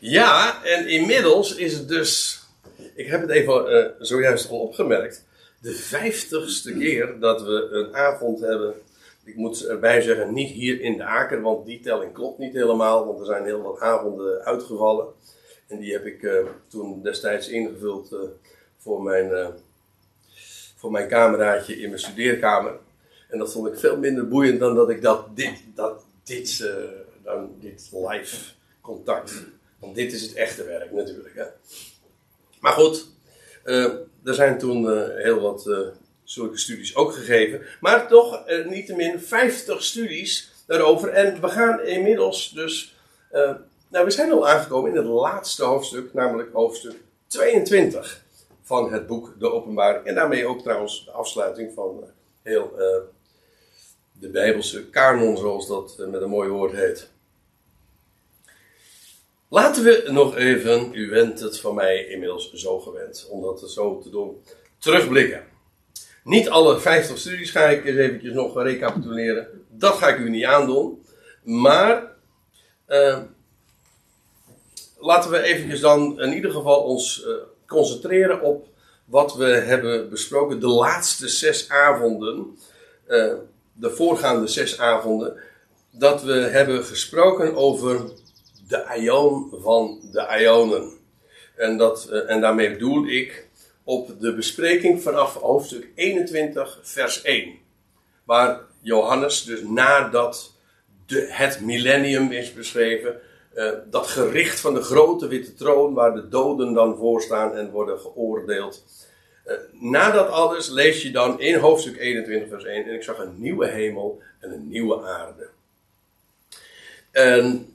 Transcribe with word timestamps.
Ja, 0.00 0.64
en 0.64 0.88
inmiddels 0.88 1.54
is 1.54 1.72
het 1.72 1.88
dus. 1.88 2.40
Ik 2.94 3.06
heb 3.06 3.20
het 3.20 3.30
even 3.30 3.66
eh, 3.66 3.90
zojuist 3.98 4.50
al 4.50 4.58
opgemerkt. 4.58 5.24
De 5.60 5.72
vijftigste 5.72 6.72
keer 6.72 7.18
dat 7.20 7.42
we 7.42 7.68
een 7.70 7.94
avond 7.94 8.40
hebben. 8.40 8.74
Ik 9.24 9.36
moet 9.36 9.66
erbij 9.66 10.00
zeggen, 10.00 10.34
niet 10.34 10.50
hier 10.50 10.80
in 10.80 10.96
de 10.96 11.02
Aker, 11.02 11.40
want 11.40 11.66
die 11.66 11.80
telling 11.80 12.12
klopt 12.12 12.38
niet 12.38 12.52
helemaal. 12.52 13.06
Want 13.06 13.20
er 13.20 13.26
zijn 13.26 13.44
heel 13.44 13.62
wat 13.62 13.80
avonden 13.80 14.44
uitgevallen. 14.44 15.06
En 15.66 15.78
die 15.78 15.92
heb 15.92 16.06
ik 16.06 16.22
eh, 16.22 16.46
toen 16.68 17.02
destijds 17.02 17.48
ingevuld 17.48 18.12
eh, 18.12 18.18
voor, 18.78 19.02
mijn, 19.02 19.52
voor 20.76 20.90
mijn 20.90 21.08
cameraatje 21.08 21.80
in 21.80 21.88
mijn 21.88 22.00
studeerkamer. 22.00 22.72
En 23.28 23.38
dat 23.38 23.52
vond 23.52 23.66
ik 23.66 23.78
veel 23.78 23.96
minder 23.96 24.28
boeiend 24.28 24.60
dan 24.60 24.74
dat 24.74 24.90
ik 24.90 25.02
dat, 25.02 25.36
dit, 25.36 25.62
dat, 25.74 26.04
dit, 26.24 26.70
dan 27.22 27.50
dit 27.60 27.90
live 27.92 28.36
contact. 28.80 29.32
Want 29.78 29.94
dit 29.94 30.12
is 30.12 30.22
het 30.22 30.34
echte 30.34 30.64
werk 30.64 30.92
natuurlijk. 30.92 31.34
Hè. 31.34 31.44
Maar 32.60 32.72
goed, 32.72 33.06
eh, 33.64 33.84
er 34.24 34.34
zijn 34.34 34.58
toen 34.58 34.90
eh, 34.90 35.22
heel 35.22 35.40
wat 35.40 35.70
zulke 36.24 36.58
studies 36.58 36.96
ook 36.96 37.12
gegeven. 37.12 37.62
Maar 37.80 38.08
toch 38.08 38.44
niettemin 38.66 39.20
50 39.20 39.82
studies 39.82 40.52
daarover. 40.66 41.08
En 41.08 41.40
we 41.40 41.48
gaan 41.48 41.80
inmiddels 41.80 42.50
dus. 42.50 42.96
nou, 43.88 44.04
we 44.04 44.10
zijn 44.10 44.32
al 44.32 44.48
aangekomen 44.48 44.90
in 44.90 44.96
het 44.96 45.06
laatste 45.06 45.64
hoofdstuk, 45.64 46.14
namelijk 46.14 46.52
hoofdstuk 46.52 46.94
22 47.26 48.24
van 48.62 48.92
het 48.92 49.06
boek 49.06 49.34
De 49.38 49.52
Openbaring. 49.52 50.04
En 50.04 50.14
daarmee 50.14 50.46
ook 50.46 50.62
trouwens 50.62 51.04
de 51.04 51.10
afsluiting 51.10 51.72
van 51.74 52.04
heel 52.42 52.72
de 54.12 54.28
Bijbelse 54.28 54.90
kanon, 54.90 55.36
zoals 55.36 55.66
dat 55.66 55.96
met 56.10 56.22
een 56.22 56.28
mooi 56.28 56.48
woord 56.48 56.72
heet. 56.72 57.10
Laten 59.50 59.84
we 59.84 60.08
nog 60.10 60.36
even, 60.36 60.94
u 60.94 61.10
bent 61.10 61.40
het 61.40 61.60
van 61.60 61.74
mij 61.74 62.06
inmiddels 62.06 62.52
zo 62.52 62.78
gewend, 62.78 63.26
om 63.30 63.42
dat 63.42 63.70
zo 63.70 63.98
te 63.98 64.10
doen, 64.10 64.42
terugblikken. 64.78 65.44
Niet 66.24 66.48
alle 66.48 66.80
50 66.80 67.18
studies 67.18 67.50
ga 67.50 67.68
ik 67.68 67.84
eens 67.84 67.96
eventjes 67.96 68.32
nog 68.32 68.62
recapituleren. 68.62 69.48
Dat 69.68 69.94
ga 69.94 70.08
ik 70.08 70.18
u 70.18 70.30
niet 70.30 70.44
aandoen. 70.44 71.04
Maar 71.42 72.12
eh, 72.86 73.18
laten 74.98 75.30
we 75.30 75.42
eventjes 75.42 75.80
dan 75.80 76.20
in 76.20 76.32
ieder 76.32 76.50
geval 76.50 76.80
ons 76.82 77.24
eh, 77.24 77.32
concentreren 77.66 78.40
op 78.42 78.68
wat 79.04 79.34
we 79.34 79.46
hebben 79.46 80.10
besproken 80.10 80.60
de 80.60 80.68
laatste 80.68 81.28
zes 81.28 81.68
avonden. 81.68 82.58
eh, 83.06 83.34
de 83.72 83.90
voorgaande 83.90 84.46
zes 84.46 84.78
avonden. 84.78 85.36
Dat 85.90 86.22
we 86.22 86.32
hebben 86.32 86.84
gesproken 86.84 87.56
over 87.56 88.10
de 88.68 88.84
aion 88.84 89.52
van 89.60 90.00
de 90.12 90.36
ionen. 90.40 90.92
En, 91.56 91.76
dat, 91.76 92.08
eh, 92.10 92.30
en 92.30 92.40
daarmee 92.40 92.70
bedoel 92.70 93.06
ik 93.06 93.46
op 93.84 94.20
de 94.20 94.34
bespreking 94.34 95.02
vanaf 95.02 95.34
hoofdstuk 95.34 95.88
21, 95.94 96.78
vers 96.82 97.22
1. 97.22 97.58
Waar 98.24 98.60
Johannes, 98.80 99.44
dus 99.44 99.62
nadat 99.62 100.52
de, 101.06 101.26
het 101.30 101.60
millennium 101.60 102.32
is 102.32 102.52
beschreven, 102.52 103.20
eh, 103.54 103.72
dat 103.90 104.06
gericht 104.06 104.60
van 104.60 104.74
de 104.74 104.82
grote 104.82 105.28
witte 105.28 105.54
troon, 105.54 105.94
waar 105.94 106.14
de 106.14 106.28
doden 106.28 106.72
dan 106.72 106.96
voor 106.96 107.22
staan 107.22 107.56
en 107.56 107.70
worden 107.70 107.98
geoordeeld. 107.98 108.84
Eh, 109.44 109.54
na 109.72 110.10
dat 110.10 110.28
alles 110.28 110.68
lees 110.68 111.02
je 111.02 111.10
dan 111.10 111.40
in 111.40 111.58
hoofdstuk 111.58 111.96
21, 111.96 112.48
vers 112.48 112.64
1, 112.64 112.84
en 112.84 112.94
ik 112.94 113.02
zag 113.02 113.18
een 113.18 113.34
nieuwe 113.36 113.66
hemel 113.66 114.22
en 114.40 114.52
een 114.52 114.68
nieuwe 114.68 115.02
aarde. 115.02 115.48
En 117.10 117.72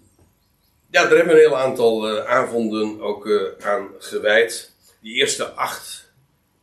ja, 0.93 1.01
daar 1.01 1.17
hebben 1.17 1.35
we 1.35 1.43
een 1.43 1.49
heel 1.49 1.57
aantal 1.57 2.07
eh, 2.07 2.25
avonden 2.25 3.01
ook 3.01 3.27
eh, 3.27 3.65
aan 3.65 3.89
gewijd. 3.97 4.71
Die 5.01 5.15
eerste 5.15 5.45
acht 5.45 6.11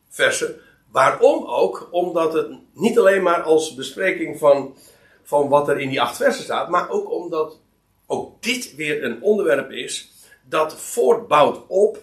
versen. 0.08 0.60
Waarom 0.90 1.46
ook? 1.46 1.88
Omdat 1.90 2.32
het 2.32 2.48
niet 2.74 2.98
alleen 2.98 3.22
maar 3.22 3.42
als 3.42 3.74
bespreking 3.74 4.38
van, 4.38 4.76
van 5.22 5.48
wat 5.48 5.68
er 5.68 5.80
in 5.80 5.88
die 5.88 6.00
acht 6.00 6.16
versen 6.16 6.44
staat, 6.44 6.68
maar 6.68 6.90
ook 6.90 7.10
omdat 7.10 7.60
ook 8.06 8.42
dit 8.42 8.74
weer 8.74 9.04
een 9.04 9.22
onderwerp 9.22 9.70
is 9.70 10.10
dat 10.48 10.74
voortbouwt 10.74 11.66
op 11.66 11.98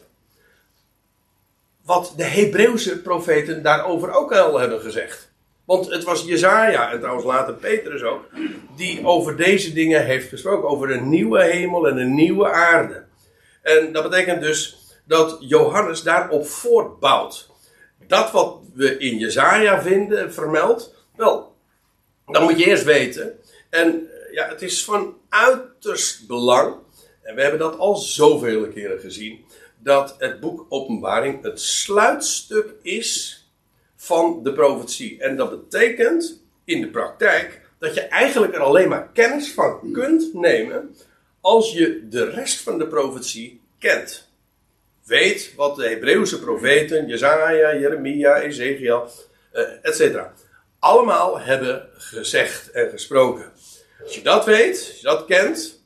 wat 1.84 2.14
de 2.18 2.24
Hebreeuwse 2.24 3.02
profeten 3.02 3.64
daarover 3.64 4.12
ook 4.12 4.34
al 4.34 4.60
hebben 4.60 4.82
gezegd. 4.82 5.32
Want 5.68 5.92
het 5.92 6.04
was 6.04 6.24
Jezaja 6.24 6.92
en 6.92 7.00
trouwens 7.00 7.26
later 7.26 7.54
Petrus 7.54 8.04
ook, 8.04 8.26
die 8.76 9.06
over 9.06 9.36
deze 9.36 9.74
dingen 9.74 10.06
heeft 10.06 10.30
gesproken. 10.30 10.70
Over 10.70 10.92
een 10.92 11.10
nieuwe 11.10 11.44
hemel 11.44 11.88
en 11.88 11.98
een 11.98 12.16
nieuwe 12.16 12.52
aarde. 12.52 13.06
En 13.62 13.92
dat 13.92 14.04
betekent 14.04 14.42
dus 14.42 14.78
dat 15.06 15.38
Johannes 15.40 16.04
daarop 16.04 16.48
voortbouwt. 16.48 17.50
Dat 18.08 18.32
wat 18.32 18.60
we 18.74 18.98
in 18.98 19.18
Jezaja 19.18 19.82
vinden, 19.82 20.34
vermeld, 20.34 20.96
wel, 21.16 21.56
dan 22.26 22.44
moet 22.44 22.60
je 22.60 22.66
eerst 22.66 22.84
weten. 22.84 23.40
En 23.70 23.88
eh, 23.88 24.34
ja, 24.34 24.48
het 24.48 24.62
is 24.62 24.84
van 24.84 25.18
uiterst 25.30 26.28
belang, 26.28 26.76
en 27.22 27.36
we 27.36 27.42
hebben 27.42 27.60
dat 27.60 27.78
al 27.78 27.96
zoveel 27.96 28.68
keren 28.68 29.00
gezien, 29.00 29.46
dat 29.80 30.16
het 30.18 30.40
boek 30.40 30.66
Openbaring 30.70 31.44
het 31.44 31.62
sluitstuk 31.62 32.74
is 32.82 33.42
van 34.08 34.44
de 34.44 34.54
profetie. 34.54 35.20
En 35.20 35.36
dat 35.36 35.50
betekent 35.50 36.44
in 36.64 36.82
de 36.82 36.88
praktijk 36.88 37.62
dat 37.80 37.94
je 37.94 38.02
eigenlijk 38.02 38.54
er 38.54 38.60
alleen 38.60 38.90
maar 38.90 39.10
kennis 39.14 39.52
van 39.52 39.92
kunt 39.92 40.34
nemen 40.34 40.96
als 41.42 41.74
je 41.74 42.08
de 42.10 42.30
rest 42.30 42.62
van 42.62 42.78
de 42.78 42.88
profetie 42.88 43.62
kent. 43.80 44.30
Weet 45.04 45.54
wat 45.56 45.76
de 45.76 45.88
Hebreeuwse 45.88 46.40
profeten, 46.40 47.08
Jezaja, 47.08 47.76
Jeremia, 47.76 48.42
Ezekiel, 48.42 49.10
eh, 49.52 49.64
etc. 49.82 50.20
allemaal 50.80 51.40
hebben 51.40 51.90
gezegd 51.94 52.72
en 52.72 52.90
gesproken. 52.90 53.52
Als 54.04 54.16
je 54.16 54.22
dat 54.22 54.46
weet, 54.46 54.78
als 54.88 54.98
je 54.98 55.08
dat 55.08 55.26
kent, 55.26 55.82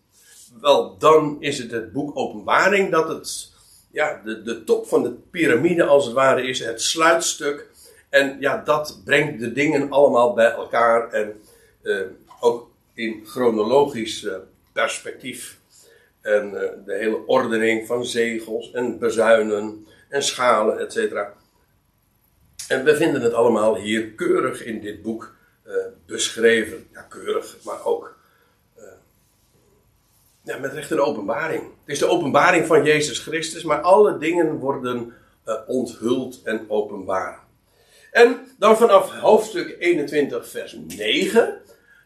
wel, 0.62 0.98
dan 0.98 1.38
is 1.40 1.58
het 1.58 1.72
het 1.72 1.92
boek 1.92 2.18
Openbaring 2.18 2.92
dat 2.92 3.08
het 3.08 3.52
ja, 3.92 4.22
de, 4.24 4.42
de 4.42 4.64
top 4.64 4.88
van 4.88 5.04
de 5.04 5.12
piramide 5.12 5.84
als 5.84 6.06
het 6.06 6.14
ware 6.14 6.48
is, 6.48 6.60
het 6.60 6.82
sluitstuk. 6.82 7.70
En 8.12 8.38
ja, 8.40 8.58
dat 8.58 9.02
brengt 9.06 9.40
de 9.40 9.52
dingen 9.52 9.92
allemaal 9.92 10.34
bij 10.34 10.52
elkaar 10.52 11.10
en 11.12 11.42
eh, 11.82 12.00
ook 12.40 12.70
in 12.94 13.22
chronologisch 13.26 14.24
eh, 14.24 14.36
perspectief. 14.72 15.60
En 16.22 16.62
eh, 16.62 16.70
de 16.86 16.94
hele 16.94 17.26
ordening 17.26 17.88
van 17.88 18.06
zegels 18.06 18.72
en 18.72 19.00
bezuinen 19.00 19.88
en 20.10 20.24
schalen, 20.24 20.80
etc. 20.80 21.14
En 22.68 22.84
we 22.84 22.96
vinden 22.96 23.22
het 23.22 23.34
allemaal 23.34 23.76
hier 23.76 24.08
keurig 24.08 24.64
in 24.64 24.82
dit 24.82 25.02
boek 25.02 25.36
beschreven. 26.06 26.88
Ja, 26.94 27.02
keurig, 27.02 27.58
maar 27.64 27.86
ook 27.86 28.18
ja, 30.44 30.58
met 30.58 30.74
recht 30.74 30.92
een 30.92 31.00
openbaring. 31.00 31.62
Het 31.62 31.70
is 31.86 32.00
de 32.00 32.08
openbaring 32.08 32.66
van 32.66 32.84
Jezus 32.84 33.20
Christus, 33.20 33.64
maar 33.64 33.82
alle 33.82 34.18
dingen 34.18 34.56
worden 34.56 35.14
onthuld 35.68 36.42
en 36.44 36.66
openbaar. 36.70 37.40
En 38.12 38.48
dan 38.58 38.78
vanaf 38.78 39.12
hoofdstuk 39.12 39.76
21, 39.80 40.50
vers 40.50 40.78
9, 40.88 41.62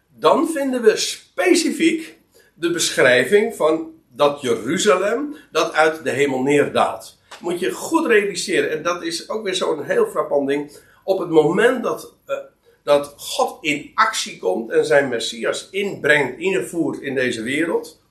dan 0.10 0.48
vinden 0.48 0.82
we 0.82 0.98
specifiek 0.98 2.18
de 2.54 2.72
beschrijving 2.72 3.56
van 3.56 3.94
dat 4.10 4.42
Jeruzalem 4.42 5.36
dat 5.52 5.74
uit 5.74 6.04
de 6.04 6.10
hemel 6.10 6.42
neerdaalt. 6.42 7.18
Moet 7.40 7.60
je 7.60 7.72
goed 7.72 8.08
realiseren, 8.08 8.72
en 8.72 8.84
dat 8.84 9.04
is 9.04 9.30
ook 9.30 9.44
weer 9.44 9.56
zo'n 9.56 9.84
heel 9.84 10.08
frappant 10.08 10.48
ding. 10.48 10.78
Op 11.04 11.20
het 11.20 11.30
moment 11.30 11.84
dat, 11.84 12.14
eh, 12.26 12.38
dat 12.84 13.14
God 13.18 13.58
in 13.64 13.92
actie 13.94 14.38
komt 14.38 14.72
en 14.72 14.86
zijn 14.86 15.10
Messias 15.10 15.70
inbrengt, 15.70 16.40
invoert 16.40 17.02
in 17.02 17.16
deze 17.16 17.42
wereld, 17.42 18.02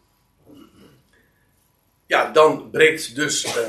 ja, 2.07 2.31
dan 2.33 2.71
breekt 2.71 3.15
dus 3.15 3.45
eh, 3.45 3.69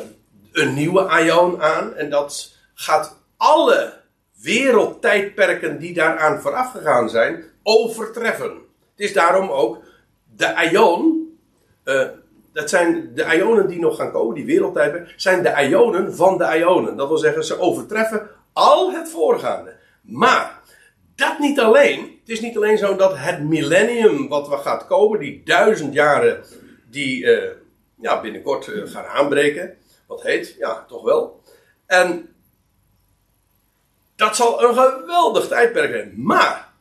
een 0.52 0.74
nieuwe 0.74 1.08
aion 1.08 1.62
aan. 1.62 1.96
En 1.96 2.10
dat 2.10 2.54
gaat 2.74 3.18
alle 3.38 4.04
wereldtijdperken 4.42 5.80
die 5.80 5.94
daaraan 5.94 6.42
vooraf 6.42 6.72
gegaan 6.72 7.10
zijn, 7.10 7.44
overtreffen. 7.64 8.52
Het 8.52 9.06
is 9.06 9.14
daarom 9.14 9.50
ook 9.50 9.84
de 10.36 10.56
aion. 10.56 11.24
eh, 11.84 12.08
dat 12.54 12.70
zijn 12.70 13.12
de 13.14 13.36
ionen 13.36 13.68
die 13.68 13.80
nog 13.80 13.96
gaan 13.96 14.12
komen, 14.12 14.36
die 14.36 14.46
wereldtijdperken, 14.46 15.14
zijn 15.16 15.44
de 15.44 15.68
ionen 15.68 16.16
van 16.16 16.38
de 16.38 16.58
ionen. 16.58 16.98
Dat 16.98 17.08
wil 17.08 17.18
zeggen, 17.18 17.46
ze 17.46 17.60
overtreffen 17.60 18.30
al 18.54 18.92
het 18.92 19.10
voorgaande. 19.10 19.76
Maar 20.02 20.60
dat 21.16 21.40
niet 21.40 21.60
alleen. 21.60 22.00
Het 22.20 22.30
is 22.30 22.42
niet 22.42 22.56
alleen 22.56 22.78
zo 22.78 22.96
dat 22.96 23.18
het 23.18 23.44
millennium 23.44 24.28
wat 24.28 24.48
we 24.50 24.58
gaat 24.58 24.88
komen, 24.88 25.20
die 25.20 25.42
duizend 25.46 25.94
jaren 25.94 26.44
die 26.90 27.32
eh, 27.32 27.52
ja, 28.02 28.22
binnenkort 28.22 28.68
eh, 28.68 28.82
gaan 28.86 29.06
aanbreken. 29.06 29.78
Wat 30.08 30.22
heet? 30.24 30.56
Ja, 30.58 30.86
toch 30.88 31.04
wel. 31.04 31.42
En 31.86 32.35
dat 34.16 34.36
zal 34.36 34.64
een 34.64 34.74
geweldig 34.74 35.48
tijdperk 35.48 35.92
zijn. 35.92 36.14
Maar 36.16 36.74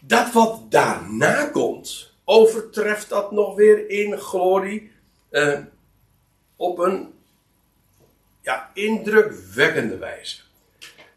dat 0.00 0.32
wat 0.32 0.70
daarna 0.70 1.44
komt, 1.44 2.12
overtreft 2.24 3.08
dat 3.08 3.32
nog 3.32 3.54
weer 3.54 3.90
in 3.90 4.18
glorie. 4.18 4.92
Eh, 5.30 5.58
op 6.56 6.78
een 6.78 7.12
ja, 8.42 8.70
indrukwekkende 8.74 9.98
wijze. 9.98 10.36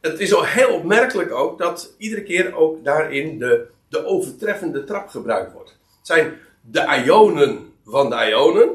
Het 0.01 0.19
is 0.19 0.33
al 0.33 0.43
heel 0.43 0.73
opmerkelijk 0.73 1.31
ook 1.31 1.57
dat 1.57 1.93
iedere 1.97 2.23
keer 2.23 2.55
ook 2.55 2.83
daarin 2.83 3.39
de, 3.39 3.67
de 3.89 4.05
overtreffende 4.05 4.83
trap 4.83 5.07
gebruikt 5.07 5.53
wordt. 5.53 5.69
Het 5.69 6.07
zijn 6.07 6.39
de 6.61 7.01
ionen 7.05 7.73
van 7.85 8.09
de 8.09 8.27
ionen, 8.29 8.69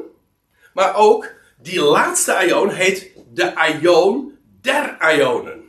maar 0.73 0.95
ook 0.95 1.31
die 1.57 1.81
laatste 1.81 2.45
ion 2.45 2.69
heet 2.69 3.11
de 3.33 3.77
ion 3.81 4.37
der 4.61 4.97
ionen. 5.15 5.62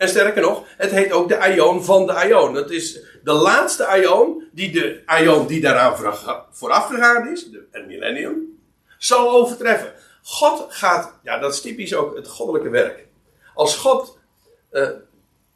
En 0.00 0.08
sterker 0.08 0.42
nog, 0.42 0.64
het 0.76 0.90
heet 0.90 1.12
ook 1.12 1.28
de 1.28 1.54
ion 1.54 1.84
van 1.84 2.06
de 2.06 2.26
ion. 2.28 2.54
Dat 2.54 2.70
is 2.70 3.00
de 3.22 3.32
laatste 3.32 4.00
ion, 4.00 4.48
die 4.52 4.72
de 4.72 5.02
ion 5.22 5.46
die 5.46 5.60
daaraan 5.60 5.96
vooraf 6.50 6.86
gegaan 6.86 7.28
is, 7.28 7.48
het 7.70 7.86
millennium, 7.86 8.58
zal 8.98 9.30
overtreffen. 9.30 9.92
God 10.22 10.66
gaat, 10.68 11.18
ja 11.22 11.38
dat 11.38 11.52
is 11.52 11.60
typisch 11.60 11.94
ook 11.94 12.16
het 12.16 12.28
goddelijke 12.28 12.68
werk. 12.68 13.06
Als 13.54 13.76
God 13.76 14.18
uh, 14.72 14.88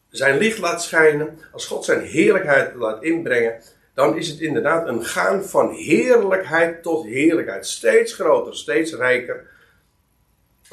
zijn 0.09 0.39
licht 0.39 0.59
laat 0.59 0.83
schijnen, 0.83 1.39
als 1.53 1.67
God 1.67 1.85
zijn 1.85 2.01
heerlijkheid 2.01 2.75
laat 2.75 3.03
inbrengen, 3.03 3.61
dan 3.95 4.17
is 4.17 4.29
het 4.29 4.41
inderdaad 4.41 4.89
een 4.89 5.05
gaan 5.05 5.45
van 5.45 5.71
heerlijkheid 5.71 6.83
tot 6.83 7.05
heerlijkheid. 7.05 7.67
Steeds 7.67 8.15
groter, 8.15 8.57
steeds 8.57 8.95
rijker. 8.95 9.51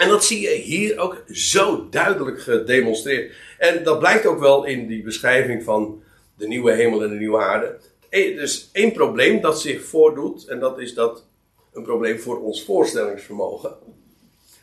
En 0.01 0.09
dat 0.09 0.25
zie 0.25 0.41
je 0.41 0.55
hier 0.55 0.99
ook 0.99 1.23
zo 1.31 1.89
duidelijk 1.89 2.41
gedemonstreerd. 2.41 3.35
En 3.57 3.83
dat 3.83 3.99
blijkt 3.99 4.25
ook 4.25 4.39
wel 4.39 4.65
in 4.65 4.87
die 4.87 5.03
beschrijving 5.03 5.63
van 5.63 6.03
de 6.37 6.47
nieuwe 6.47 6.71
hemel 6.71 7.03
en 7.03 7.09
de 7.09 7.15
nieuwe 7.15 7.37
aarde. 7.37 7.77
Er 8.09 8.41
is 8.41 8.69
één 8.71 8.91
probleem 8.91 9.41
dat 9.41 9.61
zich 9.61 9.83
voordoet, 9.83 10.47
en 10.47 10.59
dat 10.59 10.79
is 10.79 10.93
dat 10.93 11.25
een 11.73 11.83
probleem 11.83 12.19
voor 12.19 12.41
ons 12.41 12.63
voorstellingsvermogen. 12.63 13.73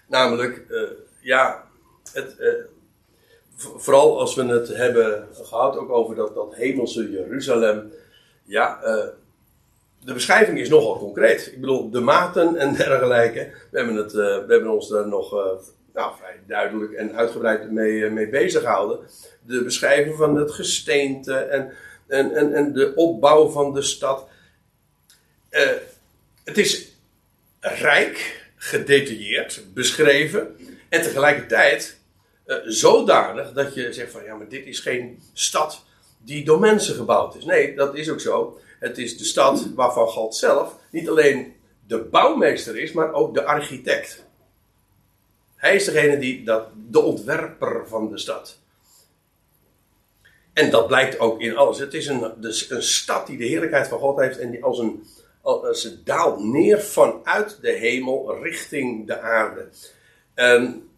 Namelijk, 0.06 0.64
uh, 0.68 0.82
ja, 1.20 1.64
het, 2.12 2.36
uh, 2.38 2.48
vooral 3.56 4.20
als 4.20 4.34
we 4.34 4.44
het 4.44 4.68
hebben 4.68 5.28
gehad 5.32 5.76
ook 5.76 5.90
over 5.90 6.14
dat, 6.14 6.54
hemelse 6.54 7.10
Jeruzalem. 7.10 7.92
Ja, 8.44 8.80
uh, 8.84 9.04
de 10.04 10.12
beschrijving 10.12 10.58
is 10.58 10.68
nogal 10.68 10.98
concreet. 10.98 11.46
Ik 11.52 11.60
bedoel, 11.60 11.90
de 11.90 12.00
maten 12.00 12.56
en 12.56 12.74
dergelijke. 12.84 13.50
We 13.70 13.78
hebben, 13.78 13.96
het, 13.96 14.12
we 14.12 14.44
hebben 14.48 14.70
ons 14.70 14.88
daar 14.88 15.08
nog 15.08 15.30
nou, 15.94 16.16
vrij 16.18 16.40
duidelijk 16.46 16.92
en 16.92 17.16
uitgebreid 17.16 17.70
mee, 17.70 18.10
mee 18.10 18.28
bezig 18.28 18.60
gehouden. 18.60 18.98
De 19.46 19.64
beschrijving 19.64 20.16
van 20.16 20.36
het 20.36 20.50
gesteente 20.50 21.34
en, 21.34 21.72
en, 22.06 22.34
en, 22.34 22.54
en 22.54 22.72
de 22.72 22.92
opbouw 22.94 23.48
van 23.48 23.74
de 23.74 23.82
stad. 23.82 24.28
het 26.44 26.58
is 26.58 26.96
rijk, 27.60 28.46
gedetailleerd, 28.56 29.62
beschreven. 29.74 30.56
En 30.88 31.02
tegelijkertijd 31.02 31.98
zodanig 32.64 33.52
dat 33.52 33.74
je 33.74 33.92
zegt 33.92 34.12
van 34.12 34.24
ja, 34.24 34.34
maar 34.34 34.48
dit 34.48 34.66
is 34.66 34.80
geen 34.80 35.22
stad 35.32 35.84
die 36.18 36.44
door 36.44 36.60
mensen 36.60 36.94
gebouwd 36.94 37.34
is. 37.34 37.44
Nee, 37.44 37.74
dat 37.74 37.94
is 37.94 38.10
ook 38.10 38.20
zo. 38.20 38.60
Het 38.78 38.98
is 38.98 39.18
de 39.18 39.24
stad 39.24 39.68
waarvan 39.74 40.06
God 40.06 40.34
zelf 40.34 40.76
niet 40.90 41.08
alleen 41.08 41.54
de 41.86 41.98
bouwmeester 41.98 42.76
is, 42.76 42.92
maar 42.92 43.12
ook 43.12 43.34
de 43.34 43.44
architect. 43.44 44.24
Hij 45.56 45.74
is 45.74 45.84
degene 45.84 46.18
die 46.18 46.44
dat, 46.44 46.68
de 46.90 47.00
ontwerper 47.00 47.88
van 47.88 48.10
de 48.10 48.18
stad. 48.18 48.58
En 50.52 50.70
dat 50.70 50.86
blijkt 50.86 51.18
ook 51.18 51.40
in 51.40 51.56
alles. 51.56 51.78
Het 51.78 51.94
is 51.94 52.06
een, 52.06 52.32
dus 52.36 52.70
een 52.70 52.82
stad 52.82 53.26
die 53.26 53.38
de 53.38 53.44
heerlijkheid 53.44 53.88
van 53.88 53.98
God 53.98 54.18
heeft 54.18 54.38
en 54.38 54.50
die 54.50 54.64
als 54.64 54.78
een 54.78 55.04
ze 55.72 56.02
daalt 56.04 56.44
neer 56.44 56.80
vanuit 56.80 57.58
de 57.60 57.70
hemel 57.70 58.42
richting 58.42 59.06
de 59.06 59.20
aarde. 59.20 59.68
En 60.34 60.88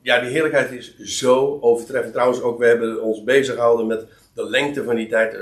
ja, 0.00 0.20
die 0.20 0.30
heerlijkheid 0.30 0.70
is 0.70 0.98
zo 0.98 1.58
overtreffend. 1.60 2.12
Trouwens, 2.12 2.40
ook 2.40 2.58
we 2.58 2.66
hebben 2.66 3.02
ons 3.02 3.24
bezig 3.24 3.54
gehouden 3.54 3.86
met 3.86 4.06
de 4.34 4.50
lengte 4.50 4.84
van 4.84 4.96
die 4.96 5.08
tijd. 5.08 5.36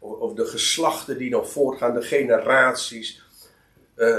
Over 0.00 0.36
de 0.36 0.46
geslachten 0.46 1.18
die 1.18 1.30
nog 1.30 1.50
voortgaan, 1.50 1.94
de 1.94 2.02
generaties. 2.02 3.22
Uh, 3.96 4.18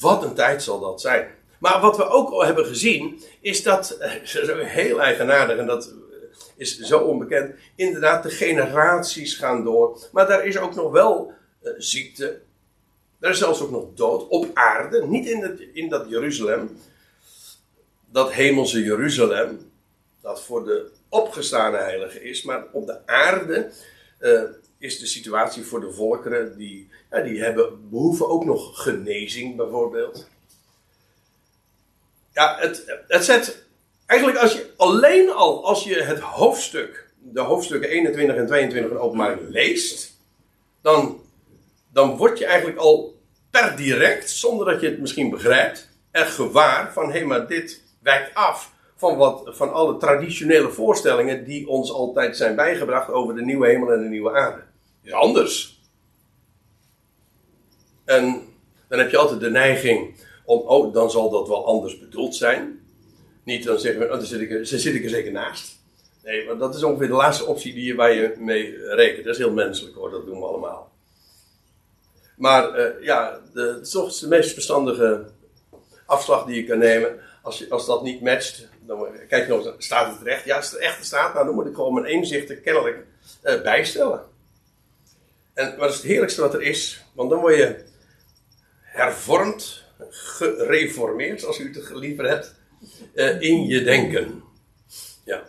wat 0.00 0.22
een 0.24 0.34
tijd 0.34 0.62
zal 0.62 0.80
dat 0.80 1.00
zijn. 1.00 1.28
Maar 1.58 1.80
wat 1.80 1.96
we 1.96 2.08
ook 2.08 2.30
al 2.30 2.44
hebben 2.44 2.66
gezien, 2.66 3.22
is 3.40 3.62
dat, 3.62 3.98
uh, 4.00 4.12
heel 4.64 5.02
eigenaardig 5.02 5.58
en 5.58 5.66
dat 5.66 5.94
is 6.56 6.78
zo 6.78 6.98
onbekend, 6.98 7.54
inderdaad 7.74 8.22
de 8.22 8.30
generaties 8.30 9.34
gaan 9.34 9.64
door. 9.64 9.98
Maar 10.12 10.26
daar 10.26 10.46
is 10.46 10.58
ook 10.58 10.74
nog 10.74 10.92
wel 10.92 11.32
uh, 11.62 11.72
ziekte. 11.76 12.40
Er 13.20 13.30
is 13.30 13.38
zelfs 13.38 13.60
ook 13.60 13.70
nog 13.70 13.84
dood 13.94 14.28
op 14.28 14.46
aarde, 14.54 15.06
niet 15.06 15.26
in, 15.26 15.42
het, 15.42 15.60
in 15.72 15.88
dat 15.88 16.08
Jeruzalem, 16.08 16.78
dat 18.06 18.32
hemelse 18.32 18.82
Jeruzalem, 18.82 19.70
dat 20.20 20.42
voor 20.42 20.64
de 20.64 20.90
opgestane 21.08 21.76
heilige 21.76 22.22
is, 22.22 22.42
maar 22.42 22.64
op 22.72 22.86
de 22.86 23.06
aarde 23.06 23.70
uh, 24.20 24.42
is 24.78 24.98
de 24.98 25.06
situatie 25.06 25.64
voor 25.64 25.80
de 25.80 25.92
volkeren 25.92 26.56
die, 26.56 26.88
ja, 27.10 27.20
die 27.20 27.42
hebben, 27.42 27.90
behoeven 27.90 28.28
ook 28.28 28.44
nog 28.44 28.82
genezing 28.82 29.56
bijvoorbeeld. 29.56 30.28
Ja, 32.32 32.56
het, 32.60 33.02
het 33.08 33.24
zet 33.24 33.64
eigenlijk 34.06 34.40
als 34.40 34.52
je 34.52 34.70
alleen 34.76 35.30
al 35.30 35.64
als 35.64 35.84
je 35.84 36.02
het 36.02 36.18
hoofdstuk, 36.18 37.10
de 37.18 37.40
hoofdstukken 37.40 37.90
21 37.90 38.36
en 38.36 38.46
22 38.46 38.92
van 38.92 39.00
openbaring 39.00 39.48
leest, 39.48 40.16
dan 40.82 41.20
dan 41.92 42.16
word 42.16 42.38
je 42.38 42.44
eigenlijk 42.44 42.78
al 42.78 43.20
per 43.50 43.76
direct, 43.76 44.30
zonder 44.30 44.66
dat 44.66 44.80
je 44.80 44.88
het 44.88 44.98
misschien 44.98 45.30
begrijpt, 45.30 45.88
er 46.10 46.26
gewaar 46.26 46.92
van 46.92 47.06
hé, 47.06 47.18
hey, 47.18 47.24
maar 47.24 47.46
dit 47.46 47.82
wijkt 48.02 48.34
af 48.34 48.72
van, 49.00 49.16
wat, 49.16 49.42
van 49.44 49.72
alle 49.72 49.96
traditionele 49.96 50.70
voorstellingen 50.70 51.44
die 51.44 51.68
ons 51.68 51.92
altijd 51.92 52.36
zijn 52.36 52.56
bijgebracht 52.56 53.10
over 53.10 53.34
de 53.34 53.42
nieuwe 53.42 53.66
hemel 53.66 53.92
en 53.92 54.02
de 54.02 54.08
nieuwe 54.08 54.32
aarde. 54.32 54.62
Is 55.02 55.12
anders. 55.12 55.80
En 58.04 58.42
dan 58.88 58.98
heb 58.98 59.10
je 59.10 59.16
altijd 59.16 59.40
de 59.40 59.50
neiging 59.50 60.14
om, 60.44 60.58
oh, 60.58 60.92
dan 60.92 61.10
zal 61.10 61.30
dat 61.30 61.48
wel 61.48 61.66
anders 61.66 61.98
bedoeld 61.98 62.34
zijn. 62.34 62.80
Niet 63.44 63.64
dan 63.64 63.78
zeggen 63.78 64.00
we, 64.00 64.06
oh, 64.06 64.12
dan 64.12 64.26
zit 64.26 64.40
ik 64.40 64.50
er, 64.50 64.66
zit 64.66 64.94
ik 64.94 65.04
er 65.04 65.10
zeker 65.10 65.32
naast. 65.32 65.78
Nee, 66.24 66.46
maar 66.46 66.58
dat 66.58 66.74
is 66.74 66.82
ongeveer 66.82 67.06
de 67.06 67.12
laatste 67.12 67.44
optie 67.44 67.74
die 67.74 67.84
je, 67.84 67.94
waar 67.94 68.12
je 68.12 68.34
mee 68.38 68.94
rekent. 68.94 69.24
Dat 69.24 69.34
is 69.34 69.40
heel 69.40 69.52
menselijk 69.52 69.96
hoor, 69.96 70.10
dat 70.10 70.26
doen 70.26 70.38
we 70.38 70.46
allemaal. 70.46 70.92
Maar 72.36 72.78
uh, 72.78 73.04
ja, 73.04 73.40
de, 73.54 73.80
de 74.20 74.26
meest 74.28 74.52
verstandige 74.52 75.26
afslag 76.10 76.44
die 76.44 76.56
je 76.56 76.64
kan 76.64 76.78
nemen. 76.78 77.20
Als, 77.42 77.58
je, 77.58 77.66
als 77.68 77.86
dat 77.86 78.02
niet 78.02 78.20
matcht, 78.20 78.68
dan 78.86 79.06
kijk 79.28 79.46
je 79.46 79.52
nog, 79.52 79.74
staat 79.78 80.12
het 80.12 80.22
recht? 80.22 80.44
Ja, 80.44 80.56
als 80.56 80.70
het 80.70 80.80
echt 80.80 81.04
staat, 81.04 81.34
nou, 81.34 81.46
dan 81.46 81.54
moet 81.54 81.66
ik 81.66 81.74
gewoon 81.74 81.94
mijn 81.94 82.06
inzichten 82.06 82.62
kennelijk 82.62 83.04
uh, 83.44 83.62
bijstellen. 83.62 84.22
En 85.54 85.76
wat 85.76 85.90
is 85.90 85.96
het 85.96 86.04
heerlijkste 86.04 86.40
wat 86.40 86.54
er 86.54 86.62
is? 86.62 87.04
Want 87.12 87.30
dan 87.30 87.40
word 87.40 87.56
je 87.56 87.84
hervormd, 88.82 89.84
gereformeerd, 90.10 91.44
als 91.44 91.58
u 91.58 91.72
het 91.72 91.90
liever 91.94 92.28
hebt, 92.28 92.54
uh, 93.14 93.40
in 93.40 93.66
je 93.66 93.82
denken. 93.82 94.42
Ja. 95.24 95.42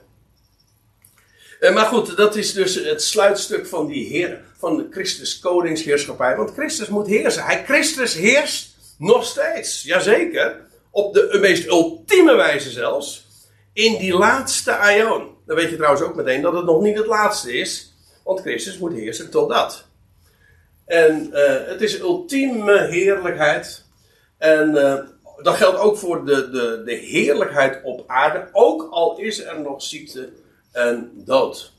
Uh, 1.60 1.74
maar 1.74 1.86
goed, 1.86 2.18
dat 2.18 2.36
is 2.36 2.54
dus 2.54 2.76
het 2.76 3.04
sluitstuk 3.04 3.68
van 3.68 3.88
die 3.88 4.08
Heer 4.08 4.42
van 4.58 4.88
Christus 4.92 5.40
koningsheerschappij. 5.40 6.36
Want 6.36 6.54
Christus 6.54 6.88
moet 6.88 7.08
heersen. 7.08 7.44
Hij, 7.44 7.64
Christus 7.64 8.14
heerst 8.14 8.71
nog 9.02 9.26
steeds. 9.26 9.84
Jazeker. 9.84 10.62
Op 10.92 11.14
de 11.14 11.38
meest 11.42 11.68
ultieme 11.68 12.36
wijze 12.36 12.70
zelfs. 12.70 13.28
In 13.74 13.98
die 13.98 14.14
laatste 14.14 14.76
aion. 14.76 15.30
Dan 15.46 15.56
weet 15.56 15.70
je 15.70 15.76
trouwens 15.76 16.04
ook 16.04 16.16
meteen 16.16 16.42
dat 16.42 16.54
het 16.54 16.66
nog 16.66 16.82
niet 16.82 16.98
het 16.98 17.06
laatste 17.06 17.54
is. 17.54 17.94
Want 18.24 18.40
Christus 18.40 18.78
moet 18.78 18.94
heersen 18.94 19.30
tot 19.30 19.50
dat. 19.50 19.86
En 20.86 21.30
uh, 21.34 21.68
het 21.68 21.82
is 21.82 22.00
ultieme 22.00 22.88
heerlijkheid. 22.88 23.86
En 24.38 24.70
uh, 24.70 25.00
dat 25.42 25.56
geldt 25.56 25.78
ook 25.78 25.98
voor 25.98 26.26
de, 26.26 26.50
de, 26.50 26.82
de 26.86 26.94
heerlijkheid 26.94 27.80
op 27.84 28.04
aarde. 28.08 28.50
Ook 28.52 28.88
al 28.92 29.18
is 29.18 29.44
er 29.44 29.60
nog 29.60 29.84
ziekte 29.84 30.30
en 30.72 31.12
dood. 31.16 31.72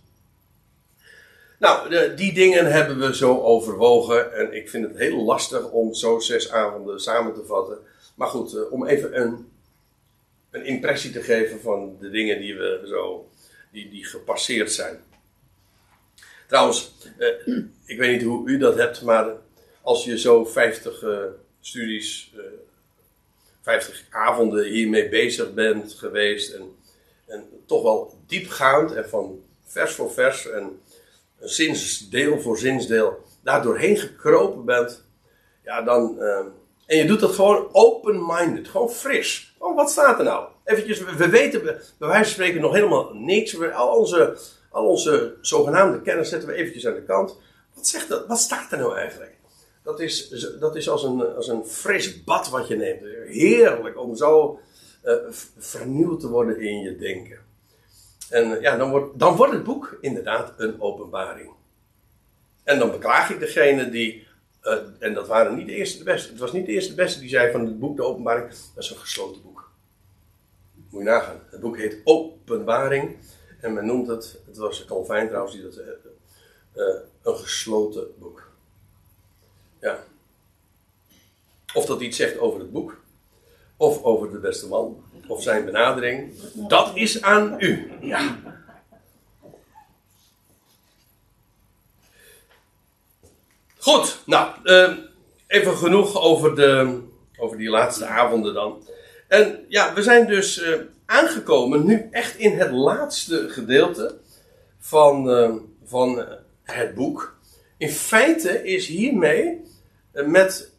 Nou, 1.62 2.14
die 2.14 2.32
dingen 2.32 2.72
hebben 2.72 2.98
we 2.98 3.16
zo 3.16 3.40
overwogen. 3.40 4.34
En 4.34 4.52
ik 4.52 4.70
vind 4.70 4.88
het 4.88 4.98
heel 4.98 5.22
lastig 5.22 5.70
om 5.70 5.94
zo 5.94 6.18
zes 6.18 6.50
avonden 6.50 7.00
samen 7.00 7.34
te 7.34 7.44
vatten. 7.44 7.78
Maar 8.14 8.28
goed, 8.28 8.54
uh, 8.54 8.72
om 8.72 8.86
even 8.86 9.20
een, 9.20 9.50
een 10.50 10.64
impressie 10.64 11.10
te 11.10 11.22
geven 11.22 11.60
van 11.60 11.96
de 12.00 12.10
dingen 12.10 12.40
die 12.40 12.54
we 12.54 12.82
zo, 12.86 13.28
die, 13.70 13.90
die 13.90 14.04
gepasseerd 14.04 14.72
zijn. 14.72 15.00
Trouwens, 16.46 16.92
uh, 17.18 17.28
ik 17.84 17.98
weet 17.98 18.12
niet 18.12 18.22
hoe 18.22 18.48
u 18.48 18.58
dat 18.58 18.76
hebt, 18.76 19.02
maar 19.02 19.26
als 19.82 20.04
je 20.04 20.18
zo 20.18 20.44
50 20.44 21.02
uh, 21.02 21.22
eh, 21.22 21.30
studies, 21.60 22.34
50 23.60 24.04
avonden 24.10 24.64
hiermee 24.64 25.08
bezig 25.08 25.54
bent 25.54 25.92
geweest 25.92 26.52
en, 26.52 26.76
en 27.26 27.44
toch 27.66 27.82
wel 27.82 28.18
diepgaand 28.26 28.92
en 28.92 29.08
van 29.08 29.42
vers 29.64 29.94
voor 29.94 30.12
vers 30.12 30.50
en 30.50 30.80
zinsdeel 31.42 32.40
voor 32.40 32.58
zinsdeel 32.58 33.22
daar 33.42 33.62
doorheen 33.62 33.96
gekropen 33.96 34.64
bent, 34.64 35.04
ja, 35.64 35.82
dan, 35.82 36.16
uh, 36.18 36.38
En 36.86 36.96
je 36.96 37.04
doet 37.04 37.20
dat 37.20 37.34
gewoon 37.34 37.68
open-minded, 37.72 38.68
gewoon 38.68 38.90
fris. 38.90 39.54
Oh, 39.58 39.76
wat 39.76 39.90
staat 39.90 40.18
er 40.18 40.24
nou? 40.24 40.48
Eventjes, 40.64 40.98
we 40.98 41.28
weten 41.28 41.62
bij 41.62 41.78
wijze 41.98 42.24
van 42.24 42.24
spreken 42.24 42.60
nog 42.60 42.72
helemaal 42.72 43.14
niks. 43.14 43.72
Al 43.72 43.96
onze, 43.96 44.38
al 44.70 44.86
onze 44.86 45.34
zogenaamde 45.40 46.02
kennis 46.02 46.28
zetten 46.28 46.48
we 46.48 46.54
eventjes 46.54 46.86
aan 46.86 46.94
de 46.94 47.02
kant. 47.02 47.38
Wat, 47.74 47.86
zegt 47.86 48.08
dat? 48.08 48.26
wat 48.26 48.38
staat 48.38 48.72
er 48.72 48.78
nou 48.78 48.96
eigenlijk? 48.96 49.36
Dat 49.82 50.00
is, 50.00 50.28
dat 50.60 50.76
is 50.76 50.88
als, 50.88 51.02
een, 51.02 51.34
als 51.34 51.48
een 51.48 51.64
fris 51.64 52.24
bad 52.24 52.48
wat 52.48 52.68
je 52.68 52.76
neemt. 52.76 53.02
Heerlijk 53.26 53.98
om 53.98 54.16
zo 54.16 54.60
uh, 55.04 55.14
vernieuwd 55.58 56.20
te 56.20 56.28
worden 56.28 56.60
in 56.60 56.80
je 56.80 56.96
denken. 56.96 57.38
En 58.32 58.60
ja, 58.60 58.76
dan 58.76 58.90
wordt, 58.90 59.18
dan 59.18 59.36
wordt 59.36 59.52
het 59.52 59.64
boek 59.64 59.98
inderdaad 60.00 60.52
een 60.56 60.80
openbaring. 60.80 61.50
En 62.64 62.78
dan 62.78 62.90
beklaag 62.90 63.30
ik 63.30 63.38
degene 63.38 63.90
die. 63.90 64.26
Uh, 64.62 64.78
en 64.98 65.14
dat 65.14 65.26
waren 65.26 65.54
niet 65.54 65.66
de 65.66 65.74
eerste 65.74 65.98
de 65.98 66.04
beste. 66.04 66.30
Het 66.30 66.38
was 66.38 66.52
niet 66.52 66.66
de 66.66 66.72
eerste 66.72 66.90
de 66.90 67.02
beste 67.02 67.20
die 67.20 67.28
zei 67.28 67.52
van 67.52 67.64
het 67.64 67.78
boek 67.78 67.96
De 67.96 68.04
Openbaring. 68.04 68.48
Dat 68.48 68.84
is 68.84 68.90
een 68.90 68.96
gesloten 68.96 69.42
boek. 69.42 69.70
Moet 70.90 71.02
je 71.02 71.08
nagaan. 71.08 71.40
Het 71.50 71.60
boek 71.60 71.76
heet 71.76 72.00
Openbaring. 72.04 73.16
En 73.60 73.72
men 73.72 73.86
noemt 73.86 74.06
het. 74.06 74.40
Het 74.46 74.56
was 74.56 74.84
Calvijn 74.84 75.26
trouwens 75.28 75.54
die 75.54 75.62
dat. 75.62 75.78
Uh, 75.78 76.84
een 77.22 77.36
gesloten 77.36 78.06
boek. 78.18 78.50
Ja. 79.80 80.04
Of 81.74 81.86
dat 81.86 82.00
iets 82.00 82.16
zegt 82.16 82.38
over 82.38 82.60
het 82.60 82.72
boek. 82.72 83.00
Of 83.76 84.02
over 84.02 84.30
de 84.30 84.38
beste 84.38 84.68
man. 84.68 85.04
Of 85.26 85.42
zijn 85.42 85.64
benadering. 85.64 86.32
Dat 86.54 86.90
is 86.94 87.22
aan 87.22 87.54
u. 87.58 87.92
Ja. 88.00 88.36
Goed, 93.78 94.22
nou, 94.26 94.50
uh, 94.64 94.96
even 95.46 95.76
genoeg 95.76 96.20
over, 96.20 96.54
de, 96.54 97.00
over 97.36 97.58
die 97.58 97.68
laatste 97.68 98.06
avonden 98.06 98.54
dan. 98.54 98.86
En 99.28 99.64
ja, 99.68 99.94
we 99.94 100.02
zijn 100.02 100.26
dus 100.26 100.62
uh, 100.62 100.74
aangekomen 101.06 101.86
nu 101.86 102.08
echt 102.10 102.36
in 102.36 102.58
het 102.58 102.70
laatste 102.70 103.48
gedeelte 103.48 104.18
van, 104.78 105.30
uh, 105.30 105.52
van 105.84 106.26
het 106.62 106.94
boek. 106.94 107.36
In 107.76 107.90
feite 107.90 108.64
is 108.64 108.86
hiermee 108.86 109.60
met 110.12 110.72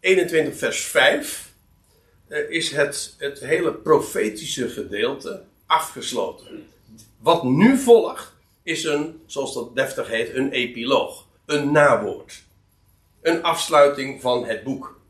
21 0.00 0.56
vers 0.56 0.84
5 0.84 1.49
is 2.48 2.70
het, 2.70 3.14
het 3.18 3.40
hele 3.40 3.72
profetische 3.72 4.68
gedeelte 4.68 5.42
afgesloten. 5.66 6.66
Wat 7.18 7.44
nu 7.44 7.78
volgt 7.78 8.32
is 8.62 8.84
een, 8.84 9.22
zoals 9.26 9.54
dat 9.54 9.74
deftig 9.74 10.08
heet, 10.08 10.34
een 10.34 10.50
epiloog 10.50 11.28
een 11.50 11.72
nawoord. 11.72 12.42
Een 13.22 13.42
afsluiting 13.42 14.20
van 14.20 14.44
het 14.44 14.62
boek. 14.62 15.00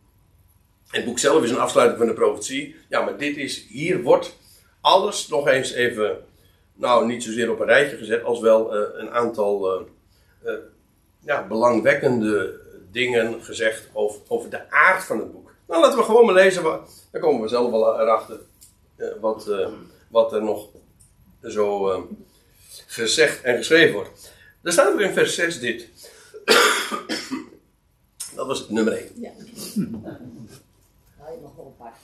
Het 0.89 1.05
boek 1.05 1.19
zelf 1.19 1.43
is 1.43 1.51
een 1.51 1.59
afsluiting 1.59 1.99
van 1.99 2.09
de 2.09 2.15
profetie. 2.15 2.77
Ja, 2.89 3.01
maar 3.01 3.19
dit 3.19 3.37
is, 3.37 3.67
hier 3.69 4.03
wordt 4.03 4.37
alles 4.81 5.29
nog 5.29 5.49
eens 5.49 5.73
even, 5.73 6.25
nou 6.75 7.07
niet 7.07 7.23
zozeer 7.23 7.51
op 7.51 7.61
een 7.61 7.67
rijtje 7.67 7.97
gezet, 7.97 8.25
als 8.25 8.41
wel 8.41 8.77
uh, 8.77 8.89
een 8.93 9.11
aantal 9.11 9.81
uh, 10.45 10.53
ja, 11.25 11.47
belangwekkende 11.47 12.61
dingen 12.91 13.43
gezegd 13.45 13.89
over, 13.93 14.21
over 14.29 14.51
de 14.51 14.71
aard 14.71 15.05
van 15.05 15.19
het 15.19 15.33
boek. 15.33 15.50
Nou, 15.71 15.83
laten 15.83 15.99
we 15.99 16.05
gewoon 16.05 16.25
maar 16.25 16.35
lezen, 16.35 16.63
dan 16.63 17.21
komen 17.21 17.43
we 17.43 17.49
zelf 17.49 17.71
wel 17.71 18.01
erachter 18.01 18.41
wat, 19.21 19.51
wat 20.09 20.33
er 20.33 20.43
nog 20.43 20.69
zo 21.43 22.09
gezegd 22.87 23.43
en 23.43 23.57
geschreven 23.57 23.95
wordt. 23.95 24.33
Er 24.63 24.73
staat 24.73 24.95
er 24.95 25.01
in 25.01 25.13
vers 25.13 25.35
6 25.35 25.61
dit. 25.61 25.89
Dat 28.35 28.47
was 28.47 28.59
het 28.59 28.71
nummer 28.71 28.93
1. 28.93 29.13
Ja. 29.15 29.31
Ga 31.19 31.31
je 31.31 31.39
nog 31.43 31.57
wel 31.57 31.67
een 31.67 31.77
paar 31.77 31.99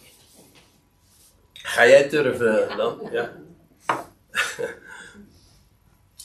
Ga 1.52 1.86
jij 1.86 2.08
turven 2.08 2.76
dan? 2.76 3.08
Ja. 3.10 3.32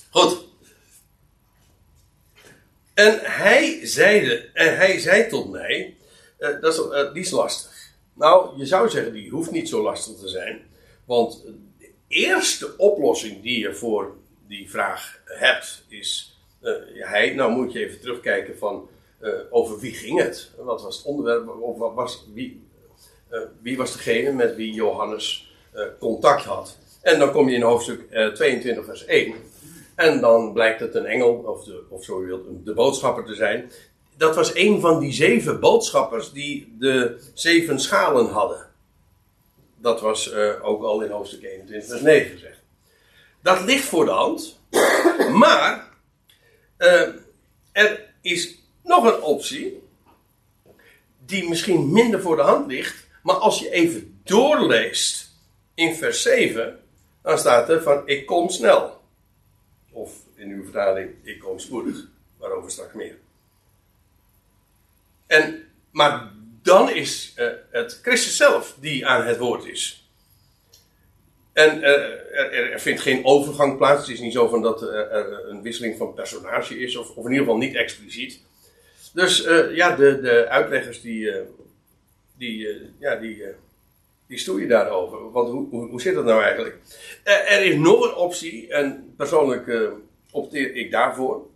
Goed. 0.09 0.37
En 2.93 3.19
hij 3.21 3.85
zeide, 3.87 4.49
en 4.53 4.77
hij 4.77 4.99
zei 4.99 5.29
tot 5.29 5.49
mij, 5.49 5.95
uh, 6.41 6.61
dat 6.61 6.73
is, 6.73 6.79
uh, 6.79 7.13
die 7.13 7.23
is 7.23 7.31
lastig. 7.31 7.71
Nou, 8.13 8.57
je 8.57 8.65
zou 8.65 8.89
zeggen, 8.89 9.13
die 9.13 9.29
hoeft 9.29 9.51
niet 9.51 9.69
zo 9.69 9.81
lastig 9.81 10.17
te 10.17 10.27
zijn. 10.27 10.61
Want 11.05 11.43
de 11.77 11.91
eerste 12.07 12.77
oplossing 12.77 13.41
die 13.41 13.59
je 13.59 13.73
voor 13.73 14.15
die 14.47 14.69
vraag 14.69 15.21
hebt, 15.25 15.85
is 15.87 16.39
uh, 16.61 16.73
hij, 16.93 17.33
nou 17.33 17.51
moet 17.51 17.73
je 17.73 17.79
even 17.79 17.99
terugkijken 17.99 18.57
van 18.57 18.89
over 19.49 19.79
wie 19.79 19.93
ging 19.93 20.19
het? 20.19 20.51
Wat 20.57 20.81
was 20.81 20.97
het 20.97 21.05
onderwerp? 21.05 21.49
Of 21.61 21.93
was, 21.93 22.25
wie, 22.33 22.67
wie 23.61 23.77
was 23.77 23.93
degene 23.93 24.31
met 24.31 24.55
wie 24.55 24.73
Johannes 24.73 25.53
contact 25.99 26.43
had? 26.43 26.77
En 27.01 27.19
dan 27.19 27.31
kom 27.31 27.49
je 27.49 27.55
in 27.55 27.61
hoofdstuk 27.61 28.33
22 28.33 28.85
vers 28.85 29.05
1. 29.05 29.35
En 29.95 30.21
dan 30.21 30.53
blijkt 30.53 30.79
het 30.79 30.95
een 30.95 31.05
engel, 31.05 31.33
of, 31.33 31.63
de, 31.63 31.83
of 31.89 32.03
zo 32.03 32.21
je 32.21 32.27
wilt, 32.27 32.65
de 32.65 32.73
boodschapper 32.73 33.25
te 33.25 33.35
zijn. 33.35 33.71
Dat 34.21 34.35
was 34.35 34.55
een 34.55 34.79
van 34.79 34.99
die 34.99 35.11
zeven 35.11 35.59
boodschappers 35.59 36.31
die 36.31 36.75
de 36.79 37.21
zeven 37.33 37.79
schalen 37.79 38.27
hadden. 38.29 38.67
Dat 39.77 40.01
was 40.01 40.33
ook 40.61 40.83
al 40.83 41.01
in 41.01 41.11
hoofdstuk 41.11 41.43
21 41.43 41.89
vers 41.89 42.01
9 42.01 42.31
gezegd. 42.31 42.59
Dat 43.41 43.63
ligt 43.63 43.83
voor 43.83 44.05
de 44.05 44.11
hand. 44.11 44.59
Maar 45.43 45.87
uh, 46.77 47.07
er 47.71 48.13
is 48.21 48.57
nog 48.83 49.03
een 49.03 49.21
optie, 49.21 49.83
die 51.25 51.49
misschien 51.49 51.91
minder 51.93 52.21
voor 52.21 52.35
de 52.35 52.41
hand 52.41 52.67
ligt, 52.67 53.07
maar 53.23 53.35
als 53.35 53.59
je 53.59 53.69
even 53.69 54.19
doorleest 54.23 55.31
in 55.73 55.95
vers 55.95 56.21
7, 56.21 56.79
dan 57.21 57.37
staat 57.37 57.69
er 57.69 57.81
van 57.81 58.01
ik 58.05 58.25
kom 58.25 58.49
snel. 58.49 59.01
Of 59.91 60.11
in 60.35 60.49
uw 60.49 60.63
vertaling, 60.63 61.09
ik 61.23 61.39
kom 61.39 61.59
spoedig. 61.59 62.07
Waarover 62.37 62.71
straks 62.71 62.93
meer. 62.93 63.17
En, 65.31 65.63
maar 65.91 66.31
dan 66.61 66.89
is 66.89 67.33
uh, 67.37 67.47
het 67.69 67.99
Christus 68.01 68.37
zelf 68.37 68.77
die 68.79 69.07
aan 69.07 69.25
het 69.25 69.37
woord 69.37 69.65
is. 69.65 70.09
En 71.53 71.83
eh, 71.83 72.73
er, 72.73 72.79
vindt 72.79 73.01
geen 73.01 73.25
overgang 73.25 73.77
plaats. 73.77 74.01
Het 74.01 74.15
is 74.15 74.19
niet 74.19 74.33
zo 74.33 74.47
van 74.47 74.61
dat 74.61 74.81
er 74.81 75.49
een 75.49 75.61
wisseling 75.61 75.97
van 75.97 76.13
personage 76.13 76.79
is, 76.79 76.95
of, 76.95 77.09
of 77.09 77.25
in 77.25 77.31
ieder 77.31 77.45
geval 77.45 77.57
niet 77.57 77.75
expliciet. 77.75 78.39
Dus 79.13 79.37
ja, 79.73 79.95
de, 79.95 80.21
de 80.21 80.47
uitleggers 80.47 81.01
die, 81.01 81.31
die, 82.37 82.67
ja, 82.99 83.15
die, 83.15 83.43
die 84.27 84.37
stoeien 84.37 84.67
daarover. 84.67 85.31
Want 85.31 85.49
hoe, 85.49 85.69
hoe, 85.69 85.89
hoe 85.89 86.01
zit 86.01 86.15
dat 86.15 86.25
nou 86.25 86.43
eigenlijk? 86.43 86.77
er 87.23 87.65
is 87.65 87.75
nog 87.75 88.03
een 88.03 88.15
optie, 88.15 88.67
en 88.67 89.13
persoonlijk 89.17 89.91
opteer 90.31 90.75
ik 90.75 90.91
daarvoor. 90.91 91.47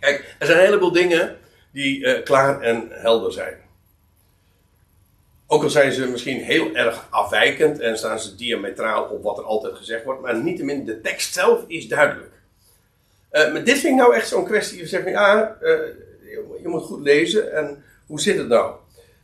Kijk, 0.00 0.36
er 0.38 0.46
zijn 0.46 0.58
een 0.58 0.64
heleboel 0.64 0.92
dingen 0.92 1.38
die 1.74 2.22
klaar 2.22 2.60
en 2.60 2.88
helder 2.90 3.32
zijn. 3.32 3.54
Ook 5.46 5.62
al 5.62 5.70
zijn 5.70 5.92
ze 5.92 6.06
misschien 6.06 6.40
heel 6.40 6.74
erg 6.74 7.06
afwijkend 7.10 7.80
en 7.80 7.98
staan 7.98 8.20
ze 8.20 8.34
diametraal 8.34 9.04
op 9.04 9.22
wat 9.22 9.38
er 9.38 9.44
altijd 9.44 9.74
gezegd 9.74 10.04
wordt, 10.04 10.20
maar 10.20 10.42
niettemin 10.42 10.84
de 10.84 11.00
tekst 11.00 11.34
zelf 11.34 11.64
is 11.66 11.88
duidelijk. 11.88 12.32
Uh, 13.32 13.52
maar 13.52 13.64
dit 13.64 13.78
vind 13.78 13.92
ik 13.92 14.00
nou 14.00 14.14
echt 14.14 14.28
zo'n 14.28 14.44
kwestie. 14.44 14.78
Je 14.78 14.86
zegt, 14.86 15.08
ja, 15.08 15.56
je 16.62 16.68
moet 16.68 16.82
goed 16.82 17.00
lezen 17.00 17.52
en 17.52 17.84
hoe 18.06 18.20
zit 18.20 18.38
het 18.38 18.48
nou? 18.48 18.74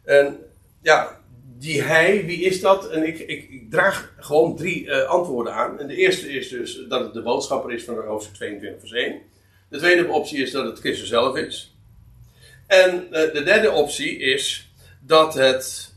En 0.04 0.38
ja, 0.82 1.20
die 1.58 1.82
hij, 1.82 2.24
wie 2.26 2.40
is 2.40 2.60
dat? 2.60 2.90
En 2.90 3.06
ik, 3.06 3.18
ik, 3.18 3.70
draag 3.70 4.14
gewoon 4.18 4.56
drie 4.56 4.94
antwoorden 4.94 5.54
aan. 5.54 5.80
En 5.80 5.86
de 5.86 5.96
eerste 5.96 6.32
is 6.32 6.48
dus 6.48 6.84
dat 6.88 7.00
het 7.00 7.12
de 7.12 7.22
boodschapper 7.22 7.72
is 7.72 7.84
van 7.84 8.06
hoofdstuk 8.06 8.34
22 8.34 8.80
vers 8.80 8.92
1. 8.92 9.20
De 9.68 9.78
tweede 9.78 10.08
optie 10.08 10.42
is 10.42 10.50
dat 10.50 10.64
het 10.64 10.78
Christus 10.78 11.08
zelf 11.08 11.36
is. 11.36 11.74
En 12.70 13.08
de 13.10 13.42
derde 13.44 13.70
optie 13.70 14.18
is 14.18 14.72
dat 15.00 15.34
het. 15.34 15.92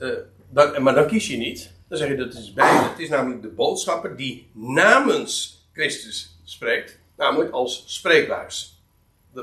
Dat, 0.49 0.79
maar 0.79 0.95
dan 0.95 1.07
kies 1.07 1.27
je 1.27 1.37
niet. 1.37 1.71
Dan 1.87 1.97
zeg 1.97 2.07
je 2.07 2.15
dat 2.15 2.33
het 2.33 2.43
is 2.43 2.53
beide. 2.53 2.89
Het 2.89 2.99
is 2.99 3.09
namelijk 3.09 3.41
de 3.41 3.47
boodschapper 3.47 4.15
die 4.15 4.49
namens 4.53 5.61
Christus 5.73 6.39
spreekt. 6.43 6.99
Namelijk 7.17 7.51
als 7.51 7.83
spreekbuis. 7.87 8.83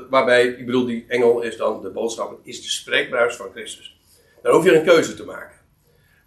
waarbij, 0.09 0.47
ik 0.47 0.65
bedoel, 0.65 0.85
die 0.85 1.05
engel 1.07 1.41
is 1.41 1.57
dan 1.57 1.81
de 1.81 1.89
boodschapper, 1.89 2.37
is 2.43 2.61
de 2.61 2.69
spreekbuis 2.69 3.35
van 3.35 3.51
Christus. 3.51 3.97
Dan 4.41 4.53
hoef 4.53 4.63
je 4.63 4.75
een 4.75 4.85
keuze 4.85 5.13
te 5.13 5.25
maken. 5.25 5.57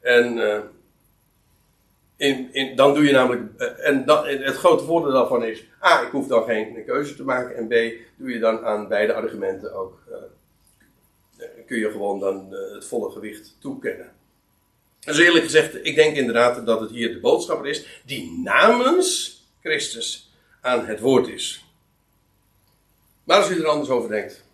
En. 0.01 0.37
Uh, 0.37 0.59
in, 2.17 2.77
dan 2.77 2.95
doe 2.95 3.05
je 3.05 3.13
namelijk. 3.13 3.61
En, 3.79 4.05
dan, 4.05 4.27
het 4.27 4.57
grote 4.57 4.85
voordeel 4.85 5.13
daarvan 5.13 5.45
is. 5.45 5.65
A, 5.83 6.03
ik 6.03 6.11
hoef 6.11 6.27
dan 6.27 6.45
geen 6.45 6.85
keuze 6.87 7.17
te 7.17 7.25
maken. 7.25 7.57
En 7.57 7.67
B, 7.69 7.73
doe 8.17 8.31
je 8.31 8.39
dan 8.39 8.65
aan 8.65 8.89
beide 8.89 9.13
argumenten 9.13 9.75
ook 9.75 10.03
kun 11.67 11.79
je 11.79 11.91
gewoon 11.91 12.21
dan 12.21 12.55
eh, 12.55 12.75
het 12.75 12.85
volle 12.85 13.11
gewicht 13.11 13.57
toekennen. 13.59 14.13
Dus 15.01 15.19
eerlijk 15.19 15.45
gezegd, 15.45 15.87
ik 15.87 15.95
denk 15.95 16.17
inderdaad 16.17 16.67
dat 16.67 16.81
het 16.81 16.91
hier 16.91 17.13
de 17.13 17.21
boodschapper 17.21 17.67
is 17.67 18.01
die 18.05 18.39
namens 18.39 19.39
Christus 19.61 20.33
aan 20.61 20.87
het 20.87 21.01
woord 21.01 21.29
is. 21.29 21.65
Maar 23.25 23.37
als 23.37 23.51
u 23.51 23.61
er 23.61 23.67
anders 23.67 23.89
over 23.89 24.09
denkt, 24.09 24.45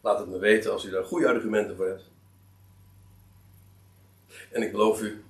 laat 0.00 0.18
het 0.18 0.28
me 0.28 0.38
weten 0.38 0.72
als 0.72 0.84
u 0.84 0.90
daar 0.90 1.04
goede 1.04 1.28
argumenten 1.28 1.76
voor 1.76 1.86
hebt. 1.86 2.04
En 4.50 4.62
ik 4.62 4.72
beloof 4.72 5.00
u, 5.00 5.24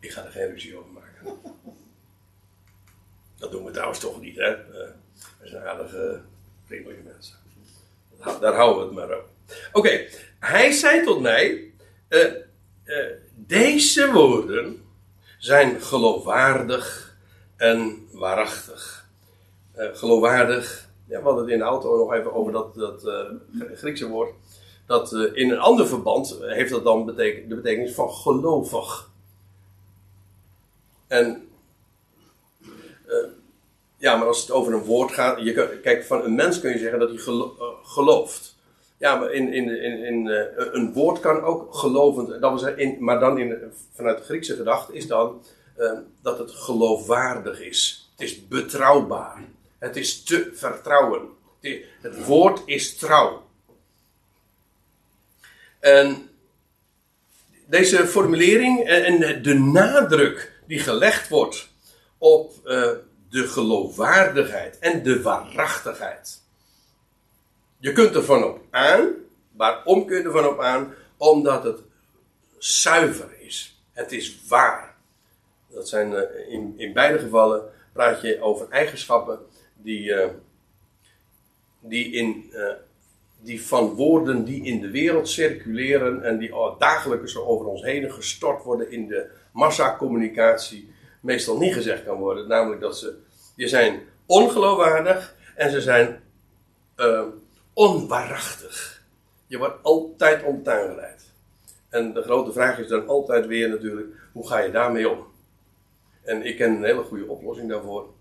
ik 0.00 0.10
ga 0.10 0.24
er 0.24 0.30
geen 0.30 0.50
ruzie 0.50 0.76
over 0.76 0.90
maken. 0.90 1.40
Dat 3.38 3.50
doen 3.50 3.64
we 3.64 3.70
trouwens 3.70 3.98
toch 3.98 4.20
niet, 4.20 4.36
hè? 4.36 4.50
Uh, 4.50 4.90
we 5.40 5.48
zijn 5.48 5.64
aardige, 5.64 6.22
vriendelijke 6.64 7.02
mensen. 7.02 7.36
Daar 8.40 8.54
houden 8.54 8.78
we 8.78 8.84
het 8.84 9.08
maar 9.08 9.18
op. 9.18 9.33
Oké, 9.72 10.06
hij 10.38 10.70
zei 10.70 11.04
tot 11.04 11.20
mij: 11.20 11.72
uh, 12.08 12.32
uh, 12.84 13.06
Deze 13.34 14.12
woorden 14.12 14.82
zijn 15.38 15.80
geloofwaardig 15.80 17.16
en 17.56 18.08
waarachtig. 18.12 19.08
geloofwaardig, 19.76 20.88
ja, 21.06 21.18
we 21.18 21.24
hadden 21.24 21.44
het 21.44 21.52
in 21.52 21.58
de 21.58 21.64
auto 21.64 21.96
nog 21.96 22.12
even 22.12 22.32
over 22.32 22.52
dat, 22.52 22.74
dat 22.74 23.08
Griekse 23.74 24.08
woord. 24.08 24.30
Dat 24.86 25.12
in 25.12 25.50
een 25.50 25.58
ander 25.58 25.86
verband 25.86 26.36
heeft 26.40 26.70
dat 26.70 26.84
dan 26.84 27.06
de 27.06 27.44
betekenis 27.48 27.94
van 27.94 28.10
gelovig. 28.10 29.10
En 31.06 31.48
ja, 34.04 34.16
maar 34.16 34.26
als 34.26 34.40
het 34.40 34.50
over 34.50 34.72
een 34.72 34.84
woord 34.84 35.12
gaat. 35.12 35.40
Je, 35.40 35.78
kijk, 35.82 36.04
van 36.04 36.24
een 36.24 36.34
mens 36.34 36.60
kun 36.60 36.70
je 36.70 36.78
zeggen 36.78 36.98
dat 36.98 37.08
hij 37.08 37.18
eh, 37.18 37.52
gelooft. 37.82 38.53
Ja, 39.04 39.28
in, 39.28 39.52
in, 39.52 39.82
in, 39.82 40.04
in 40.04 40.26
uh, 40.26 40.42
een 40.54 40.92
woord 40.92 41.20
kan 41.20 41.42
ook 41.42 41.74
gelovend. 41.74 42.40
Dat 42.40 42.60
was 42.60 42.62
in, 42.62 42.96
maar 43.00 43.20
dan 43.20 43.38
in, 43.38 43.72
vanuit 43.94 44.18
de 44.18 44.24
Griekse 44.24 44.56
gedachte 44.56 44.92
is 44.94 45.06
dan 45.06 45.44
uh, 45.78 45.92
dat 46.22 46.38
het 46.38 46.50
geloofwaardig 46.50 47.60
is. 47.60 48.10
Het 48.10 48.28
is 48.28 48.48
betrouwbaar. 48.48 49.42
Het 49.78 49.96
is 49.96 50.22
te 50.22 50.50
vertrouwen. 50.54 51.28
Het, 51.60 51.84
het 52.00 52.26
woord 52.26 52.62
is 52.64 52.96
trouw. 52.96 53.42
En 55.80 56.28
deze 57.66 58.06
formulering 58.06 58.84
en 58.84 59.42
de 59.42 59.54
nadruk 59.54 60.60
die 60.66 60.78
gelegd 60.78 61.28
wordt 61.28 61.68
op. 62.18 62.52
Uh, 62.64 62.90
de 63.34 63.48
geloofwaardigheid 63.48 64.78
en 64.78 65.02
de 65.02 65.22
waarachtigheid. 65.22 66.42
Je 67.84 67.92
kunt 67.92 68.14
er 68.14 68.24
van 68.24 68.44
op 68.44 68.60
aan. 68.70 69.14
Waarom 69.52 70.06
kun 70.06 70.16
je 70.16 70.24
er 70.24 70.30
van 70.32 70.46
op 70.46 70.60
aan? 70.60 70.94
Omdat 71.16 71.64
het 71.64 71.80
zuiver 72.58 73.28
is. 73.38 73.80
Het 73.92 74.12
is 74.12 74.46
waar. 74.48 74.96
Dat 75.68 75.88
zijn 75.88 76.14
eh, 76.14 76.52
in, 76.52 76.74
in 76.76 76.92
beide 76.92 77.18
gevallen 77.18 77.62
praat 77.92 78.20
je 78.20 78.40
over 78.40 78.68
eigenschappen 78.68 79.38
die, 79.76 80.04
uh, 80.04 80.26
die, 81.80 82.12
in, 82.12 82.50
uh, 82.52 82.72
die 83.40 83.62
van 83.62 83.94
woorden 83.94 84.44
die 84.44 84.64
in 84.64 84.80
de 84.80 84.90
wereld 84.90 85.28
circuleren 85.28 86.22
en 86.22 86.38
die 86.38 86.54
dagelijks 86.78 87.36
over 87.36 87.66
ons 87.66 87.82
heen 87.82 88.12
gestort 88.12 88.62
worden 88.62 88.90
in 88.90 89.06
de 89.06 89.30
massacommunicatie 89.52 90.92
meestal 91.20 91.58
niet 91.58 91.74
gezegd 91.74 92.04
kan 92.04 92.18
worden. 92.18 92.48
Namelijk 92.48 92.80
dat 92.80 92.98
ze 92.98 93.18
die 93.56 93.68
zijn 93.68 94.02
ongeloofwaardig 94.26 95.36
en 95.54 95.70
ze 95.70 95.80
zijn 95.80 96.22
onwaarachtig. 97.74 99.04
Je 99.46 99.58
wordt 99.58 99.82
altijd 99.82 100.44
om 100.44 100.62
tuin 100.62 100.88
geleid. 100.88 101.32
En 101.88 102.12
de 102.12 102.22
grote 102.22 102.52
vraag 102.52 102.78
is 102.78 102.88
dan 102.88 103.08
altijd 103.08 103.46
weer 103.46 103.68
natuurlijk, 103.68 104.16
hoe 104.32 104.48
ga 104.48 104.58
je 104.58 104.70
daarmee 104.70 105.10
om? 105.10 105.26
En 106.22 106.42
ik 106.42 106.56
ken 106.56 106.70
een 106.70 106.84
hele 106.84 107.02
goede 107.02 107.26
oplossing 107.26 107.68
daarvoor. 107.68 108.12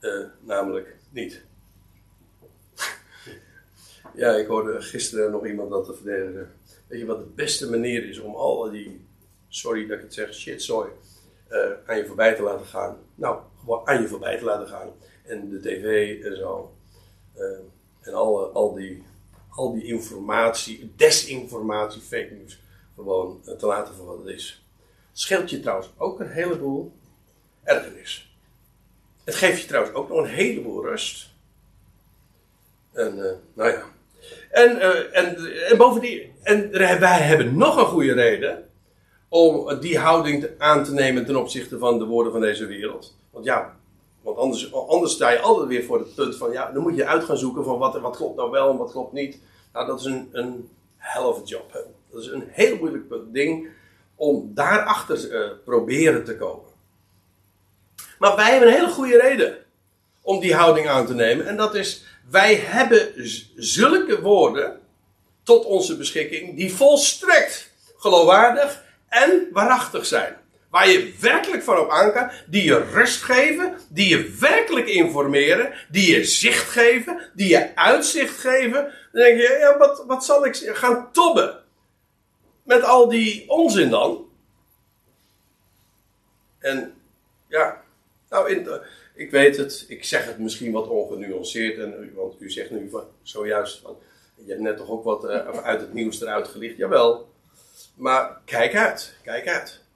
Uh, 0.00 0.26
namelijk 0.40 0.96
niet. 1.10 1.42
ja, 4.14 4.32
ik 4.32 4.46
hoorde 4.46 4.80
gisteren 4.80 5.30
nog 5.30 5.46
iemand 5.46 5.70
dat 5.70 5.84
te 5.84 5.94
verdedigen. 5.94 6.52
Weet 6.86 7.00
je 7.00 7.06
wat 7.06 7.18
de 7.18 7.32
beste 7.34 7.70
manier 7.70 8.08
is 8.08 8.18
om 8.18 8.34
al 8.34 8.70
die, 8.70 9.06
sorry 9.48 9.86
dat 9.86 9.96
ik 9.96 10.02
het 10.02 10.14
zeg, 10.14 10.34
shit, 10.34 10.68
uh, 10.68 10.86
aan 11.86 11.96
je 11.96 12.06
voorbij 12.06 12.34
te 12.34 12.42
laten 12.42 12.66
gaan? 12.66 12.96
Nou, 13.14 13.40
aan 13.84 14.02
je 14.02 14.08
voorbij 14.08 14.38
te 14.38 14.44
laten 14.44 14.68
gaan. 14.68 14.88
En 15.24 15.48
de 15.50 15.60
tv 15.60 16.24
en 16.24 16.36
zo. 16.36 16.76
Uh, 17.36 17.58
en 18.08 18.14
al, 18.14 18.52
al, 18.52 18.74
die, 18.74 19.02
al 19.48 19.72
die 19.72 19.84
informatie, 19.84 20.92
desinformatie, 20.96 22.00
fake 22.00 22.30
news, 22.40 22.60
gewoon 22.94 23.40
uh, 23.46 23.54
te 23.54 23.66
laten 23.66 23.94
voor 23.94 24.06
wat 24.06 24.18
het 24.18 24.34
is. 24.34 24.64
Scheelt 25.12 25.50
je 25.50 25.60
trouwens 25.60 25.90
ook 25.96 26.20
een 26.20 26.30
heleboel 26.30 26.92
ergernis. 27.64 28.36
Het 29.24 29.34
geeft 29.34 29.60
je 29.60 29.66
trouwens 29.66 29.94
ook 29.94 30.08
nog 30.08 30.18
een 30.18 30.30
heleboel 30.30 30.84
rust. 30.84 31.30
En, 32.92 33.16
uh, 33.16 33.24
nou 33.54 33.70
ja. 33.70 33.82
En, 34.50 34.80
en, 35.12 35.36
en 35.66 35.76
bovendien, 35.76 36.32
en 36.42 36.70
wij 37.00 37.20
hebben 37.20 37.56
nog 37.56 37.76
een 37.76 37.86
goede 37.86 38.12
reden 38.12 38.68
om 39.28 39.80
die 39.80 39.98
houding 39.98 40.48
aan 40.58 40.84
te 40.84 40.92
nemen 40.92 41.26
ten 41.26 41.36
opzichte 41.36 41.78
van 41.78 41.98
de 41.98 42.04
woorden 42.04 42.32
van 42.32 42.40
deze 42.40 42.66
wereld. 42.66 43.16
Want 43.30 43.44
ja, 43.44 43.77
want 44.22 44.36
anders, 44.36 44.74
anders 44.74 45.12
sta 45.12 45.30
je 45.30 45.40
altijd 45.40 45.68
weer 45.68 45.84
voor 45.84 45.98
het 45.98 46.14
punt 46.14 46.36
van, 46.36 46.52
ja, 46.52 46.70
dan 46.72 46.82
moet 46.82 46.96
je 46.96 47.06
uit 47.06 47.24
gaan 47.24 47.36
zoeken 47.36 47.64
van 47.64 47.78
wat, 47.78 48.00
wat 48.00 48.16
klopt 48.16 48.36
nou 48.36 48.50
wel 48.50 48.70
en 48.70 48.76
wat 48.76 48.90
klopt 48.90 49.12
niet. 49.12 49.38
Nou, 49.72 49.86
dat 49.86 50.00
is 50.00 50.06
een, 50.06 50.28
een 50.32 50.68
hell 50.96 51.22
of 51.22 51.38
a 51.38 51.44
job. 51.44 51.72
Hè. 51.72 51.80
Dat 52.10 52.22
is 52.22 52.26
een 52.26 52.44
heel 52.46 52.76
moeilijk 52.76 53.04
ding 53.32 53.68
om 54.14 54.50
daarachter 54.54 55.30
uh, 55.30 55.50
proberen 55.64 56.24
te 56.24 56.36
komen. 56.36 56.66
Maar 58.18 58.36
wij 58.36 58.50
hebben 58.50 58.68
een 58.68 58.74
hele 58.74 58.88
goede 58.88 59.18
reden 59.18 59.56
om 60.22 60.40
die 60.40 60.54
houding 60.54 60.88
aan 60.88 61.06
te 61.06 61.14
nemen. 61.14 61.46
En 61.46 61.56
dat 61.56 61.74
is, 61.74 62.04
wij 62.30 62.54
hebben 62.54 63.12
zulke 63.56 64.20
woorden 64.20 64.80
tot 65.42 65.64
onze 65.64 65.96
beschikking 65.96 66.56
die 66.56 66.74
volstrekt 66.74 67.72
geloofwaardig 67.96 68.84
en 69.08 69.48
waarachtig 69.52 70.06
zijn. 70.06 70.36
Waar 70.70 70.88
je 70.88 71.14
werkelijk 71.20 71.62
van 71.62 71.78
op 71.78 71.90
aan 71.90 72.12
kan. 72.12 72.30
Die 72.46 72.64
je 72.64 72.84
rust 72.84 73.22
geven. 73.22 73.78
Die 73.88 74.08
je 74.08 74.36
werkelijk 74.40 74.86
informeren. 74.86 75.72
Die 75.90 76.14
je 76.14 76.24
zicht 76.24 76.68
geven. 76.68 77.30
Die 77.34 77.48
je 77.48 77.76
uitzicht 77.76 78.38
geven. 78.38 78.92
Dan 79.12 79.22
denk 79.22 79.40
je, 79.40 79.56
ja, 79.60 79.78
wat, 79.78 80.04
wat 80.06 80.24
zal 80.24 80.46
ik 80.46 80.56
gaan 80.56 81.12
tobben? 81.12 81.62
Met 82.62 82.82
al 82.82 83.08
die 83.08 83.44
onzin 83.50 83.90
dan. 83.90 84.26
En 86.58 86.94
ja, 87.48 87.82
nou, 88.28 88.50
in, 88.50 88.68
ik 89.14 89.30
weet 89.30 89.56
het. 89.56 89.84
Ik 89.88 90.04
zeg 90.04 90.26
het 90.26 90.38
misschien 90.38 90.72
wat 90.72 90.88
ongenuanceerd. 90.88 91.78
En, 91.78 92.14
want 92.14 92.40
u 92.40 92.50
zegt 92.50 92.70
nu 92.70 92.90
van, 92.90 93.04
zojuist 93.22 93.78
van. 93.78 93.98
Je 94.34 94.50
hebt 94.50 94.60
net 94.60 94.76
toch 94.76 94.88
ook 94.88 95.04
wat 95.04 95.24
uh, 95.24 95.48
uit 95.62 95.80
het 95.80 95.92
nieuws 95.92 96.20
eruit 96.20 96.48
gelicht. 96.48 96.76
Jawel. 96.76 97.32
Maar 97.94 98.40
kijk 98.44 98.76
uit. 98.76 99.14
Kijk 99.22 99.48
uit. 99.48 99.86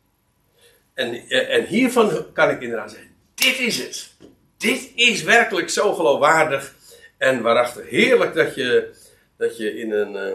En, 0.95 1.15
eh, 1.29 1.55
en 1.57 1.65
hiervan 1.65 2.33
kan 2.33 2.51
ik 2.51 2.61
inderdaad 2.61 2.91
zeggen: 2.91 3.11
dit 3.35 3.59
is 3.59 3.79
het. 3.79 4.11
Dit 4.57 4.93
is 4.95 5.23
werkelijk 5.23 5.71
zo 5.71 5.95
geloofwaardig 5.95 6.75
en 7.19 7.43
waarachtig. 7.43 7.89
Heerlijk 7.89 8.35
dat 8.35 8.55
je, 8.55 8.95
dat 9.37 9.57
je 9.57 9.79
in 9.79 9.93
een. 9.93 10.13
Uh, 10.13 10.35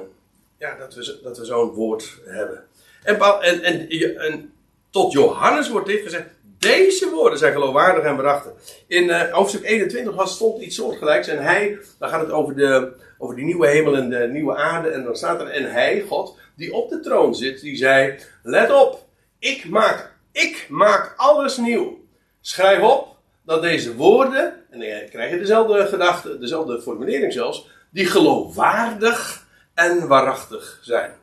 ja, 0.58 0.76
dat 0.78 0.94
we, 0.94 1.20
dat 1.24 1.38
we 1.38 1.46
zo'n 1.46 1.70
woord 1.70 2.18
hebben. 2.26 2.64
En, 3.04 3.20
en, 3.42 3.64
en, 3.64 3.90
en, 4.18 4.54
tot 4.90 5.12
Johannes 5.12 5.70
wordt 5.70 5.88
dit 5.88 6.02
gezegd. 6.02 6.26
Deze 6.58 7.10
woorden 7.10 7.40
zijn 7.40 7.54
geloofwaardig 7.54 8.04
en 8.04 8.16
waarachtig. 8.16 8.52
In 8.88 9.04
uh, 9.04 9.32
hoofdstuk 9.32 9.64
21 9.64 10.16
was, 10.16 10.36
stond 10.36 10.62
iets 10.62 10.76
soortgelijks. 10.76 11.28
En 11.28 11.44
hij, 11.44 11.80
dan 12.00 12.10
gaat 12.10 12.22
het 12.22 12.32
over, 12.32 12.56
de, 12.56 12.94
over 13.18 13.36
die 13.36 13.46
nieuwe 13.46 13.68
hemel 13.68 13.96
en 13.96 14.10
de 14.10 14.28
nieuwe 14.32 14.56
aarde. 14.56 14.90
En 14.90 15.04
dan 15.04 15.16
staat 15.16 15.42
er, 15.42 15.48
en 15.48 15.72
hij, 15.72 16.02
God, 16.08 16.38
die 16.56 16.74
op 16.74 16.90
de 16.90 17.00
troon 17.00 17.36
zit, 17.36 17.62
die 17.62 17.76
zei: 17.76 18.16
Let 18.44 18.72
op, 18.72 19.06
ik 19.40 19.70
maak 19.70 20.17
ik 20.38 20.66
maak 20.70 21.14
alles 21.16 21.58
nieuw. 21.58 22.06
Schrijf 22.42 22.82
op 22.82 23.16
dat 23.42 23.62
deze 23.62 23.96
woorden, 23.96 24.66
en 24.70 24.80
dan 24.80 25.10
krijg 25.10 25.32
je 25.32 25.38
dezelfde 25.38 25.88
gedachte, 25.88 26.40
dezelfde 26.40 26.82
formulering 26.82 27.34
zelfs, 27.34 27.68
die 27.90 28.06
geloofwaardig 28.06 29.46
en 29.74 30.08
waarachtig 30.08 30.80
zijn. 30.82 31.16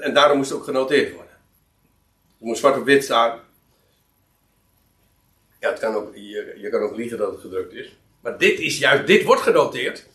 En 0.00 0.14
daarom 0.14 0.36
moest 0.36 0.50
het 0.50 0.58
ook 0.58 0.64
genoteerd 0.64 1.14
worden. 1.14 1.36
Het 2.36 2.46
moet 2.46 2.58
zwart 2.58 2.76
op 2.76 2.84
wit 2.84 3.04
staan. 3.04 3.40
Ja, 5.60 5.70
het 5.70 5.78
kan 5.78 6.10
je, 6.14 6.54
je 6.56 6.68
kan 6.70 6.82
ook 6.82 6.96
liegen 6.96 7.18
dat 7.18 7.30
het 7.30 7.40
gedrukt 7.40 7.72
is. 7.72 7.96
Maar 8.20 8.38
dit 8.38 8.58
is 8.58 8.78
juist, 8.78 9.06
dit 9.06 9.24
wordt 9.24 9.42
genoteerd, 9.42 10.06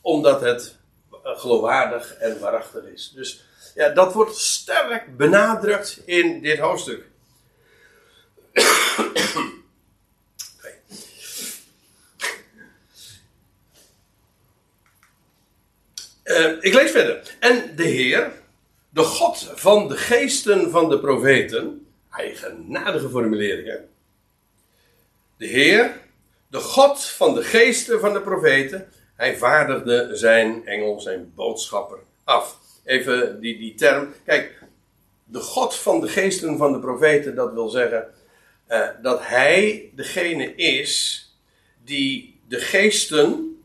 omdat 0.00 0.40
het 0.40 0.76
geloofwaardig 1.22 2.14
en 2.14 2.40
waarachtig 2.40 2.84
is. 2.84 3.12
Dus 3.14 3.47
ja, 3.78 3.88
dat 3.88 4.12
wordt 4.12 4.36
sterk 4.36 5.16
benadrukt 5.16 6.02
in 6.04 6.40
dit 6.40 6.58
hoofdstuk. 6.58 7.04
Uh, 16.24 16.56
ik 16.60 16.74
lees 16.74 16.90
verder. 16.90 17.36
En 17.38 17.76
de 17.76 17.82
Heer, 17.82 18.32
de 18.88 19.02
God 19.02 19.52
van 19.54 19.88
de 19.88 19.96
geesten 19.96 20.70
van 20.70 20.88
de 20.88 21.00
profeten, 21.00 21.86
eigenaardige 22.10 23.08
formuleringen. 23.08 23.88
De 25.36 25.46
Heer, 25.46 26.00
de 26.48 26.58
God 26.58 27.04
van 27.04 27.34
de 27.34 27.42
geesten 27.42 28.00
van 28.00 28.12
de 28.12 28.20
profeten, 28.20 28.92
hij 29.16 29.36
vaardigde 29.36 30.10
zijn 30.12 30.66
engel, 30.66 31.00
zijn 31.00 31.32
boodschapper 31.34 31.98
af 32.24 32.66
even 32.88 33.40
die, 33.40 33.58
die 33.58 33.74
term. 33.74 34.14
Kijk, 34.24 34.62
de 35.24 35.40
God 35.40 35.76
van 35.76 36.00
de 36.00 36.08
geesten 36.08 36.56
van 36.56 36.72
de 36.72 36.78
profeten, 36.78 37.34
dat 37.34 37.52
wil 37.52 37.68
zeggen 37.68 38.14
eh, 38.66 38.88
dat 39.02 39.26
hij 39.26 39.90
degene 39.94 40.54
is 40.54 41.24
die 41.84 42.40
de 42.48 42.58
geesten 42.58 43.60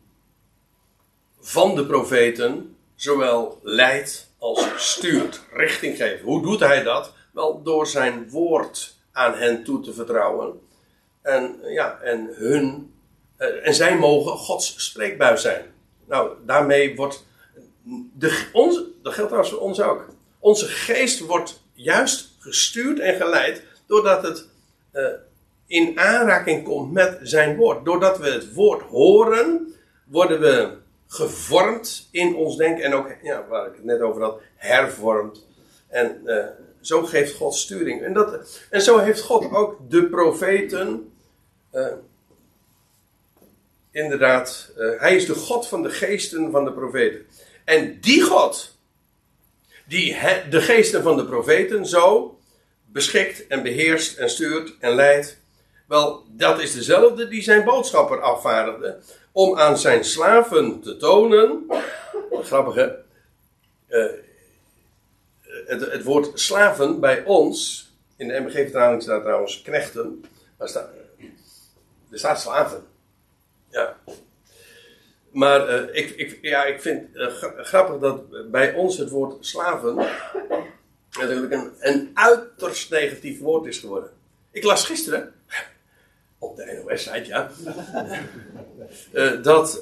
van 1.40 1.76
de 1.76 1.86
profeten 1.86 2.76
zowel 2.96 3.60
leidt 3.62 4.32
als 4.38 4.92
stuurt, 4.92 5.42
richting 5.54 5.98
geeft. 5.98 6.22
Hoe 6.22 6.42
doet 6.42 6.60
hij 6.60 6.84
dat? 6.84 7.14
Wel 7.32 7.62
door 7.64 7.88
zijn 7.88 8.30
woord 8.30 8.96
aan 9.12 9.34
hen 9.34 9.64
toe 9.64 9.82
te 9.82 9.94
vertrouwen. 9.94 10.60
En, 11.22 11.56
ja, 11.66 12.00
en, 12.00 12.30
hun, 12.34 12.94
eh, 13.38 13.68
en 13.68 13.74
zij 13.74 13.98
mogen 13.98 14.38
Gods 14.38 14.86
spreekbuis 14.86 15.42
zijn. 15.42 15.66
Nou, 16.06 16.32
daarmee 16.46 16.96
wordt. 16.96 17.26
De, 18.14 18.48
onze, 18.54 18.88
dat 19.02 19.14
geldt 19.14 19.30
trouwens 19.30 19.56
voor 19.56 19.64
ons 19.64 19.82
ook. 19.82 20.06
Onze 20.40 20.66
geest 20.66 21.20
wordt 21.20 21.64
juist 21.74 22.36
gestuurd 22.40 23.00
en 23.00 23.16
geleid 23.16 23.64
doordat 23.86 24.24
het 24.24 24.48
uh, 24.94 25.08
in 25.68 26.00
aanraking 26.00 26.64
komt 26.64 26.92
met 26.92 27.20
zijn 27.22 27.56
woord. 27.56 27.86
Doordat 27.86 28.18
we 28.18 28.30
het 28.30 28.54
woord 28.54 28.82
horen, 28.82 29.74
worden 30.04 30.40
we 30.40 30.78
gevormd 31.08 32.08
in 32.12 32.36
ons 32.36 32.58
denken. 32.58 32.84
En 32.84 32.94
ook, 32.94 33.16
ja, 33.24 33.46
waar 33.48 33.68
ik 33.68 33.76
het 33.76 33.84
net 33.84 34.02
over 34.02 34.22
had, 34.22 34.42
hervormd. 34.56 35.46
En 35.88 36.22
uh, 36.26 36.46
zo 36.82 37.04
geeft 37.04 37.36
God 37.36 37.56
sturing. 37.56 38.02
En, 38.02 38.14
dat, 38.14 38.60
en 38.70 38.82
zo 38.82 38.98
heeft 38.98 39.22
God 39.22 39.52
ook 39.52 39.78
de 39.90 40.06
profeten. 40.10 41.14
Uh, 41.74 41.88
inderdaad, 43.92 44.72
hij 44.76 45.16
is 45.16 45.26
de 45.26 45.36
God 45.36 45.68
van 45.68 45.84
de 45.84 45.90
geesten 45.90 46.52
van 46.52 46.66
de 46.66 46.72
profeten. 46.72 47.26
En 47.64 48.00
die 48.02 48.22
God, 48.22 48.78
die 49.88 50.18
de 50.50 50.62
geesten 50.62 51.04
van 51.04 51.18
de 51.18 51.26
profeten 51.26 51.86
zo 51.86 52.38
beschikt 52.86 53.48
en 53.48 53.64
beheerst 53.64 54.18
en 54.18 54.30
stuurt 54.30 54.74
en 54.80 54.96
leidt. 54.96 55.42
Wel, 55.88 56.26
dat 56.30 56.60
is 56.60 56.74
dezelfde 56.74 57.28
die 57.28 57.42
zijn 57.42 57.64
boodschapper 57.64 58.22
afvaardigde. 58.22 59.00
Om 59.32 59.58
aan 59.58 59.78
zijn 59.78 60.04
slaven 60.04 60.82
te 60.82 60.98
tonen. 60.98 61.66
Grappige. 62.32 63.02
Uh, 63.90 64.12
het, 65.66 65.92
het, 65.92 66.04
woord 66.04 66.40
slaven 66.40 67.00
bij 67.00 67.24
ons. 67.24 67.88
In 68.18 68.28
de 68.28 68.40
MBG-vertaling 68.40 69.02
staat 69.02 69.22
trouwens 69.22 69.62
knechten. 69.62 70.26
Maar 70.58 70.68
staat, 70.68 70.90
er 72.12 72.20
staat 72.20 72.42
slaven. 72.42 72.84
Ja. 73.70 73.98
Maar 75.34 75.70
uh, 75.70 75.96
ik, 75.96 76.10
ik, 76.10 76.40
ja, 76.42 76.66
ik 76.66 76.82
vind 76.82 77.16
uh, 77.16 77.28
grappig 77.58 78.00
dat 78.00 78.52
bij 78.52 78.74
ons 78.74 78.98
het 78.98 79.10
woord 79.10 79.46
slaven 79.46 79.96
natuurlijk 81.20 81.54
een, 81.54 81.72
een 81.80 82.12
uiterst 82.14 82.92
negatief 82.92 83.40
woord 83.40 83.66
is 83.66 83.78
geworden. 83.78 84.10
Ik 84.52 84.64
las 84.64 84.86
gisteren, 84.86 85.34
op 86.38 86.56
de 86.56 86.84
NOS-site, 86.86 87.26
ja, 87.26 87.52
uh, 89.14 89.44
dat 89.50 89.80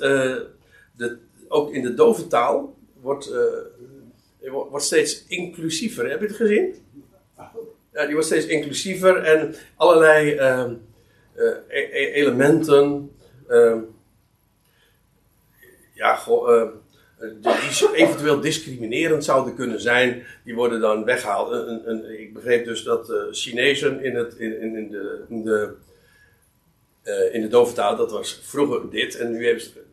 de, 0.95 1.17
ook 1.47 1.73
in 1.73 1.81
de 1.81 1.93
dove 1.93 2.27
taal 2.27 2.77
wordt, 3.01 3.31
wordt 4.41 4.85
steeds 4.85 5.25
inclusiever. 5.27 6.09
Heb 6.09 6.21
je 6.21 6.27
het 6.27 6.35
gezien? 6.35 6.75
Ja, 7.93 8.03
die 8.03 8.11
wordt 8.11 8.27
steeds 8.27 8.45
inclusiever 8.45 9.23
en 9.23 9.55
allerlei 9.75 10.29
e 11.67 12.11
elementen 12.13 13.11
ja, 16.01 16.15
goh, 16.15 16.71
die 17.41 17.95
eventueel 17.95 18.39
discriminerend 18.39 19.23
zouden 19.23 19.55
kunnen 19.55 19.81
zijn, 19.81 20.25
die 20.43 20.55
worden 20.55 20.79
dan 20.79 21.03
weggehaald. 21.03 21.51
Een, 21.51 21.89
een, 21.89 22.19
ik 22.19 22.33
begreep 22.33 22.65
dus 22.65 22.83
dat 22.83 23.09
uh, 23.09 23.17
Chinezen 23.31 24.03
in, 24.03 24.15
het, 24.15 24.33
in, 24.33 24.61
in, 24.61 24.89
de, 24.89 25.25
in 25.29 25.43
de, 25.43 25.73
uh, 27.03 27.33
in 27.33 27.41
de 27.41 27.47
dove 27.47 27.73
taal, 27.73 27.95
dat 27.95 28.11
was 28.11 28.39
vroeger 28.43 28.89
dit 28.89 29.17
en 29.17 29.31
nu 29.31 29.45
hebben 29.45 29.63
ze. 29.63 29.83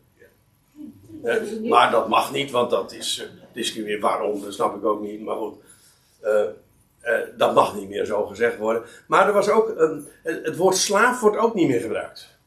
Ja. 1.23 1.38
Uh, 1.38 1.71
maar 1.71 1.90
dat 1.90 2.09
mag 2.09 2.33
niet, 2.33 2.51
want 2.51 2.71
dat 2.71 2.92
is 2.92 3.29
discriminerend. 3.53 4.03
Waarom, 4.03 4.42
dat 4.42 4.55
snap 4.55 4.77
ik 4.77 4.85
ook 4.85 5.01
niet. 5.01 5.21
Maar 5.21 5.37
goed, 5.37 5.57
dat 7.37 7.55
mag 7.55 7.77
niet 7.77 7.88
meer 7.88 8.05
zo 8.05 8.27
gezegd 8.27 8.57
worden. 8.57 8.83
Maar 9.07 9.27
er 9.27 9.33
was 9.33 9.49
ook, 9.49 9.97
het 10.23 10.57
woord 10.57 10.77
slaaf 10.77 11.21
wordt 11.21 11.37
ook 11.37 11.55
niet 11.55 11.68
meer 11.68 11.81
gebruikt. 11.81 12.38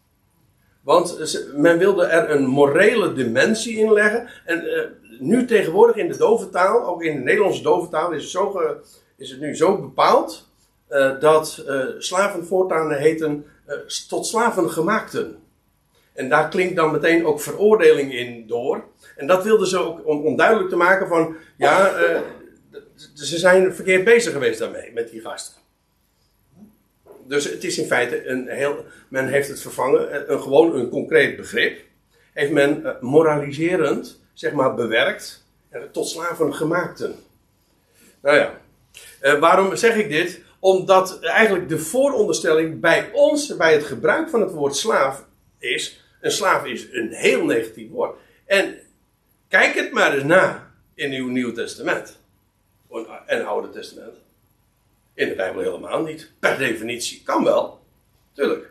Want 0.81 1.35
men 1.55 1.77
wilde 1.77 2.05
er 2.05 2.29
een 2.29 2.45
morele 2.45 3.13
dimensie 3.13 3.77
in 3.77 3.93
leggen. 3.93 4.29
En 4.45 4.63
uh, 4.63 4.81
nu 5.19 5.45
tegenwoordig 5.45 5.95
in 5.95 6.07
de 6.07 6.17
doventaal, 6.17 6.83
ook 6.83 7.03
in 7.03 7.15
de 7.15 7.23
Nederlandse 7.23 7.61
doventaal, 7.61 8.11
is 8.11 8.21
het, 8.21 8.31
zo 8.31 8.61
is 9.17 9.29
het 9.29 9.39
nu 9.39 9.55
zo 9.55 9.77
bepaald 9.77 10.49
uh, 10.89 11.19
dat 11.19 11.63
uh, 11.67 11.83
slaven 11.97 12.45
voortaan 12.45 12.91
heten 12.91 13.45
tot 14.07 14.27
slaven 14.27 14.69
gemaakten. 14.69 15.37
En 16.13 16.29
daar 16.29 16.49
klinkt 16.49 16.75
dan 16.75 16.91
meteen 16.91 17.25
ook 17.25 17.41
veroordeling 17.41 18.13
in 18.13 18.47
door. 18.47 18.83
En 19.15 19.27
dat 19.27 19.43
wilden 19.43 19.67
ze 19.67 19.77
ook 19.77 20.07
om, 20.07 20.25
om 20.25 20.35
duidelijk 20.35 20.69
te 20.69 20.75
maken 20.75 21.07
van, 21.07 21.35
ja, 21.57 21.93
ze 23.13 23.37
zijn 23.37 23.73
verkeerd 23.75 24.03
bezig 24.03 24.33
geweest 24.33 24.59
daarmee, 24.59 24.91
met 24.93 25.09
die 25.09 25.21
gasten. 25.21 25.60
Dus 27.27 27.43
het 27.43 27.63
is 27.63 27.77
in 27.77 27.85
feite 27.85 28.27
een 28.27 28.47
heel. 28.47 28.85
Men 29.07 29.27
heeft 29.27 29.47
het 29.47 29.61
vervangen, 29.61 30.31
een, 30.31 30.41
gewoon 30.41 30.75
een 30.75 30.89
concreet 30.89 31.35
begrip. 31.35 31.79
Heeft 32.33 32.51
men 32.51 32.81
uh, 32.81 32.91
moraliserend, 33.01 34.21
zeg 34.33 34.51
maar, 34.51 34.75
bewerkt. 34.75 35.45
tot 35.91 36.07
slaven 36.07 36.55
gemaakten. 36.55 37.15
Nou 38.21 38.37
ja. 38.37 38.59
Waarom 39.39 39.75
zeg 39.75 39.95
ik 39.95 40.09
dit? 40.09 40.41
Omdat 40.59 41.19
eigenlijk 41.19 41.69
de 41.69 41.79
vooronderstelling 41.79 42.79
bij 42.79 43.09
ons, 43.13 43.55
bij 43.57 43.73
het 43.73 43.83
gebruik 43.83 44.29
van 44.29 44.41
het 44.41 44.51
woord 44.51 44.75
slaaf, 44.75 45.25
is. 45.59 46.05
Een 46.21 46.31
slaaf 46.31 46.65
is 46.65 46.87
een 46.91 47.11
heel 47.11 47.45
negatief 47.45 47.89
woord. 47.89 48.19
En 48.45 48.75
kijk 49.47 49.75
het 49.75 49.91
maar 49.91 50.13
eens 50.13 50.23
na 50.23 50.71
in 50.93 51.11
uw 51.11 51.27
Nieuw 51.27 51.51
Testament. 51.51 52.19
En 53.25 53.45
Oude 53.45 53.69
Testament. 53.69 54.20
In 55.21 55.27
de 55.27 55.35
Bijbel 55.35 55.61
helemaal 55.61 56.01
niet. 56.01 56.31
Per 56.39 56.57
definitie. 56.57 57.21
Kan 57.23 57.43
wel. 57.43 57.79
Tuurlijk. 58.33 58.69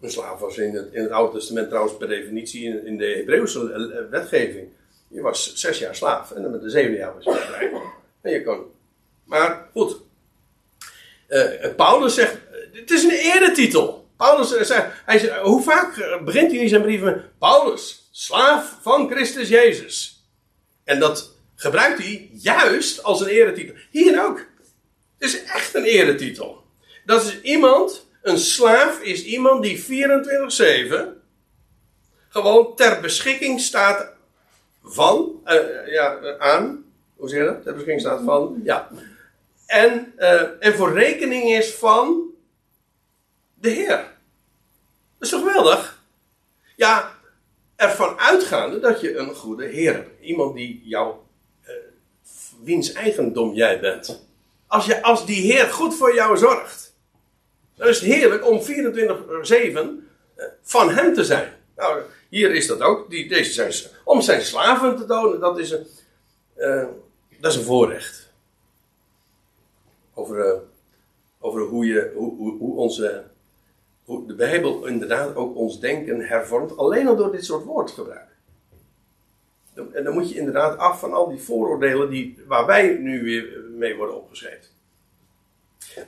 Een 0.00 0.10
slaaf 0.10 0.38
was 0.38 0.58
in 0.58 0.74
het, 0.74 0.92
in 0.92 1.02
het 1.02 1.10
Oude 1.10 1.38
Testament 1.38 1.68
trouwens 1.68 1.96
per 1.96 2.08
definitie 2.08 2.84
in, 2.84 2.96
de 2.96 3.06
Hebreeuwse 3.06 3.72
eh, 3.72 3.98
eh, 3.98 4.10
wetgeving. 4.10 4.68
Je 5.08 5.20
was 5.20 5.54
zes 5.54 5.78
jaar 5.78 5.94
slaaf 5.94 6.30
en 6.30 6.42
dan 6.42 6.50
met 6.50 6.62
de 6.62 6.70
zeven 6.70 6.94
jaar 6.94 7.14
was 7.14 7.24
je 7.24 7.34
vrij. 7.34 7.72
En 8.20 8.32
je 8.32 8.44
kon. 8.44 8.64
Maar 9.24 9.68
goed. 9.72 9.96
Uh, 11.28 11.74
Paulus 11.76 12.14
zegt. 12.14 12.38
Het 12.72 12.90
is 12.90 13.02
een 13.02 13.10
eretitel. 13.10 14.08
Paulus 14.16 14.48
zegt. 14.48 14.86
Hij 15.04 15.18
zegt 15.18 15.40
hoe 15.40 15.62
vaak 15.62 16.20
begint 16.24 16.50
hij 16.50 16.60
in 16.60 16.68
zijn 16.68 16.82
brieven? 16.82 17.30
Paulus, 17.38 18.08
slaaf 18.10 18.78
van 18.82 19.10
Christus 19.10 19.48
Jezus. 19.48 20.24
En 20.84 21.00
dat 21.00 21.37
gebruikt 21.60 21.98
hij 21.98 22.30
juist 22.32 23.02
als 23.02 23.20
een 23.20 23.26
eretitel. 23.26 23.74
Hier 23.90 24.24
ook. 24.24 24.38
Het 25.18 25.28
is 25.28 25.44
echt 25.44 25.74
een 25.74 25.84
eretitel. 25.84 26.62
Dat 27.04 27.24
is 27.24 27.40
iemand, 27.40 28.06
een 28.22 28.38
slaaf 28.38 29.00
is 29.00 29.24
iemand 29.24 29.62
die 29.62 29.84
24-7 29.84 31.18
gewoon 32.28 32.76
ter 32.76 33.00
beschikking 33.00 33.60
staat 33.60 34.12
van, 34.82 35.40
uh, 35.46 35.86
ja, 35.86 36.36
aan, 36.38 36.84
hoe 37.16 37.28
zeg 37.28 37.38
je 37.38 37.44
dat? 37.44 37.62
Ter 37.62 37.72
beschikking 37.72 38.00
staat 38.00 38.22
van, 38.24 38.60
ja. 38.64 38.90
En, 39.66 40.12
uh, 40.18 40.42
en 40.60 40.74
voor 40.74 40.92
rekening 40.92 41.50
is 41.50 41.74
van 41.74 42.30
de 43.54 43.68
Heer. 43.68 43.96
Dat 43.96 44.06
is 45.18 45.28
toch 45.28 45.40
geweldig? 45.40 46.02
Ja, 46.76 47.14
ervan 47.76 48.18
uitgaande 48.18 48.80
dat 48.80 49.00
je 49.00 49.16
een 49.16 49.34
goede 49.34 49.64
Heer 49.64 49.92
hebt. 49.92 50.20
Iemand 50.20 50.54
die 50.54 50.82
jou 50.84 51.14
wiens 52.68 52.92
eigendom 52.92 53.54
jij 53.54 53.80
bent. 53.80 54.26
Als, 54.66 54.86
je, 54.86 55.02
als 55.02 55.26
die 55.26 55.52
Heer 55.52 55.64
goed 55.66 55.94
voor 55.94 56.14
jou 56.14 56.36
zorgt. 56.36 56.94
Dan 57.74 57.88
is 57.88 58.00
het 58.00 58.12
heerlijk 58.12 58.46
om 58.46 58.60
24-7 58.60 58.64
eh, 58.64 60.46
van 60.62 60.90
hem 60.90 61.14
te 61.14 61.24
zijn. 61.24 61.52
Nou, 61.76 62.02
hier 62.28 62.54
is 62.54 62.66
dat 62.66 62.80
ook. 62.80 63.10
Die, 63.10 63.28
deze 63.28 63.52
zijn, 63.52 63.92
om 64.04 64.20
zijn 64.20 64.42
slaven 64.42 64.96
te 64.96 65.04
tonen, 65.04 65.40
dat 65.40 65.58
is 65.58 65.70
een, 65.70 65.86
uh, 66.56 66.86
dat 67.40 67.52
is 67.52 67.58
een 67.58 67.64
voorrecht. 67.64 68.32
Over, 70.14 70.46
uh, 70.46 70.60
over 71.38 71.60
hoe, 71.60 71.86
je, 71.86 72.12
hoe, 72.14 72.36
hoe, 72.36 72.58
hoe 72.58 72.76
onze, 72.76 73.24
hoe 74.04 74.26
de 74.26 74.34
Bijbel 74.34 74.86
inderdaad 74.86 75.36
ook 75.36 75.56
ons 75.56 75.80
denken 75.80 76.20
hervormt. 76.20 76.76
Alleen 76.76 77.08
al 77.08 77.16
door 77.16 77.32
dit 77.32 77.44
soort 77.44 77.64
woordgebruik. 77.64 78.27
En 79.92 80.04
dan 80.04 80.14
moet 80.14 80.30
je 80.30 80.38
inderdaad 80.38 80.78
af 80.78 81.00
van 81.00 81.12
al 81.12 81.28
die 81.28 81.40
vooroordelen 81.40 82.10
die, 82.10 82.38
waar 82.46 82.66
wij 82.66 82.96
nu 83.00 83.22
weer 83.22 83.60
mee 83.70 83.96
worden 83.96 84.16
opgeschreven. 84.16 84.76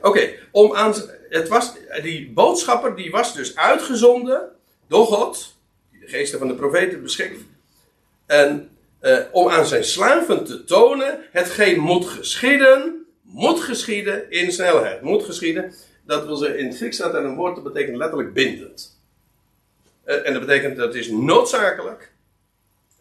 Oké, 0.01 0.29
om 0.51 0.75
aan. 0.75 0.93
Het 1.29 1.47
was, 1.47 1.73
die 2.01 2.31
boodschapper 2.31 2.95
die 2.95 3.11
was 3.11 3.35
dus 3.35 3.55
uitgezonden 3.55 4.49
door 4.87 5.05
God, 5.05 5.55
de 5.91 6.07
geesten 6.07 6.39
van 6.39 6.47
de 6.47 6.55
profeten 6.55 7.01
beschikt. 7.01 7.39
En 8.25 8.69
eh, 8.99 9.17
om 9.31 9.49
aan 9.49 9.65
zijn 9.65 9.83
slaven 9.83 10.45
te 10.45 10.63
tonen, 10.63 11.19
hetgeen 11.31 11.79
moet 11.79 12.05
geschieden, 12.05 13.05
moet 13.21 13.59
geschieden 13.59 14.31
in 14.31 14.51
snelheid. 14.51 15.01
Moet 15.01 15.23
geschieden, 15.23 15.73
dat 16.05 16.25
wil 16.25 16.35
zeggen, 16.35 16.59
in 16.59 16.67
het 16.67 16.77
Grieks 16.77 16.95
staat 16.95 17.13
een 17.13 17.35
woord 17.35 17.55
dat 17.55 17.63
betekent 17.63 17.97
letterlijk 17.97 18.33
bindend. 18.33 18.99
Eh, 20.03 20.27
en 20.27 20.33
dat 20.33 20.45
betekent 20.45 20.77
dat 20.77 20.95
is 20.95 21.09
noodzakelijk. 21.09 22.10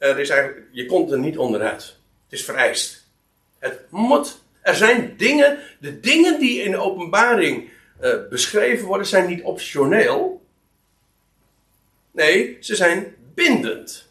Er 0.00 0.18
is 0.18 0.28
eigenlijk, 0.28 0.66
je 0.72 0.86
komt 0.86 1.10
er 1.10 1.18
niet 1.18 1.38
onderuit. 1.38 1.82
Het 2.24 2.38
is 2.38 2.44
vereist. 2.44 3.06
Het 3.58 3.80
moet. 3.90 4.40
Er 4.62 4.74
zijn 4.74 5.16
dingen, 5.16 5.58
de 5.80 6.00
dingen 6.00 6.38
die 6.38 6.62
in 6.62 6.70
de 6.70 6.76
openbaring 6.76 7.70
eh, 8.00 8.14
beschreven 8.30 8.86
worden, 8.86 9.06
zijn 9.06 9.26
niet 9.26 9.42
optioneel. 9.42 10.46
Nee, 12.10 12.56
ze 12.60 12.76
zijn 12.76 13.16
bindend. 13.34 14.08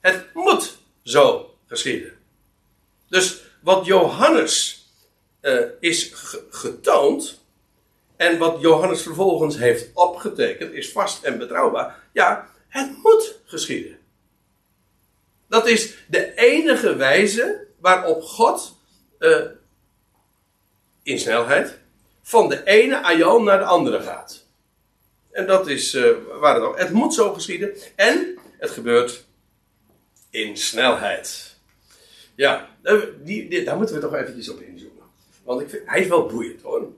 Het 0.00 0.26
moet 0.34 0.78
zo 1.02 1.54
geschieden. 1.66 2.12
Dus 3.08 3.42
wat 3.60 3.86
Johannes 3.86 4.86
uh, 5.42 5.60
is 5.80 6.12
getoond, 6.50 7.40
en 8.16 8.38
wat 8.38 8.60
Johannes 8.60 9.02
vervolgens 9.02 9.56
heeft 9.56 9.90
opgetekend, 9.94 10.72
is 10.72 10.92
vast 10.92 11.24
en 11.24 11.38
betrouwbaar. 11.38 12.02
Ja, 12.12 12.50
het 12.68 12.96
moet 13.02 13.40
geschieden. 13.44 13.95
Dat 15.48 15.66
is 15.66 15.94
de 16.08 16.34
enige 16.34 16.96
wijze 16.96 17.66
waarop 17.78 18.22
God 18.22 18.76
uh, 19.18 19.44
in 21.02 21.18
snelheid 21.18 21.78
van 22.22 22.48
de 22.48 22.64
ene 22.64 23.02
aion 23.02 23.44
naar 23.44 23.58
de 23.58 23.64
andere 23.64 24.00
gaat. 24.00 24.46
En 25.30 25.46
dat 25.46 25.68
is 25.68 25.94
uh, 25.94 26.16
waar 26.40 26.54
het 26.54 26.64
ook. 26.64 26.78
Het 26.78 26.90
moet 26.90 27.14
zo 27.14 27.32
geschieden. 27.32 27.76
En 27.94 28.38
het 28.58 28.70
gebeurt 28.70 29.24
in 30.30 30.56
snelheid. 30.56 31.56
Ja, 32.34 32.68
die, 33.22 33.48
die, 33.48 33.64
daar 33.64 33.76
moeten 33.76 33.94
we 33.94 34.00
toch 34.00 34.14
eventjes 34.14 34.48
op 34.48 34.60
inzoomen. 34.60 35.04
Want 35.44 35.60
ik 35.60 35.68
vind, 35.68 35.82
hij 35.86 36.00
is 36.00 36.08
wel 36.08 36.26
boeiend 36.26 36.62
hoor. 36.62 36.92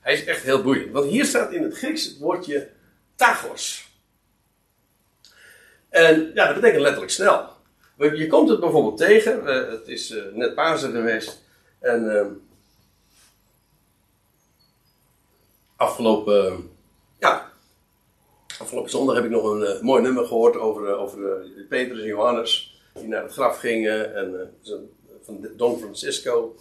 Hij 0.00 0.12
is 0.14 0.24
echt 0.24 0.42
heel 0.42 0.62
boeiend. 0.62 0.92
Want 0.92 1.10
hier 1.10 1.24
staat 1.24 1.52
in 1.52 1.62
het 1.62 1.76
Grieks 1.76 2.04
het 2.04 2.18
woordje 2.18 2.70
tagos. 3.14 3.88
En 5.88 6.30
ja, 6.34 6.46
dat 6.46 6.54
betekent 6.54 6.82
letterlijk 6.82 7.12
snel. 7.12 7.53
Je 7.96 8.26
komt 8.26 8.48
het 8.48 8.60
bijvoorbeeld 8.60 8.96
tegen. 8.96 9.40
Uh, 9.42 9.70
het 9.70 9.88
is 9.88 10.10
uh, 10.10 10.22
net 10.32 10.54
Pasen 10.54 10.92
geweest. 10.92 11.42
En 11.78 12.04
uh, 12.04 12.26
afgelopen, 15.76 16.70
ja, 17.18 17.50
afgelopen 18.58 18.90
zondag 18.90 19.14
heb 19.14 19.24
ik 19.24 19.30
nog 19.30 19.44
een 19.44 19.84
mooi 19.84 20.02
nummer 20.02 20.26
gehoord 20.26 20.56
over, 20.56 20.96
over 20.96 21.46
Petrus 21.68 22.00
en 22.00 22.06
Johannes. 22.06 22.82
Die 22.94 23.08
naar 23.08 23.22
het 23.22 23.32
graf 23.32 23.58
gingen. 23.58 24.14
En 24.14 24.54
van 25.22 25.48
Don 25.56 25.78
Francisco 25.78 26.56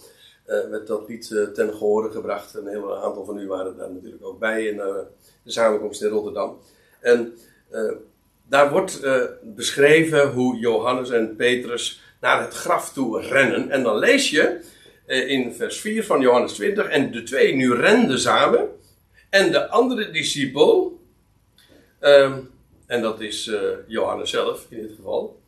werd 0.46 0.88
dat 0.88 1.08
lied 1.08 1.28
ten 1.54 1.72
gehore 1.72 2.12
gebracht. 2.12 2.54
Een 2.54 2.68
heel 2.68 3.04
aantal 3.04 3.26
van 3.26 3.40
u 3.40 3.48
waren 3.48 3.78
daar 3.78 3.92
natuurlijk 3.92 4.26
ook 4.26 4.40
bij 4.40 4.66
in 4.66 4.78
de 5.44 5.52
samenkomst 5.52 6.02
in 6.02 6.10
Rotterdam. 6.10 6.60
En 7.00 7.38
daar 8.50 8.70
wordt 8.70 9.02
beschreven 9.44 10.32
hoe 10.32 10.58
Johannes 10.58 11.10
en 11.10 11.36
Petrus 11.36 12.02
naar 12.22 12.42
het 12.42 12.54
graf 12.54 12.94
toe 12.94 13.22
rennen. 13.22 13.70
En 13.70 13.84
dan 13.84 13.98
lees 13.98 14.30
je 14.30 14.66
in 15.06 15.54
vers 15.54 15.80
4 15.80 16.04
van 16.04 16.22
Johannes 16.22 16.54
20: 16.54 16.88
En 16.88 17.12
de 17.12 17.24
twee 17.24 17.56
nu 17.56 17.74
renden 17.74 18.20
samen. 18.20 18.70
En 19.30 19.52
de 19.52 19.70
andere 19.70 20.12
discipel, 20.12 21.00
ehm, 22.00 22.40
en 22.86 23.02
dat 23.02 23.22
is 23.22 23.52
Johannes 23.88 24.30
zelf 24.30 24.66
in 24.70 24.82
dit 24.82 24.92
geval, 24.96 25.42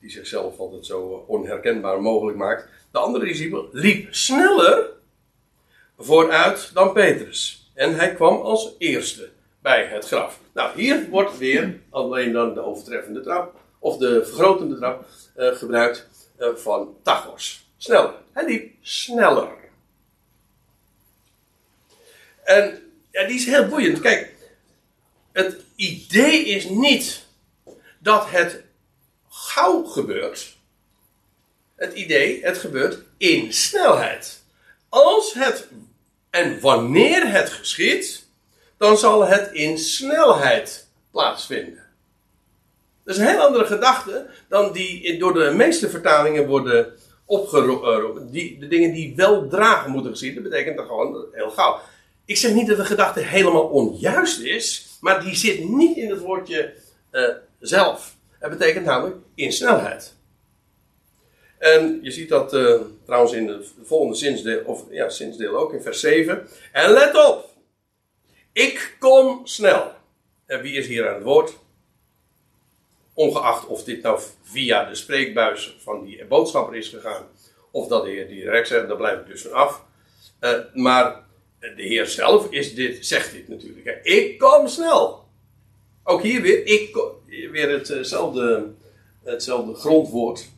die 0.00 0.10
zichzelf 0.10 0.58
altijd 0.58 0.86
zo 0.86 1.24
onherkenbaar 1.26 2.02
mogelijk 2.02 2.38
maakt 2.38 2.68
de 2.90 2.98
andere 2.98 3.24
discipel, 3.24 3.68
liep 3.72 4.14
sneller 4.14 4.90
vooruit 5.98 6.70
dan 6.74 6.92
Petrus. 6.92 7.70
En 7.74 7.94
hij 7.94 8.14
kwam 8.14 8.40
als 8.40 8.74
eerste 8.78 9.28
bij 9.62 9.84
het 9.84 10.06
graf. 10.06 10.40
Nou, 10.52 10.80
hier 10.80 11.08
wordt 11.08 11.38
weer 11.38 11.80
alleen 11.90 12.32
dan 12.32 12.54
de 12.54 12.60
overtreffende 12.60 13.20
trap, 13.20 13.60
of 13.78 13.96
de 13.96 14.24
vergrotende 14.24 14.76
trap, 14.76 15.06
uh, 15.36 15.56
gebruikt 15.56 16.08
uh, 16.38 16.54
van 16.54 16.96
Tachos. 17.02 17.66
Sneller. 17.76 18.14
Hij 18.32 18.44
liep 18.44 18.74
sneller. 18.80 19.56
En 22.44 22.82
ja, 23.10 23.26
die 23.26 23.36
is 23.36 23.46
heel 23.46 23.68
boeiend. 23.68 24.00
Kijk, 24.00 24.34
het 25.32 25.56
idee 25.76 26.44
is 26.44 26.68
niet 26.68 27.26
dat 27.98 28.30
het 28.30 28.62
gauw 29.28 29.84
gebeurt. 29.84 30.56
Het 31.76 31.92
idee, 31.92 32.44
het 32.44 32.58
gebeurt 32.58 33.02
in 33.16 33.52
snelheid. 33.52 34.42
Als 34.88 35.34
het 35.34 35.68
en 36.30 36.60
wanneer 36.60 37.30
het 37.30 37.50
geschiet, 37.50 38.27
dan 38.78 38.98
zal 38.98 39.26
het 39.26 39.52
in 39.52 39.78
snelheid 39.78 40.88
plaatsvinden. 41.10 41.86
Dat 43.04 43.16
is 43.16 43.22
een 43.22 43.28
heel 43.28 43.46
andere 43.46 43.64
gedachte 43.64 44.26
dan 44.48 44.72
die 44.72 45.18
door 45.18 45.34
de 45.34 45.52
meeste 45.54 45.90
vertalingen 45.90 46.46
worden 46.46 46.92
opgeroepen. 47.24 48.30
Die, 48.30 48.58
de 48.58 48.68
dingen 48.68 48.92
die 48.92 49.16
wel 49.16 49.48
dragen 49.48 49.90
moeten 49.90 50.10
gezien, 50.10 50.34
dat 50.34 50.42
betekent 50.42 50.76
dan 50.76 50.86
gewoon 50.86 51.26
heel 51.32 51.50
gauw. 51.50 51.80
Ik 52.24 52.36
zeg 52.36 52.54
niet 52.54 52.66
dat 52.66 52.76
de 52.76 52.84
gedachte 52.84 53.20
helemaal 53.20 53.68
onjuist 53.68 54.40
is, 54.40 54.96
maar 55.00 55.20
die 55.20 55.34
zit 55.34 55.68
niet 55.68 55.96
in 55.96 56.10
het 56.10 56.20
woordje 56.20 56.74
uh, 57.12 57.28
zelf. 57.60 58.16
Het 58.38 58.50
betekent 58.50 58.84
namelijk 58.84 59.16
in 59.34 59.52
snelheid. 59.52 60.14
En 61.58 61.98
je 62.02 62.10
ziet 62.10 62.28
dat 62.28 62.54
uh, 62.54 62.80
trouwens 63.04 63.32
in 63.32 63.46
de 63.46 63.66
volgende 63.82 64.14
zinsdeel, 64.14 64.62
of 64.64 64.84
ja, 64.90 65.08
zinsdeel 65.08 65.56
ook 65.56 65.72
in 65.72 65.82
vers 65.82 66.00
7. 66.00 66.48
En 66.72 66.90
let 66.90 67.26
op! 67.26 67.57
Ik 68.58 68.96
kom 68.98 69.46
snel. 69.46 69.92
En 70.46 70.60
wie 70.60 70.76
is 70.76 70.86
hier 70.86 71.08
aan 71.08 71.14
het 71.14 71.22
woord? 71.22 71.58
Ongeacht 73.14 73.66
of 73.66 73.84
dit 73.84 74.02
nou 74.02 74.20
via 74.42 74.84
de 74.84 74.94
spreekbuis 74.94 75.76
van 75.78 76.04
die 76.04 76.24
boodschapper 76.24 76.76
is 76.76 76.88
gegaan, 76.88 77.26
of 77.70 77.88
dat 77.88 78.04
de 78.04 78.10
Heer 78.10 78.28
direct 78.28 78.68
zegt, 78.68 78.88
daar 78.88 78.96
blijf 78.96 79.20
ik 79.20 79.26
dus 79.26 79.42
van 79.42 79.52
af. 79.52 79.84
Uh, 80.40 80.58
maar 80.74 81.24
de 81.60 81.82
Heer 81.82 82.06
zelf 82.06 82.50
is 82.50 82.74
dit, 82.74 83.06
zegt 83.06 83.32
dit 83.32 83.48
natuurlijk. 83.48 84.00
Ik 84.02 84.38
kom 84.38 84.68
snel. 84.68 85.24
Ook 86.04 86.22
hier 86.22 86.42
weer, 86.42 86.66
ik, 86.66 86.96
weer 87.26 87.70
hetzelfde, 87.70 88.74
hetzelfde 89.22 89.74
grondwoord. 89.74 90.48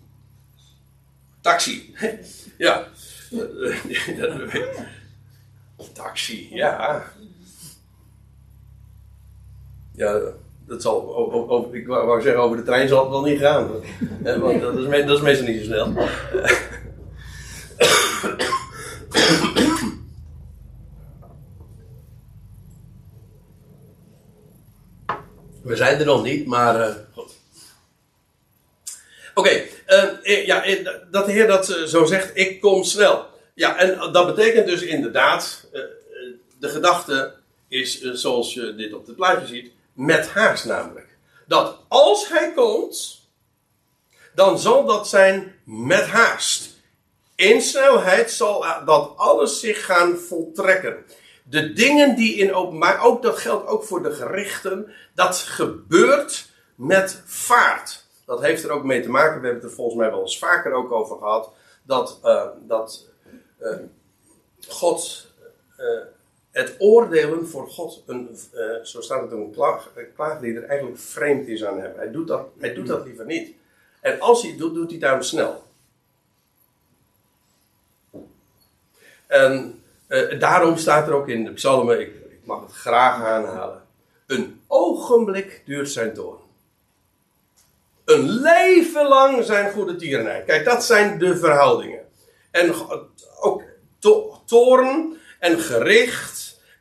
Taxi. 1.40 1.94
ja. 2.58 2.88
Taxi, 5.92 6.48
ja. 6.54 7.12
Ja, 10.00 10.20
dat 10.66 10.82
zal, 10.82 11.16
over, 11.50 11.74
ik 11.74 11.86
wou 11.86 12.22
zeggen, 12.22 12.42
over 12.42 12.56
de 12.56 12.62
trein 12.62 12.88
zal 12.88 13.00
het 13.00 13.10
wel 13.10 13.22
niet 13.22 13.38
gaan. 13.38 13.70
Want 14.40 14.60
dat 14.60 14.78
is, 14.78 15.06
dat 15.06 15.16
is 15.16 15.22
meestal 15.22 15.46
niet 15.46 15.64
zo 15.64 15.64
snel. 15.64 15.92
We 25.62 25.76
zijn 25.76 25.98
er 25.98 26.06
nog 26.06 26.22
niet, 26.22 26.46
maar 26.46 26.88
uh, 26.88 26.94
goed. 27.14 27.32
Oké, 29.34 29.48
okay, 29.48 29.70
uh, 30.22 30.46
ja, 30.46 30.64
dat 31.10 31.26
de 31.26 31.32
Heer 31.32 31.46
dat 31.46 31.66
zo 31.66 32.04
zegt, 32.04 32.30
ik 32.34 32.60
kom 32.60 32.84
snel. 32.84 33.26
Ja, 33.54 33.78
en 33.78 34.12
dat 34.12 34.34
betekent 34.34 34.66
dus 34.66 34.82
inderdaad, 34.82 35.68
de 36.58 36.68
gedachte 36.68 37.32
is, 37.68 38.00
zoals 38.00 38.54
je 38.54 38.74
dit 38.74 38.92
op 38.92 39.06
het 39.06 39.16
plaatje 39.16 39.46
ziet, 39.46 39.72
met 40.06 40.28
haast 40.28 40.64
namelijk. 40.64 41.18
Dat 41.46 41.78
als 41.88 42.28
hij 42.28 42.52
komt, 42.54 43.28
dan 44.34 44.58
zal 44.58 44.84
dat 44.84 45.08
zijn 45.08 45.54
met 45.64 46.06
haast. 46.06 46.78
In 47.34 47.62
snelheid 47.62 48.30
zal 48.30 48.64
dat 48.84 49.12
alles 49.16 49.60
zich 49.60 49.84
gaan 49.84 50.16
voltrekken. 50.16 51.04
De 51.44 51.72
dingen 51.72 52.16
die 52.16 52.34
in 52.34 52.54
openbaar, 52.54 53.04
ook 53.04 53.22
dat 53.22 53.38
geldt 53.38 53.66
ook 53.66 53.84
voor 53.84 54.02
de 54.02 54.12
gerichten, 54.12 54.92
dat 55.14 55.36
gebeurt 55.36 56.48
met 56.74 57.22
vaart 57.26 58.08
dat 58.30 58.40
heeft 58.40 58.64
er 58.64 58.70
ook 58.70 58.84
mee 58.84 59.02
te 59.02 59.10
maken, 59.10 59.40
we 59.40 59.46
hebben 59.46 59.62
het 59.62 59.70
er 59.70 59.76
volgens 59.76 59.96
mij 59.96 60.10
wel 60.10 60.20
eens 60.20 60.38
vaker 60.38 60.72
ook 60.72 60.92
over 60.92 61.18
gehad, 61.18 61.52
dat, 61.82 62.20
uh, 62.24 62.46
dat 62.60 63.06
uh, 63.60 63.76
God, 64.68 65.26
uh, 65.78 66.00
het 66.50 66.74
oordelen 66.78 67.48
voor 67.48 67.68
God, 67.70 68.02
een, 68.06 68.38
zo 68.82 69.00
staat 69.00 69.22
het 69.22 69.32
in 69.32 69.38
een 69.38 69.52
klaag, 69.52 69.92
klaaglieder, 70.14 70.64
eigenlijk 70.64 71.00
vreemd 71.00 71.48
is 71.48 71.64
aan 71.64 71.80
hem. 71.80 71.92
Hij 71.96 72.10
doet, 72.10 72.28
dat, 72.28 72.46
hij 72.58 72.74
doet 72.74 72.86
dat 72.86 73.04
liever 73.04 73.24
niet. 73.24 73.52
En 74.00 74.20
als 74.20 74.42
hij 74.42 74.50
het 74.50 74.58
doet, 74.58 74.74
doet 74.74 74.90
hij 74.90 74.98
daarom 74.98 75.22
snel. 75.22 75.62
En 79.26 79.82
daarom 80.38 80.76
staat 80.76 81.06
er 81.06 81.14
ook 81.14 81.28
in 81.28 81.44
de 81.44 81.52
psalmen, 81.52 82.00
ik, 82.00 82.08
ik 82.08 82.40
mag 82.44 82.62
het 82.62 82.72
graag 82.72 83.24
aanhalen, 83.24 83.82
een 84.26 84.60
ogenblik 84.66 85.62
duurt 85.66 85.90
zijn 85.90 86.14
toorn. 86.14 86.38
een 88.04 88.28
leven 88.28 89.08
lang 89.08 89.44
zijn 89.44 89.72
goede 89.72 89.96
tierenheid. 89.96 90.44
Kijk, 90.44 90.64
dat 90.64 90.84
zijn 90.84 91.18
de 91.18 91.36
verhoudingen. 91.36 92.08
En 92.50 92.74
ook 93.40 93.62
to 93.98 94.42
toorn 94.44 95.18
en 95.38 95.58
gericht 95.58 96.39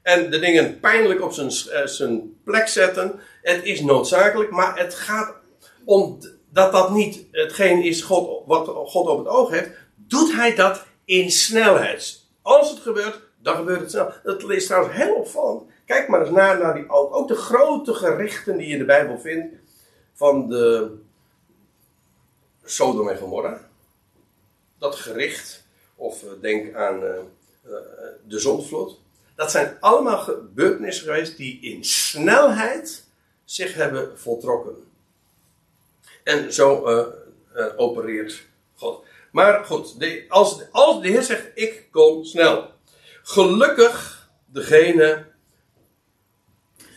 en 0.10 0.30
de 0.30 0.40
dingen 0.40 0.80
pijnlijk 0.80 1.22
op 1.22 1.34
zijn, 1.34 1.50
eh, 1.50 1.86
zijn 1.86 2.40
plek 2.44 2.68
zetten. 2.68 3.20
Het 3.42 3.64
is 3.64 3.82
noodzakelijk, 3.82 4.52
maar 4.52 4.78
het 4.78 4.96
gaat 4.96 5.34
om 5.86 6.20
dat 6.50 6.72
dat 6.72 6.92
niet 6.92 7.26
hetgeen 7.32 7.84
is 7.84 8.02
God, 8.02 8.44
wat 8.46 8.68
God 8.68 9.08
op 9.08 9.18
het 9.18 9.28
oog 9.28 9.50
heeft. 9.50 9.70
Doet 9.96 10.34
hij 10.34 10.56
dat 10.56 10.86
in 11.06 11.32
snelheid. 11.32 12.26
Als 12.42 12.70
het 12.70 12.80
gebeurt, 12.80 13.20
dan 13.42 13.56
gebeurt 13.56 13.80
het 13.80 13.90
snel. 13.90 14.12
Dat 14.24 14.50
is 14.50 14.66
trouwens 14.66 14.96
heel 14.96 15.16
opvallend. 15.16 15.64
Kijk 15.86 16.08
maar 16.08 16.22
eens 16.22 16.30
naar, 16.30 16.60
naar 16.60 16.74
die, 16.74 16.90
ook, 16.90 17.16
ook 17.16 17.28
de 17.28 17.36
grote 17.36 17.94
gerichten 17.94 18.58
die 18.58 18.68
je 18.68 18.74
in 18.74 18.80
de 18.80 18.86
Bijbel 18.86 19.20
vindt. 19.20 19.56
Van 20.14 20.50
de 20.50 20.92
Sodom 22.64 23.10
en 23.10 23.18
Gomorra. 23.18 23.70
Dat 24.78 24.96
gericht, 24.96 25.66
of 25.96 26.24
eh, 26.24 26.30
denk 26.42 26.76
aan 26.76 27.04
uh, 27.04 27.10
de 28.28 28.40
zondvloed. 28.40 29.00
Dat 29.40 29.52
zijn 29.52 29.78
allemaal 29.80 30.18
gebeurtenissen 30.18 31.06
geweest 31.06 31.38
die 31.38 31.62
in 31.62 31.84
snelheid 31.84 33.08
zich 33.46 33.74
hebben 33.74 34.20
voltrokken. 34.20 34.76
En 36.24 36.54
zo 36.54 36.86
opereert 37.78 38.46
God. 38.76 39.06
Maar 39.32 39.66
goed, 39.66 40.00
de, 40.00 40.26
als, 40.28 40.62
als 40.72 41.02
de 41.02 41.08
Heer 41.08 41.24
zegt: 41.24 41.48
Ik 41.54 41.88
kom 41.92 42.24
snel. 42.24 42.72
Gelukkig 43.24 44.30
degene 44.46 45.26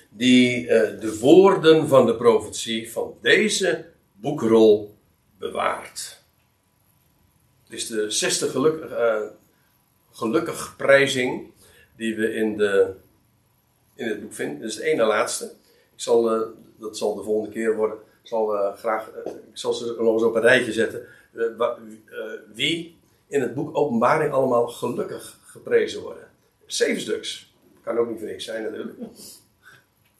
die 0.08 0.62
uh, 0.62 0.68
de 1.00 1.18
woorden 1.20 1.88
van 1.88 2.06
de 2.06 2.16
profetie 2.16 2.92
van 2.92 3.18
deze 3.20 3.86
boekrol 4.12 4.96
bewaart. 5.38 6.22
Het 7.64 7.72
is 7.72 7.86
de 7.86 8.10
zesde 8.10 8.48
geluk, 8.48 8.90
uh, 8.90 9.22
gelukkig 10.12 10.74
prijzing 10.76 11.51
die 11.96 12.16
we 12.16 12.34
in, 12.34 12.56
de, 12.56 12.94
in 13.94 14.08
het 14.08 14.20
boek 14.20 14.32
vinden. 14.32 14.66
Is 14.66 14.76
de 14.76 14.84
ene 14.84 15.04
laatste. 15.04 15.44
Ik 15.44 16.00
zal, 16.00 16.36
uh, 16.36 16.46
dat 16.76 16.96
zal 16.96 17.14
de 17.14 17.22
volgende 17.22 17.54
keer 17.54 17.76
worden. 17.76 17.96
Ik 18.22 18.28
zal, 18.28 18.72
graag, 18.76 19.08
ik 19.24 19.32
zal 19.52 19.72
ze 19.72 19.96
nog 19.98 20.12
eens 20.12 20.22
op 20.22 20.34
een 20.34 20.40
rijtje 20.40 20.72
zetten. 20.72 21.06
wie 22.54 22.96
in 23.26 23.40
het 23.40 23.54
boek 23.54 23.76
Openbaring 23.76 24.32
allemaal 24.32 24.68
gelukkig 24.68 25.38
geprezen 25.44 26.02
worden. 26.02 26.28
Zeven 26.66 27.00
stuks. 27.00 27.54
Kan 27.82 27.98
ook 27.98 28.08
niet 28.08 28.18
voor 28.18 28.28
niks 28.28 28.44
zijn 28.44 28.62
natuurlijk. 28.62 28.98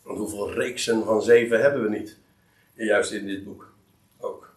Want 0.02 0.18
hoeveel 0.18 0.52
reeksen 0.52 1.04
van 1.04 1.22
zeven 1.22 1.60
hebben 1.60 1.82
we 1.82 1.88
niet? 1.88 2.16
Juist 2.74 3.12
in 3.12 3.26
dit 3.26 3.44
boek 3.44 3.72
ook. 4.20 4.54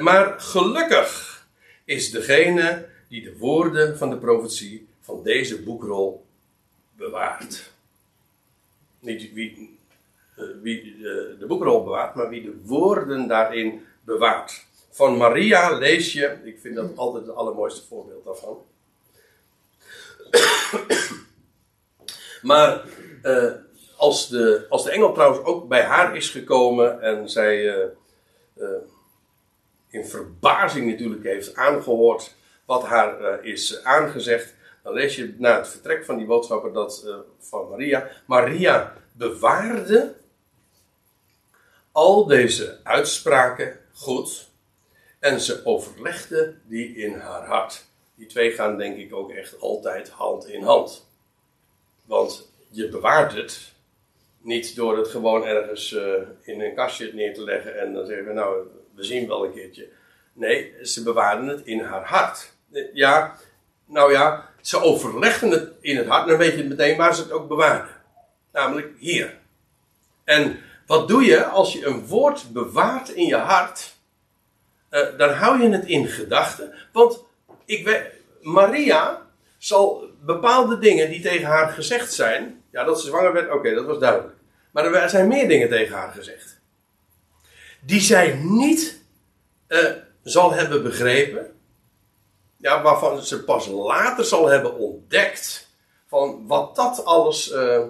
Maar 0.00 0.40
gelukkig 0.40 1.46
is 1.84 2.10
degene 2.10 2.86
die 3.08 3.22
de 3.22 3.38
woorden 3.38 3.98
van 3.98 4.10
de 4.10 4.18
profetie 4.18 4.88
van 5.04 5.22
deze 5.22 5.62
boekrol 5.62 6.26
bewaart. 6.96 7.70
Niet 8.98 9.32
wie, 9.32 9.78
uh, 10.38 10.44
wie 10.62 10.96
de, 10.98 11.36
de 11.38 11.46
boekrol 11.46 11.84
bewaart, 11.84 12.14
maar 12.14 12.28
wie 12.28 12.42
de 12.42 12.60
woorden 12.62 13.28
daarin 13.28 13.86
bewaart. 14.04 14.64
Van 14.90 15.16
Maria 15.16 15.78
lees 15.78 16.12
je, 16.12 16.38
ik 16.44 16.58
vind 16.60 16.74
dat 16.74 16.96
altijd 16.96 17.26
het 17.26 17.36
allermooiste 17.36 17.86
voorbeeld 17.86 18.24
daarvan. 18.24 18.64
maar 22.50 22.84
uh, 23.22 23.52
als, 23.96 24.28
de, 24.28 24.66
als 24.68 24.84
de 24.84 24.90
engel 24.90 25.12
trouwens 25.12 25.44
ook 25.44 25.68
bij 25.68 25.82
haar 25.82 26.16
is 26.16 26.30
gekomen 26.30 27.00
en 27.00 27.30
zij 27.30 27.74
uh, 28.56 28.68
in 29.88 30.06
verbazing 30.06 30.90
natuurlijk 30.90 31.24
heeft 31.24 31.54
aangehoord 31.54 32.34
wat 32.64 32.84
haar 32.84 33.44
is 33.44 33.82
aangezegd, 33.82 34.53
dan 34.84 34.92
lees 34.92 35.16
je 35.16 35.34
na 35.38 35.56
het 35.56 35.68
vertrek 35.68 36.04
van 36.04 36.16
die 36.16 36.26
boodschapper 36.26 36.72
dat 36.72 37.06
van 37.38 37.68
Maria. 37.68 38.08
Maria 38.26 38.96
bewaarde 39.12 40.14
al 41.92 42.26
deze 42.26 42.78
uitspraken 42.82 43.80
goed 43.92 44.48
en 45.18 45.40
ze 45.40 45.64
overlegde 45.64 46.54
die 46.66 46.96
in 46.96 47.14
haar 47.14 47.46
hart. 47.46 47.84
Die 48.14 48.26
twee 48.26 48.50
gaan 48.50 48.78
denk 48.78 48.96
ik 48.96 49.14
ook 49.14 49.30
echt 49.30 49.60
altijd 49.60 50.08
hand 50.08 50.48
in 50.48 50.62
hand. 50.62 51.06
Want 52.04 52.50
je 52.68 52.88
bewaart 52.88 53.32
het 53.32 53.72
niet 54.40 54.76
door 54.76 54.98
het 54.98 55.08
gewoon 55.08 55.44
ergens 55.44 55.92
uh, 55.92 56.14
in 56.42 56.60
een 56.60 56.74
kastje 56.74 57.14
neer 57.14 57.34
te 57.34 57.44
leggen 57.44 57.80
en 57.80 57.92
dan 57.92 58.06
zeggen 58.06 58.26
we 58.26 58.32
nou, 58.32 58.66
we 58.94 59.04
zien 59.04 59.28
wel 59.28 59.44
een 59.44 59.52
keertje. 59.52 59.88
Nee, 60.32 60.74
ze 60.82 61.02
bewaarden 61.02 61.46
het 61.46 61.66
in 61.66 61.80
haar 61.80 62.04
hart. 62.04 62.52
Ja, 62.92 63.38
nou 63.84 64.12
ja, 64.12 64.53
ze 64.64 64.80
overlegden 64.80 65.50
het 65.50 65.70
in 65.80 65.96
het 65.96 66.06
hart, 66.06 66.28
dan 66.28 66.36
weet 66.36 66.56
je 66.56 66.64
meteen 66.64 66.96
waar 66.96 67.14
ze 67.14 67.22
het 67.22 67.32
ook 67.32 67.48
bewaarden. 67.48 67.94
Namelijk 68.52 68.92
hier. 68.98 69.38
En 70.24 70.60
wat 70.86 71.08
doe 71.08 71.24
je 71.24 71.44
als 71.44 71.72
je 71.72 71.86
een 71.86 72.06
woord 72.06 72.52
bewaart 72.52 73.08
in 73.08 73.26
je 73.26 73.36
hart? 73.36 73.94
Uh, 74.90 75.00
dan 75.18 75.30
hou 75.30 75.62
je 75.62 75.70
het 75.70 75.86
in 75.86 76.06
gedachten. 76.06 76.74
Want 76.92 77.24
ik 77.64 77.84
weet, 77.84 78.02
Maria 78.40 79.26
zal 79.58 80.10
bepaalde 80.20 80.78
dingen 80.78 81.10
die 81.10 81.20
tegen 81.20 81.46
haar 81.46 81.68
gezegd 81.68 82.12
zijn. 82.12 82.62
Ja, 82.70 82.84
dat 82.84 83.00
ze 83.00 83.06
zwanger 83.06 83.32
werd, 83.32 83.52
oké, 83.52 83.74
dat 83.74 83.86
was 83.86 83.98
duidelijk. 83.98 84.34
Maar 84.70 84.84
er 84.84 85.10
zijn 85.10 85.28
meer 85.28 85.48
dingen 85.48 85.68
tegen 85.68 85.96
haar 85.96 86.12
gezegd. 86.12 86.60
Die 87.80 88.00
zij 88.00 88.34
niet 88.42 89.00
uh, 89.68 89.90
zal 90.22 90.52
hebben 90.52 90.82
begrepen. 90.82 91.53
Ja, 92.64 92.82
waarvan 92.82 93.22
ze 93.22 93.44
pas 93.44 93.66
later 93.66 94.24
zal 94.24 94.46
hebben 94.46 94.78
ontdekt. 94.78 95.68
Van 96.06 96.46
wat 96.46 96.76
dat 96.76 97.04
alles. 97.04 97.52
Uh, 97.52 97.80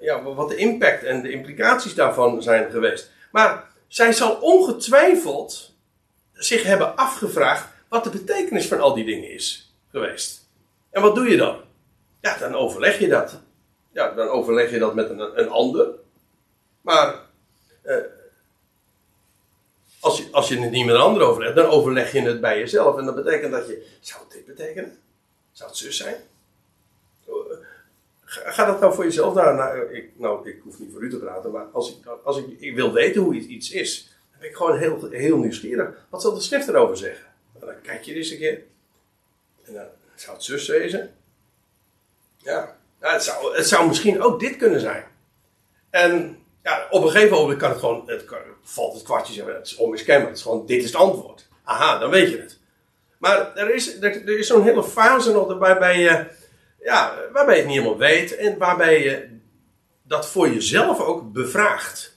ja, 0.00 0.22
wat 0.22 0.48
de 0.48 0.56
impact 0.56 1.02
en 1.02 1.22
de 1.22 1.30
implicaties 1.30 1.94
daarvan 1.94 2.42
zijn 2.42 2.70
geweest. 2.70 3.10
Maar 3.30 3.70
zij 3.88 4.12
zal 4.12 4.34
ongetwijfeld 4.40 5.72
zich 6.32 6.62
hebben 6.62 6.96
afgevraagd 6.96 7.68
wat 7.88 8.04
de 8.04 8.10
betekenis 8.10 8.66
van 8.66 8.80
al 8.80 8.94
die 8.94 9.04
dingen 9.04 9.30
is 9.30 9.74
geweest. 9.90 10.48
En 10.90 11.02
wat 11.02 11.14
doe 11.14 11.30
je 11.30 11.36
dan? 11.36 11.60
Ja, 12.20 12.38
dan 12.38 12.54
overleg 12.54 12.98
je 12.98 13.08
dat. 13.08 13.40
Ja, 13.92 14.10
dan 14.10 14.28
overleg 14.28 14.70
je 14.70 14.78
dat 14.78 14.94
met 14.94 15.10
een, 15.10 15.40
een 15.40 15.48
ander. 15.48 15.88
Maar 16.80 17.14
eh, 17.82 17.96
als, 20.06 20.18
je, 20.18 20.28
als 20.30 20.48
je 20.48 20.58
het 20.58 20.70
niet 20.70 20.86
met 20.86 20.94
een 20.94 21.00
ander 21.00 21.22
overlegt, 21.22 21.54
dan 21.54 21.66
overleg 21.66 22.12
je 22.12 22.20
het 22.20 22.40
bij 22.40 22.58
jezelf. 22.58 22.98
En 22.98 23.04
dat 23.04 23.14
betekent 23.14 23.52
dat 23.52 23.66
je. 23.66 23.86
Zou 24.00 24.22
dit 24.28 24.46
betekenen? 24.46 24.98
Zou 25.52 25.70
het 25.70 25.78
zus 25.78 25.96
zijn? 25.96 26.16
Ga 28.24 28.64
dat 28.64 28.80
nou 28.80 28.94
voor 28.94 29.04
jezelf 29.04 29.34
nou, 29.34 29.56
nou, 29.56 29.94
ik, 29.94 30.10
nou, 30.16 30.48
ik 30.48 30.60
hoef 30.62 30.78
niet 30.78 30.92
voor 30.92 31.02
u 31.02 31.10
te 31.10 31.18
praten, 31.18 31.50
maar 31.50 31.64
als 31.72 31.90
ik, 31.90 32.06
als 32.24 32.38
ik, 32.38 32.46
ik 32.58 32.74
wil 32.74 32.92
weten 32.92 33.22
hoe 33.22 33.34
iets 33.34 33.70
is, 33.70 34.16
dan 34.30 34.40
ben 34.40 34.48
ik 34.48 34.56
gewoon 34.56 34.78
heel, 34.78 35.08
heel 35.10 35.38
nieuwsgierig. 35.38 36.06
Wat 36.08 36.22
zal 36.22 36.34
de 36.34 36.40
schrift 36.40 36.68
erover 36.68 36.96
zeggen? 36.96 37.26
Nou, 37.52 37.66
dan 37.66 37.80
kijk 37.82 38.02
je 38.02 38.14
eens 38.14 38.30
een 38.30 38.38
keer. 38.38 38.62
En 39.64 39.74
dan 39.74 39.86
zou 40.14 40.36
het 40.36 40.44
zus 40.44 40.68
wezen. 40.68 41.14
Ja, 42.36 42.76
nou, 43.00 43.12
het, 43.12 43.22
zou, 43.22 43.56
het 43.56 43.66
zou 43.66 43.88
misschien 43.88 44.22
ook 44.22 44.40
dit 44.40 44.56
kunnen 44.56 44.80
zijn. 44.80 45.04
En 45.90 46.38
ja, 46.66 46.86
op 46.90 47.02
een 47.02 47.10
gegeven 47.10 47.36
moment 47.36 47.58
kan 47.58 47.70
het 47.70 47.78
gewoon, 47.78 48.02
het, 48.06 48.24
valt 48.62 48.94
het 48.94 49.02
kwartje 49.02 49.32
zeggen, 49.32 49.54
het 49.54 49.66
is 49.66 49.76
onmiskenbaar. 49.76 50.28
Het 50.28 50.36
is 50.36 50.42
gewoon, 50.42 50.66
dit 50.66 50.82
is 50.82 50.84
het 50.84 51.00
antwoord. 51.00 51.48
Aha, 51.64 51.98
dan 51.98 52.10
weet 52.10 52.30
je 52.30 52.38
het. 52.38 52.58
Maar 53.18 53.56
er 53.56 53.74
is, 53.74 54.00
er, 54.00 54.38
is 54.38 54.46
zo'n 54.46 54.62
hele 54.62 54.84
fase 54.84 55.32
nog 55.32 55.58
waarbij 55.58 56.00
je, 56.00 56.26
ja, 56.80 57.14
waarbij 57.32 57.54
je 57.54 57.60
het 57.60 57.70
niet 57.70 57.78
helemaal 57.78 57.98
weet 57.98 58.36
en 58.36 58.58
waarbij 58.58 59.02
je 59.02 59.38
dat 60.02 60.28
voor 60.28 60.48
jezelf 60.48 61.00
ook 61.00 61.32
bevraagt. 61.32 62.16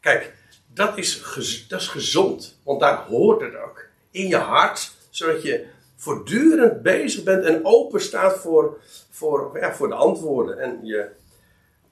Kijk, 0.00 0.34
dat 0.66 0.98
is, 0.98 1.22
dat 1.68 1.80
is 1.80 1.88
gezond, 1.88 2.58
want 2.64 2.80
daar 2.80 2.96
hoort 2.96 3.40
het 3.40 3.56
ook. 3.56 3.84
In 4.10 4.28
je 4.28 4.36
hart, 4.36 4.92
zodat 5.10 5.42
je 5.42 5.66
voortdurend 5.96 6.82
bezig 6.82 7.22
bent 7.22 7.44
en 7.44 7.60
open 7.62 8.00
staat 8.00 8.38
voor, 8.38 8.80
voor, 9.10 9.58
ja, 9.60 9.74
voor 9.74 9.88
de 9.88 9.94
antwoorden. 9.94 10.58
En, 10.58 10.78
je, 10.82 11.18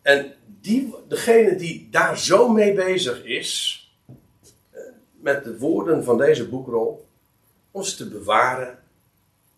en 0.02 0.34
die, 0.60 0.94
degene 1.08 1.56
die 1.56 1.88
daar 1.90 2.18
zo 2.18 2.48
mee 2.48 2.74
bezig 2.74 3.24
is, 3.24 3.82
eh, 4.70 4.80
met 5.20 5.44
de 5.44 5.58
woorden 5.58 6.04
van 6.04 6.18
deze 6.18 6.48
boekrol, 6.48 7.06
om 7.70 7.82
ze 7.82 7.96
te 7.96 8.08
bewaren 8.08 8.78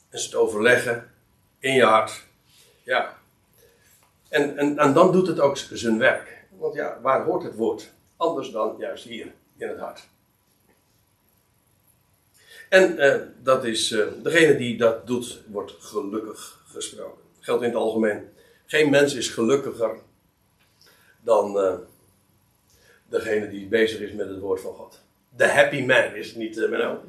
en 0.08 0.18
ze 0.18 0.30
te 0.30 0.36
overleggen 0.36 1.10
in 1.58 1.74
je 1.74 1.84
hart. 1.84 2.24
Ja. 2.82 3.18
En, 4.28 4.56
en, 4.56 4.78
en 4.78 4.92
dan 4.92 5.12
doet 5.12 5.26
het 5.26 5.40
ook 5.40 5.56
zijn 5.56 5.98
werk. 5.98 6.44
Want 6.58 6.74
ja, 6.74 6.98
waar 7.02 7.24
hoort 7.24 7.42
het 7.42 7.54
woord? 7.54 7.90
Anders 8.16 8.50
dan 8.50 8.76
juist 8.78 9.04
hier, 9.04 9.32
in 9.56 9.68
het 9.68 9.78
hart. 9.78 10.08
En 12.68 12.98
uh, 12.98 13.14
dat 13.42 13.64
is, 13.64 13.90
uh, 13.90 14.06
degene 14.22 14.56
die 14.56 14.76
dat 14.76 15.06
doet, 15.06 15.42
wordt 15.46 15.72
gelukkig 15.78 16.62
gesproken. 16.66 17.22
Geldt 17.40 17.62
in 17.62 17.68
het 17.68 17.78
algemeen. 17.78 18.28
Geen 18.66 18.90
mens 18.90 19.14
is 19.14 19.28
gelukkiger 19.28 19.98
dan, 21.20 21.56
uh, 21.56 21.74
degene 23.08 23.48
die 23.48 23.66
bezig 23.66 24.00
is 24.00 24.12
met 24.12 24.28
het 24.28 24.38
woord 24.38 24.60
van 24.60 24.74
God. 24.74 25.00
The 25.36 25.46
happy 25.46 25.84
man 25.84 26.14
is 26.14 26.26
het 26.26 26.36
niet, 26.36 26.56
uh, 26.56 26.68
Menno? 26.68 27.00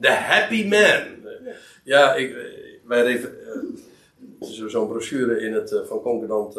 The 0.00 0.10
happy 0.10 0.66
man. 0.66 1.30
Ja, 1.82 2.14
ik, 2.14 2.36
wij 2.84 3.04
even 3.04 3.36
uh, 4.40 4.66
zo'n 4.68 4.88
brochure 4.88 5.40
in 5.40 5.52
het 5.52 5.82
van 5.86 6.00
Concordant 6.00 6.56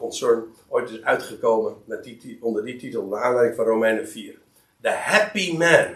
Concern 0.00 0.44
ooit 0.68 0.90
is 0.90 1.02
uitgekomen 1.02 1.76
met 1.84 2.04
die, 2.04 2.38
onder 2.40 2.64
die 2.64 2.76
titel, 2.76 3.08
de 3.08 3.16
aanleiding 3.16 3.56
van 3.56 3.64
Romeinen 3.64 4.08
4. 4.08 4.38
The 4.80 4.88
happy 4.88 5.56
man. 5.56 5.86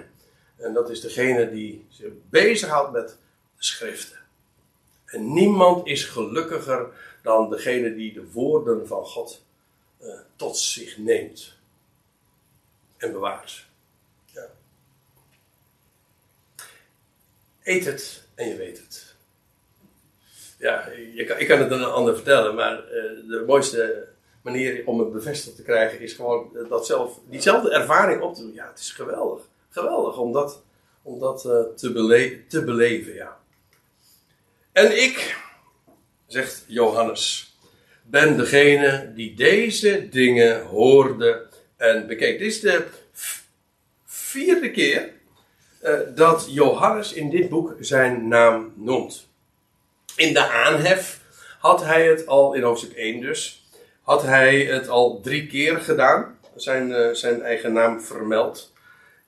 En 0.57 0.73
dat 0.73 0.91
is 0.91 1.01
degene 1.01 1.51
die 1.51 1.87
zich 1.89 2.13
bezighoudt 2.31 2.93
met 2.93 3.09
de 3.09 3.15
schriften. 3.59 4.19
En 5.05 5.33
niemand 5.33 5.87
is 5.87 6.05
gelukkiger 6.05 6.87
dan 7.23 7.51
degene 7.51 7.95
die 7.95 8.13
de 8.13 8.31
woorden 8.33 8.87
van 8.87 9.05
God 9.05 9.44
uh, 10.05 10.15
tot 10.37 10.59
zich 10.59 10.99
neemt 10.99 11.53
en 12.97 13.13
bewaart. 13.13 13.67
Ja. 14.33 14.47
Eet 17.63 17.85
het 17.85 18.25
en 18.35 18.49
je 18.49 18.57
weet 18.57 18.79
het. 18.79 19.15
Ja, 20.59 20.89
je 21.15 21.25
kan, 21.25 21.39
ik 21.39 21.49
kan 21.49 21.59
het 21.59 21.73
aan 21.73 21.83
een 21.83 21.85
ander 21.85 22.15
vertellen, 22.15 22.55
maar 22.55 22.79
uh, 22.79 22.91
de 23.29 23.45
mooiste 23.47 24.09
manier 24.43 24.87
om 24.87 24.99
het 24.99 25.13
bevestigd 25.13 25.57
te 25.57 25.63
krijgen 25.63 26.01
is 26.01 26.13
gewoon 26.13 26.67
dat 26.69 26.87
zelf, 26.87 27.21
diezelfde 27.29 27.71
ervaring 27.71 28.23
op 28.23 28.35
te 28.35 28.41
doen. 28.41 28.55
Ja, 28.55 28.69
het 28.69 28.79
is 28.79 28.91
geweldig. 28.91 29.49
Geweldig 29.71 30.17
om 30.17 30.33
dat, 30.33 30.63
om 31.03 31.19
dat 31.19 31.45
uh, 31.45 31.63
te, 31.77 31.93
bele 31.93 32.47
te 32.47 32.65
beleven, 32.65 33.15
ja. 33.15 33.41
En 34.73 35.03
ik, 35.03 35.37
zegt 36.27 36.65
Johannes, 36.67 37.54
ben 38.07 38.37
degene 38.37 39.13
die 39.15 39.35
deze 39.35 40.09
dingen 40.09 40.63
hoorde 40.63 41.47
en 41.77 42.07
bekeek. 42.07 42.39
Dit 42.39 42.49
is 42.49 42.61
de 42.61 42.85
vierde 44.05 44.71
keer 44.71 45.11
uh, 45.83 45.99
dat 46.15 46.47
Johannes 46.51 47.13
in 47.13 47.31
dit 47.31 47.49
boek 47.49 47.77
zijn 47.81 48.29
naam 48.29 48.73
noemt. 48.77 49.29
In 50.17 50.33
de 50.33 50.49
aanhef 50.49 51.21
had 51.59 51.85
hij 51.85 52.07
het 52.07 52.27
al, 52.27 52.55
in 52.55 52.63
hoofdstuk 52.63 52.93
1 52.93 53.21
dus, 53.21 53.69
had 54.03 54.23
hij 54.23 54.65
het 54.65 54.89
al 54.89 55.21
drie 55.21 55.47
keer 55.47 55.77
gedaan. 55.77 56.39
Zijn, 56.57 56.91
uh, 56.91 57.11
zijn 57.11 57.43
eigen 57.43 57.73
naam 57.73 58.01
vermeld. 58.01 58.73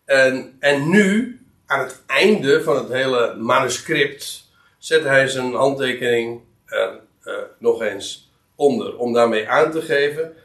En, 0.04 0.56
en 0.60 0.88
nu, 0.88 1.40
aan 1.66 1.80
het 1.80 2.02
einde 2.06 2.62
van 2.62 2.76
het 2.76 2.88
hele 2.88 3.34
manuscript, 3.34 4.44
zet 4.78 5.04
hij 5.04 5.28
zijn 5.28 5.54
handtekening 5.54 6.40
er 6.66 7.00
uh, 7.24 7.34
nog 7.58 7.82
eens 7.82 8.25
onder. 8.57 8.96
Om 8.96 9.12
daarmee 9.12 9.48
aan 9.48 9.70
te 9.70 9.82
geven: 9.82 10.36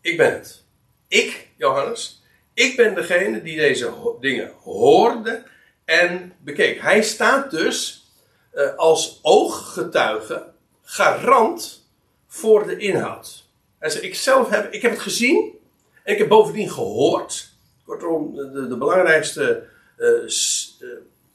ik 0.00 0.16
ben 0.16 0.32
het. 0.32 0.64
Ik, 1.08 1.48
Johannes, 1.56 2.22
ik 2.54 2.76
ben 2.76 2.94
degene 2.94 3.42
die 3.42 3.56
deze 3.56 3.92
dingen 4.20 4.52
hoorde 4.62 5.42
en 5.84 6.32
bekeek. 6.38 6.80
Hij 6.80 7.02
staat 7.02 7.50
dus 7.50 8.06
uh, 8.54 8.74
als 8.74 9.18
ooggetuige, 9.22 10.46
garant 10.82 11.86
voor 12.26 12.66
de 12.66 12.76
inhoud. 12.76 13.44
Hij 13.78 13.90
zegt: 13.90 14.04
ik 14.04 14.14
zelf 14.14 14.48
heb, 14.48 14.72
ik 14.72 14.82
heb 14.82 14.90
het 14.90 15.00
gezien 15.00 15.58
en 16.02 16.12
ik 16.12 16.18
heb 16.18 16.28
bovendien 16.28 16.70
gehoord. 16.70 17.48
Kortom, 17.84 18.34
de, 18.34 18.66
de 18.68 18.76
belangrijkste 18.76 19.64
uh, 19.98 20.28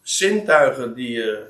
zintuigen 0.01 0.93
die 0.93 1.11
je, 1.11 1.45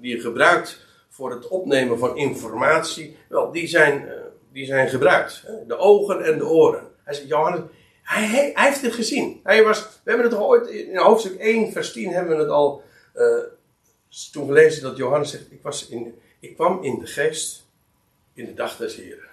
die 0.00 0.16
je 0.16 0.20
gebruikt 0.20 0.78
voor 1.20 1.30
het 1.30 1.48
opnemen 1.48 1.98
van 1.98 2.16
informatie, 2.16 3.16
wel, 3.28 3.52
die 3.52 3.66
zijn, 3.66 4.02
uh, 4.02 4.12
die 4.52 4.66
zijn 4.66 4.88
gebruikt. 4.88 5.44
De 5.66 5.76
ogen 5.76 6.24
en 6.24 6.38
de 6.38 6.46
oren. 6.46 6.88
Hij 7.04 7.14
zegt, 7.14 7.28
Johannes, 7.28 7.60
hij, 8.02 8.26
hij, 8.26 8.52
heeft 8.54 8.82
het 8.82 8.92
gezien. 8.92 9.40
Hij 9.42 9.62
was, 9.64 9.80
we 9.80 10.10
hebben 10.10 10.26
het 10.26 10.34
toch 10.34 10.48
ooit, 10.48 10.68
in 10.68 10.96
hoofdstuk 10.96 11.38
1, 11.38 11.72
vers 11.72 11.92
10 11.92 12.12
hebben 12.12 12.36
we 12.36 12.42
het 12.42 12.52
al 12.52 12.82
uh, 13.14 13.38
toen 14.32 14.46
gelezen 14.46 14.82
dat 14.82 14.96
Johannes 14.96 15.30
zegt, 15.30 15.52
ik, 15.52 15.62
was 15.62 15.88
in, 15.88 16.20
ik 16.40 16.54
kwam 16.54 16.82
in 16.82 16.98
de 16.98 17.06
geest 17.06 17.66
in 18.34 18.44
de 18.44 18.54
dag 18.54 18.76
des 18.76 18.96
Heren. 18.96 19.30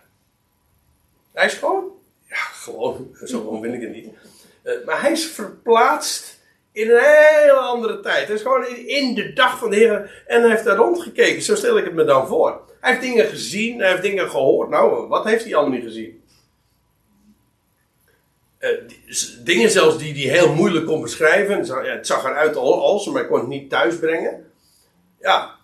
Hij 1.34 1.46
is 1.46 1.54
gewoon, 1.54 1.92
ja, 2.30 2.36
gewoon, 2.36 3.18
zo 3.24 3.40
gewoon 3.40 3.62
vind 3.62 3.74
ik 3.74 3.82
het 3.82 3.92
niet. 3.92 4.14
Uh, 4.64 4.86
maar 4.86 5.02
hij 5.02 5.12
is 5.12 5.26
verplaatst 5.26 6.37
in 6.78 6.90
een 6.92 7.04
hele 7.04 7.52
andere 7.52 8.00
tijd. 8.00 8.28
Hij 8.28 8.36
is 8.36 8.42
gewoon 8.42 8.66
in, 8.68 9.14
de 9.14 9.34
dag 9.34 9.58
van 9.58 9.70
de 9.70 9.76
Heer 9.76 10.24
en 10.28 10.42
hij 10.42 10.50
heeft 10.50 10.64
daar 10.64 10.76
rondgekeken. 10.76 11.42
Zo 11.42 11.56
stel 11.56 11.78
ik 11.78 11.84
het 11.84 11.94
me 11.94 12.04
dan 12.04 12.28
voor. 12.28 12.62
Hij 12.80 12.92
heeft 12.92 13.04
dingen 13.04 13.26
gezien, 13.26 13.80
hij 13.80 13.90
heeft 13.90 14.02
dingen 14.02 14.30
gehoord. 14.30 14.70
Nou, 14.70 15.08
wat 15.08 15.24
heeft 15.24 15.44
hij 15.44 15.56
allemaal 15.56 15.78
niet 15.78 15.88
gezien? 15.88 16.24
Die, 18.60 19.44
dingen 19.44 19.70
zelfs 19.70 19.98
die 19.98 20.14
hij 20.14 20.38
heel 20.38 20.54
moeilijk 20.54 20.86
kon 20.86 21.02
beschrijven. 21.02 21.58
Het 21.86 22.08
zag 22.08 22.24
eruit 22.24 22.56
als, 22.56 23.06
maar 23.06 23.22
hij 23.22 23.30
kon 23.30 23.40
het 23.40 23.48
niet 23.48 23.70
thuisbrengen. 23.70 24.52
Ja, 25.20 25.56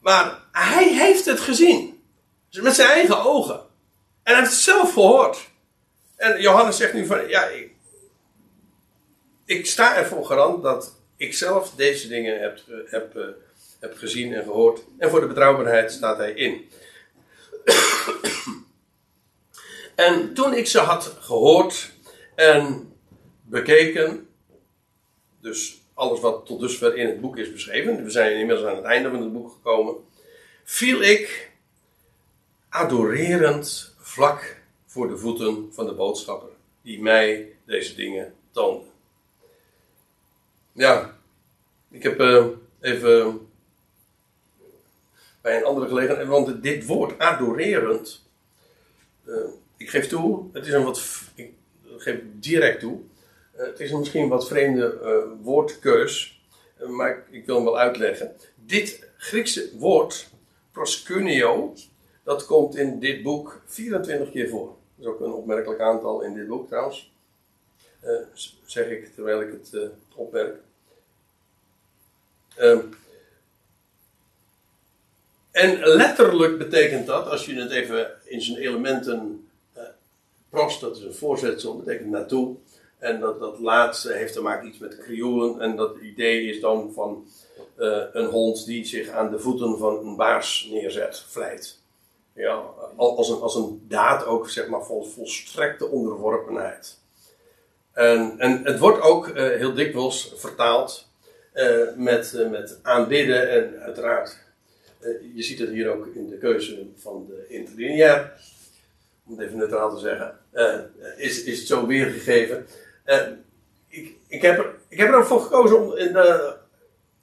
maar 0.00 0.38
hij 0.52 0.94
heeft 0.94 1.24
het 1.24 1.40
gezien. 1.40 2.02
Met 2.50 2.74
zijn 2.74 2.90
eigen 2.90 3.24
ogen. 3.24 3.60
En 4.22 4.34
hij 4.34 4.36
heeft 4.36 4.50
het 4.50 4.60
zelf 4.60 4.92
gehoord. 4.92 5.50
En 6.16 6.40
Johannes 6.40 6.76
zegt 6.76 6.92
nu 6.92 7.06
van, 7.06 7.28
ja, 7.28 7.48
ik 9.48 9.66
sta 9.66 9.96
ervoor 9.96 10.26
garant 10.26 10.62
dat 10.62 10.96
ik 11.16 11.34
zelf 11.34 11.74
deze 11.74 12.08
dingen 12.08 12.40
heb, 12.40 12.60
heb, 12.86 13.16
uh, 13.16 13.24
heb 13.78 13.96
gezien 13.96 14.34
en 14.34 14.44
gehoord. 14.44 14.80
En 14.98 15.10
voor 15.10 15.20
de 15.20 15.26
betrouwbaarheid 15.26 15.92
staat 15.92 16.16
hij 16.16 16.32
in. 16.32 16.68
en 20.08 20.34
toen 20.34 20.54
ik 20.54 20.66
ze 20.66 20.78
had 20.78 21.16
gehoord 21.20 21.92
en 22.34 22.92
bekeken, 23.42 24.28
dus 25.40 25.80
alles 25.94 26.20
wat 26.20 26.46
tot 26.46 26.60
dusver 26.60 26.96
in 26.96 27.06
het 27.06 27.20
boek 27.20 27.36
is 27.36 27.52
beschreven, 27.52 28.04
we 28.04 28.10
zijn 28.10 28.38
inmiddels 28.38 28.68
aan 28.68 28.76
het 28.76 28.84
einde 28.84 29.10
van 29.10 29.22
het 29.22 29.32
boek 29.32 29.52
gekomen, 29.52 29.94
viel 30.64 31.02
ik 31.02 31.50
adorerend 32.68 33.94
vlak 33.98 34.62
voor 34.86 35.08
de 35.08 35.18
voeten 35.18 35.68
van 35.72 35.86
de 35.86 35.94
boodschapper, 35.94 36.50
die 36.82 37.02
mij 37.02 37.52
deze 37.64 37.94
dingen 37.94 38.34
toonde. 38.50 38.87
Ja, 40.78 41.18
ik 41.90 42.02
heb 42.02 42.20
uh, 42.20 42.46
even 42.80 43.48
bij 45.40 45.56
een 45.56 45.64
andere 45.64 45.88
gelegenheid, 45.88 46.26
want 46.26 46.62
dit 46.62 46.86
woord 46.86 47.18
adorerend, 47.18 48.24
uh, 49.24 49.36
ik 49.76 49.90
geef 49.90 50.08
toe, 50.08 50.44
het 50.52 50.66
is 50.66 50.72
een 50.72 50.84
wat, 50.84 51.02
ik 51.34 51.52
geef 51.96 52.20
direct 52.32 52.80
toe, 52.80 52.98
uh, 53.56 53.66
het 53.66 53.80
is 53.80 53.90
een 53.90 53.98
misschien 53.98 54.28
wat 54.28 54.48
vreemde 54.48 54.98
woordkeus, 55.42 56.42
maar 56.86 57.10
ik, 57.10 57.24
ik, 57.30 57.46
wil 57.46 57.54
hem 57.54 57.64
wel 57.64 57.78
uitleggen. 57.78 58.36
Dit 58.54 59.08
Griekse 59.16 59.78
woord, 59.78 60.28
proskuneo, 60.72 61.74
dat 62.22 62.46
komt 62.46 62.76
in 62.76 62.98
dit 62.98 63.22
boek 63.22 63.62
24 63.66 64.30
keer 64.30 64.48
voor. 64.48 64.66
Dat 64.66 65.06
is 65.06 65.06
ook 65.06 65.20
een 65.20 65.32
opmerkelijk 65.32 65.80
aantal 65.80 66.22
in 66.22 66.34
dit 66.34 66.46
boek 66.46 66.68
trouwens. 66.68 67.12
zeg 68.64 68.88
ik 68.88 69.14
terwijl 69.14 69.40
ik 69.40 69.52
het 69.52 69.90
opmerk. 70.14 70.66
Um, 72.60 72.96
en 75.50 75.78
letterlijk 75.86 76.58
betekent 76.58 77.06
dat, 77.06 77.26
als 77.26 77.46
je 77.46 77.54
het 77.54 77.70
even 77.70 78.10
in 78.24 78.42
zijn 78.42 78.58
elementen 78.58 79.48
uh, 80.50 80.80
dat 80.80 80.96
is 80.96 81.02
een 81.02 81.14
voorzetsel, 81.14 81.76
betekent 81.76 82.10
naartoe. 82.10 82.56
En 82.98 83.20
dat, 83.20 83.40
dat 83.40 83.58
laatste 83.58 84.12
heeft 84.12 84.32
te 84.32 84.42
maken 84.42 84.68
iets 84.68 84.78
met 84.78 84.98
krioelen. 84.98 85.60
En 85.60 85.76
dat 85.76 85.96
idee 85.96 86.42
is 86.42 86.60
dan 86.60 86.92
van 86.94 87.26
uh, 87.78 88.02
een 88.12 88.26
hond 88.26 88.66
die 88.66 88.84
zich 88.84 89.08
aan 89.08 89.30
de 89.30 89.38
voeten 89.38 89.78
van 89.78 90.06
een 90.06 90.16
baars 90.16 90.68
neerzet, 90.70 91.24
vlijt. 91.28 91.78
Ja, 92.32 92.62
als 92.96 93.28
een, 93.28 93.40
als 93.40 93.54
een 93.54 93.84
daad 93.88 94.24
ook, 94.26 94.50
zeg 94.50 94.68
maar, 94.68 94.84
vol 94.84 95.04
volstrekte 95.04 95.86
onderworpenheid. 95.86 96.98
En, 97.92 98.34
en 98.38 98.64
het 98.64 98.78
wordt 98.78 99.00
ook 99.02 99.28
uh, 99.28 99.34
heel 99.34 99.74
dikwijls 99.74 100.32
vertaald 100.36 101.07
uh, 101.58 101.96
met, 101.96 102.32
uh, 102.36 102.50
met 102.50 102.78
aanbidden 102.82 103.50
en 103.50 103.80
uiteraard, 103.80 104.38
uh, 105.00 105.08
je 105.34 105.42
ziet 105.42 105.58
het 105.58 105.68
hier 105.68 105.88
ook 105.88 106.06
in 106.06 106.28
de 106.28 106.38
keuze 106.38 106.86
van 106.96 107.26
de 107.28 107.44
interlineair, 107.48 108.32
om 109.26 109.38
het 109.38 109.46
even 109.46 109.58
neutraal 109.58 109.94
te 109.94 110.00
zeggen, 110.00 110.38
is, 111.16 111.44
is 111.44 111.58
het 111.58 111.66
zo 111.66 111.86
weergegeven. 111.86 112.66
ik, 113.88 114.14
ik, 114.28 114.42
heb 114.42 114.58
er, 114.58 114.74
ik 114.88 114.98
heb 114.98 115.08
er 115.08 115.16
ook 115.16 115.24
voor 115.24 115.40
gekozen 115.40 115.80
om, 115.80 115.96
in 115.96 116.12
de, 116.12 116.54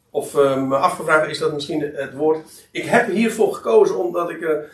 of 0.09 0.33
me 0.33 0.75
afgevraagd 0.75 1.29
is 1.29 1.37
dat 1.37 1.53
misschien 1.53 1.81
het 1.81 2.13
woord, 2.13 2.67
ik 2.71 2.85
heb 2.85 3.07
hiervoor 3.07 3.53
gekozen 3.53 3.97
omdat 3.97 4.29
ik, 4.29 4.69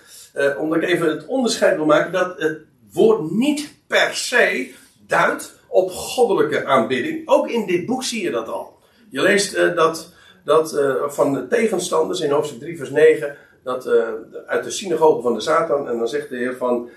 omdat 0.57 0.82
ik 0.84 0.89
even 0.89 1.09
het 1.09 1.26
onderscheid 1.26 1.76
wil 1.76 1.86
maken 1.86 2.12
dat 2.12 2.39
het 2.41 2.59
woord 2.91 3.32
niet 3.32 3.74
per 3.88 4.16
se 4.16 4.74
duidt 5.07 5.59
op 5.68 5.91
goddelijke 5.91 6.66
aanbidding. 6.66 7.28
Ook 7.28 7.49
in 7.49 7.66
dit 7.66 7.86
boek 7.86 8.03
zie 8.03 8.24
je 8.24 8.32
dat 8.32 8.47
al. 8.47 8.80
Je 9.12 9.22
leest 9.22 9.55
uh, 9.55 9.76
dat, 9.76 10.14
dat 10.43 10.74
uh, 10.74 11.09
van 11.09 11.34
de 11.34 11.47
tegenstanders 11.47 12.20
in 12.20 12.32
hoofdstuk 12.32 12.59
3, 12.59 12.78
vers 12.78 12.89
9, 12.89 13.38
dat 13.64 13.88
uh, 13.88 14.07
uit 14.45 14.64
de 14.64 14.72
synagoge 14.72 15.22
van 15.22 15.34
de 15.34 15.39
Satan, 15.39 15.89
en 15.89 15.97
dan 15.97 16.07
zegt 16.07 16.30
de 16.30 16.38
Heer 16.38 16.57
van, 16.57 16.89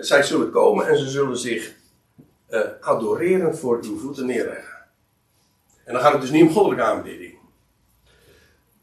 zij 0.00 0.22
zullen 0.22 0.50
komen 0.50 0.86
en 0.86 0.98
ze 0.98 1.08
zullen 1.08 1.38
zich 1.38 1.72
adorerend 2.80 3.58
voor 3.58 3.78
uw 3.82 3.98
voeten 3.98 4.26
neerleggen. 4.26 4.74
En 5.84 5.92
dan 5.92 6.02
gaat 6.02 6.12
het 6.12 6.20
dus 6.20 6.30
niet 6.30 6.42
om 6.42 6.50
goddelijke 6.50 6.84
aanbidding. 6.84 7.38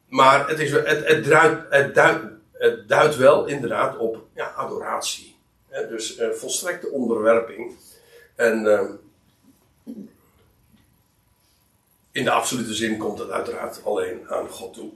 Maar 0.08 0.48
het, 0.50 0.60
is, 0.60 0.72
het, 0.72 0.88
het, 0.88 1.26
het, 1.70 2.88
duidt, 2.88 3.16
wel 3.16 3.46
inderdaad 3.46 3.98
op 3.98 4.18
ja, 4.34 4.52
adoratie. 4.56 5.36
dus 5.90 6.22
volstrekte 6.34 6.90
onderwerping. 6.90 7.76
En 8.36 8.64
uh, 8.66 8.82
in 12.18 12.24
de 12.24 12.32
absolute 12.32 12.74
zin 12.74 12.98
komt 12.98 13.20
het 13.20 13.30
uiteraard 13.30 13.82
alleen 13.86 14.30
aan 14.30 14.50
God 14.50 14.74
toe. 14.74 14.90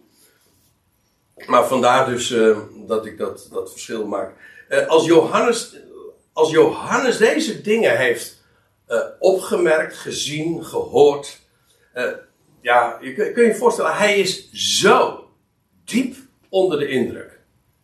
Maar 1.46 1.68
vandaar 1.68 2.06
dus 2.06 2.32
uh, 2.32 2.58
dat 2.88 3.06
ik 3.06 3.18
dat, 3.18 3.48
dat 3.52 3.72
verschil 3.72 4.06
maak. 4.06 4.34
als, 4.88 5.06
Johannes, 5.06 5.76
als 6.34 6.52
Johannes 6.52 7.18
deze 7.18 7.62
dingen 7.62 7.98
heeft 7.98 8.40
opgemerkt, 9.20 9.98
gezien, 9.98 10.66
gehoord 10.66 11.40
ja, 12.62 12.98
je 13.02 13.32
kun, 13.34 13.46
je 13.46 13.56
voorstellen, 13.56 13.96
hij 13.96 14.20
is 14.20 14.52
zo 14.52 15.30
diep 15.86 16.16
onder 16.50 16.80
de 16.80 16.88
indruk. 16.88 17.40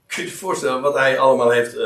Kun 0.08 0.24
je 0.24 0.30
je 0.30 0.36
voorstellen 0.36 0.82
wat 0.82 0.94
hij 0.94 1.20
allemaal 1.20 1.50
heeft, 1.50 1.78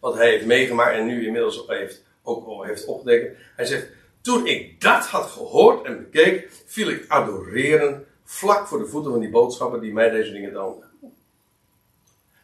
wat 0.00 0.14
hij 0.14 0.30
heeft 0.30 0.46
meegemaakt 0.46 0.96
en 0.96 1.06
nu 1.06 1.26
inmiddels 1.26 1.62
ook 1.62 1.70
heeft, 1.70 2.02
ook 2.22 2.64
heeft 2.64 2.84
opgedekt. 2.84 3.36
Hij 3.56 3.64
zegt, 3.64 3.86
toen 4.28 4.46
ik 4.46 4.80
dat 4.80 5.06
had 5.06 5.26
gehoord 5.26 5.86
en 5.86 5.96
bekeek, 5.98 6.48
viel 6.66 6.88
ik 6.88 7.04
adoreren 7.08 8.06
vlak 8.24 8.66
voor 8.66 8.78
de 8.78 8.86
voeten 8.86 9.10
van 9.10 9.20
die 9.20 9.30
boodschapper 9.30 9.80
die 9.80 9.92
mij 9.92 10.10
deze 10.10 10.32
dingen 10.32 10.52
toonden. 10.52 10.88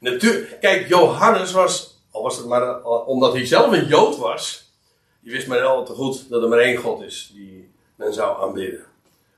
Natuurlijk, 0.00 0.60
kijk, 0.60 0.88
Johannes 0.88 1.52
was, 1.52 2.00
al 2.10 2.22
was 2.22 2.36
het 2.36 2.46
maar 2.46 2.62
al, 2.62 2.98
omdat 2.98 3.32
hij 3.32 3.46
zelf 3.46 3.72
een 3.72 3.86
Jood 3.86 4.16
was, 4.16 4.72
die 5.20 5.32
wist 5.32 5.46
maar 5.46 5.62
al 5.62 5.84
te 5.84 5.92
goed 5.92 6.28
dat 6.28 6.42
er 6.42 6.48
maar 6.48 6.58
één 6.58 6.76
God 6.76 7.02
is 7.02 7.30
die 7.34 7.70
men 7.96 8.14
zou 8.14 8.42
aanbidden. 8.42 8.84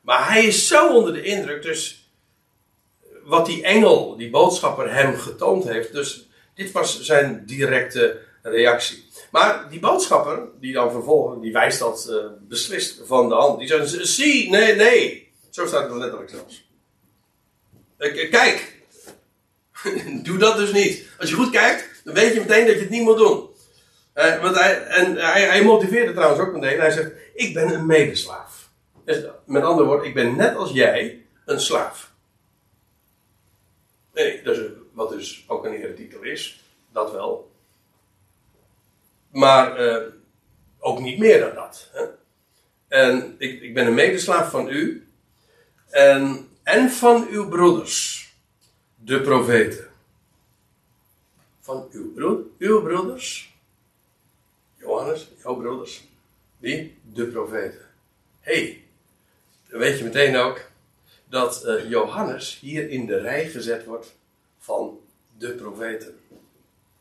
Maar 0.01 0.33
hij 0.33 0.45
is 0.45 0.69
zo 0.69 0.95
onder 0.95 1.13
de 1.13 1.23
indruk, 1.23 1.63
dus 1.63 2.11
wat 3.25 3.47
die 3.47 3.63
engel, 3.63 4.17
die 4.17 4.31
boodschapper 4.31 4.95
hem 4.95 5.17
getoond 5.17 5.65
heeft, 5.65 5.93
dus 5.93 6.29
dit 6.55 6.73
was 6.73 7.01
zijn 7.01 7.43
directe 7.47 8.21
reactie. 8.43 9.06
Maar 9.31 9.67
die 9.71 9.81
boodschapper, 9.81 10.49
die 10.61 10.73
dan 10.73 10.91
vervolgens, 10.91 11.43
die 11.43 11.53
wijst 11.53 11.79
dat 11.79 12.07
uh, 12.11 12.17
beslist 12.41 13.01
van 13.05 13.29
de 13.29 13.35
hand. 13.35 13.59
Die 13.59 13.69
zegt, 13.69 14.07
zie, 14.07 14.51
nee, 14.51 14.75
nee. 14.75 15.33
Zo 15.51 15.67
staat 15.67 15.89
het 15.89 15.99
letterlijk 15.99 16.31
zelfs. 16.31 16.69
Uh, 17.99 18.31
kijk. 18.31 18.75
Doe 20.27 20.39
dat 20.39 20.57
dus 20.57 20.73
niet. 20.73 21.09
Als 21.19 21.29
je 21.29 21.35
goed 21.35 21.51
kijkt, 21.51 22.01
dan 22.05 22.15
weet 22.15 22.35
je 22.35 22.41
meteen 22.41 22.67
dat 22.67 22.75
je 22.75 22.81
het 22.81 22.91
niet 22.91 23.03
moet 23.03 23.19
doen. 23.19 23.49
Uh, 24.15 24.43
want 24.43 24.59
hij, 24.59 24.83
en 24.83 25.17
hij, 25.17 25.63
het 25.63 26.15
trouwens 26.15 26.41
ook 26.41 26.53
meteen. 26.53 26.79
Hij 26.79 26.91
zegt, 26.91 27.13
ik 27.35 27.55
ben 27.55 27.75
een 27.75 27.87
medeslaaf. 27.87 28.69
Met 29.45 29.63
andere 29.63 29.89
woorden, 29.89 30.07
ik 30.07 30.15
ben 30.15 30.37
net 30.37 30.57
als 30.57 30.71
jij 30.71 31.27
een 31.45 31.61
slaaf. 31.61 32.13
Nee, 34.15 34.43
dat 34.43 34.57
is, 34.57 34.63
wat 34.93 35.11
dus 35.11 35.45
ook 35.49 35.65
een 35.65 35.73
eretitel 35.73 36.23
is, 36.23 36.63
dat 36.93 37.13
wel. 37.13 37.51
Maar 39.37 39.81
uh, 39.87 40.03
ook 40.79 41.01
niet 41.01 41.19
meer 41.19 41.41
dan 41.41 41.55
dat. 41.55 41.91
Hè? 41.93 42.05
En 42.89 43.35
ik, 43.39 43.63
ik 43.63 43.75
ben 43.75 43.87
een 43.87 43.95
medeslaaf 43.95 44.51
van 44.51 44.69
u 44.69 45.07
en, 45.91 46.49
en 46.63 46.91
van 46.91 47.29
uw 47.29 47.49
broeders, 47.49 48.29
de 48.95 49.21
profeten. 49.21 49.89
Van 51.61 51.89
uw, 51.93 52.13
broer, 52.13 52.41
uw 52.59 52.83
broeders, 52.83 53.57
Johannes, 54.77 55.31
jouw 55.43 55.55
broeders, 55.57 56.09
wie? 56.59 56.99
De 57.13 57.27
profeten. 57.27 57.87
hey, 58.41 58.85
dan 59.69 59.79
weet 59.79 59.99
je 59.99 60.05
meteen 60.05 60.37
ook 60.37 60.61
dat 61.29 61.67
uh, 61.67 61.91
Johannes 61.91 62.59
hier 62.61 62.91
in 62.91 63.07
de 63.07 63.21
rij 63.21 63.49
gezet 63.49 63.85
wordt 63.85 64.17
van 64.59 65.01
de 65.39 65.53
profeten. 65.53 66.21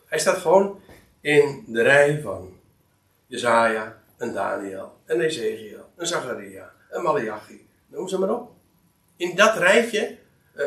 Hij 0.06 0.20
staat 0.20 0.38
gewoon 0.38 0.80
in 1.26 1.64
de 1.68 1.82
rij 1.82 2.22
van 2.22 2.54
Jezaja, 3.28 4.02
en 4.18 4.34
Daniel, 4.34 4.98
en 5.06 5.22
Ezekiel, 5.22 5.90
en 5.98 6.08
Zacharia, 6.08 6.72
en 6.90 7.02
Malachi. 7.02 7.68
Noem 7.88 8.08
ze 8.08 8.20
maar 8.20 8.30
op. 8.30 8.52
In 9.18 9.36
dat 9.36 9.58
rijtje 9.58 10.18
uh, 10.56 10.66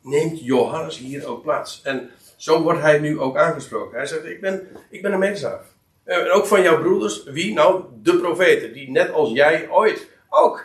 neemt 0.00 0.44
Johannes 0.44 0.98
hier 0.98 1.26
ook 1.26 1.42
plaats. 1.42 1.80
En 1.82 2.10
zo 2.36 2.62
wordt 2.62 2.80
hij 2.80 2.98
nu 2.98 3.20
ook 3.20 3.36
aangesproken. 3.36 3.96
Hij 3.96 4.06
zegt, 4.06 4.24
ik 4.24 4.40
ben, 4.40 4.68
ik 4.88 5.02
ben 5.02 5.12
een 5.12 5.18
medeslaaf. 5.18 5.64
Uh, 6.04 6.16
en 6.16 6.30
ook 6.30 6.46
van 6.46 6.62
jouw 6.62 6.80
broeders, 6.80 7.24
wie? 7.24 7.52
Nou, 7.52 7.84
de 8.02 8.16
profeten, 8.16 8.72
die 8.72 8.90
net 8.90 9.10
als 9.10 9.32
jij 9.32 9.68
ooit 9.70 10.08
ook 10.28 10.64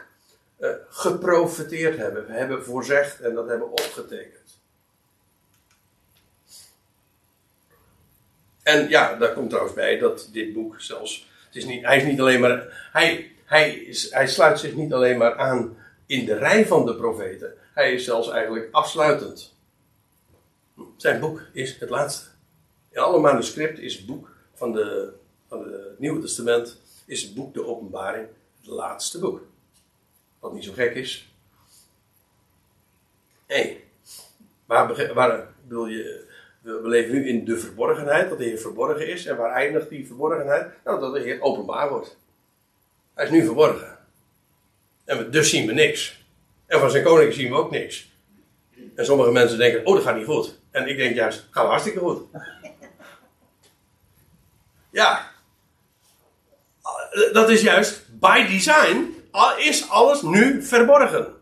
uh, 0.59 0.69
geprofeteerd 0.89 1.97
hebben. 1.97 2.25
Hebben 2.27 2.63
voorzegd 2.63 3.21
en 3.21 3.33
dat 3.33 3.47
hebben 3.47 3.71
opgetekend. 3.71 4.56
En 8.67 8.89
ja, 8.89 9.15
daar 9.15 9.33
komt 9.33 9.49
trouwens 9.49 9.75
bij 9.75 9.97
dat 9.97 10.29
dit 10.31 10.53
boek 10.53 10.81
zelfs. 10.81 11.29
Het 11.45 11.55
is 11.55 11.65
niet, 11.65 11.85
hij 11.85 11.97
is 11.97 12.03
niet 12.03 12.19
alleen 12.19 12.39
maar. 12.39 12.89
Hij, 12.91 13.31
hij, 13.45 13.75
is, 13.75 14.11
hij 14.11 14.27
sluit 14.27 14.59
zich 14.59 14.75
niet 14.75 14.93
alleen 14.93 15.17
maar 15.17 15.37
aan 15.37 15.77
in 16.05 16.25
de 16.25 16.37
rij 16.37 16.65
van 16.65 16.85
de 16.85 16.95
profeten. 16.95 17.53
Hij 17.73 17.93
is 17.93 18.03
zelfs 18.03 18.29
eigenlijk 18.29 18.67
afsluitend. 18.71 19.55
Zijn 20.97 21.19
boek 21.19 21.41
is 21.53 21.79
het 21.79 21.89
laatste. 21.89 22.29
In 22.89 22.99
alle 22.99 23.19
manuscripten 23.19 23.83
is 23.83 23.95
het 23.95 24.05
boek 24.05 24.29
van, 24.53 24.71
de, 24.71 25.13
van 25.47 25.71
het 25.71 25.99
Nieuwe 25.99 26.21
Testament. 26.21 26.77
Is 27.05 27.21
het 27.21 27.35
boek 27.35 27.53
de 27.53 27.65
Openbaring 27.65 28.27
het 28.57 28.67
laatste 28.67 29.19
boek. 29.19 29.41
Wat 30.39 30.53
niet 30.53 30.63
zo 30.63 30.73
gek 30.73 30.95
is. 30.95 31.31
Nee. 33.47 33.83
Waar, 34.65 35.13
waar 35.13 35.47
wil 35.67 35.85
je. 35.85 36.26
We 36.67 36.87
leven 36.87 37.11
nu 37.11 37.27
in 37.27 37.45
de 37.45 37.57
verborgenheid, 37.57 38.29
dat 38.29 38.37
de 38.37 38.43
Heer 38.43 38.57
verborgen 38.57 39.07
is. 39.07 39.25
En 39.25 39.37
waar 39.37 39.51
eindigt 39.51 39.89
die 39.89 40.07
verborgenheid? 40.07 40.67
Nou, 40.83 40.99
dat 40.99 41.13
de 41.13 41.19
Heer 41.19 41.41
openbaar 41.41 41.89
wordt. 41.89 42.17
Hij 43.13 43.25
is 43.25 43.31
nu 43.31 43.45
verborgen. 43.45 43.97
En 45.05 45.31
dus 45.31 45.49
zien 45.49 45.67
we 45.67 45.73
niks. 45.73 46.25
En 46.65 46.79
van 46.79 46.91
zijn 46.91 47.03
koning 47.03 47.33
zien 47.33 47.49
we 47.49 47.55
ook 47.55 47.71
niks. 47.71 48.11
En 48.95 49.05
sommige 49.05 49.31
mensen 49.31 49.57
denken, 49.57 49.85
oh 49.85 49.95
dat 49.95 50.03
gaat 50.03 50.15
niet 50.15 50.25
goed. 50.25 50.59
En 50.71 50.87
ik 50.87 50.97
denk 50.97 51.15
juist, 51.15 51.47
gaat 51.51 51.67
hartstikke 51.67 51.99
goed. 51.99 52.21
Ja. 54.89 55.31
Dat 57.31 57.49
is 57.49 57.61
juist 57.61 58.05
by 58.19 58.47
design 58.47 59.17
is 59.57 59.89
alles 59.89 60.21
nu 60.21 60.63
verborgen. 60.63 61.35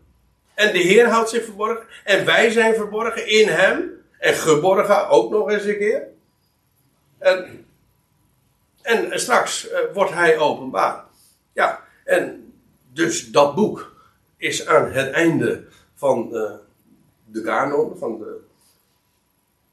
En 0.54 0.72
de 0.72 0.78
Heer 0.78 1.08
houdt 1.08 1.30
zich 1.30 1.44
verborgen. 1.44 1.86
En 2.04 2.24
wij 2.24 2.50
zijn 2.50 2.74
verborgen 2.74 3.28
in 3.28 3.48
Hem. 3.48 3.95
En 4.18 4.34
geborgen 4.34 5.08
ook 5.08 5.30
nog 5.30 5.50
eens 5.50 5.64
een 5.64 5.78
keer. 5.78 6.08
En, 7.18 7.66
en 8.82 9.20
straks 9.20 9.70
uh, 9.70 9.78
wordt 9.92 10.12
Hij 10.12 10.38
openbaar. 10.38 11.04
Ja, 11.52 11.84
en 12.04 12.52
dus 12.92 13.30
dat 13.30 13.54
boek 13.54 13.94
is 14.36 14.66
aan 14.66 14.90
het 14.90 15.10
einde 15.10 15.64
van 15.94 16.28
uh, 16.32 16.52
de 17.24 17.42
kanon, 17.42 17.98
van 17.98 18.18
de, 18.18 18.40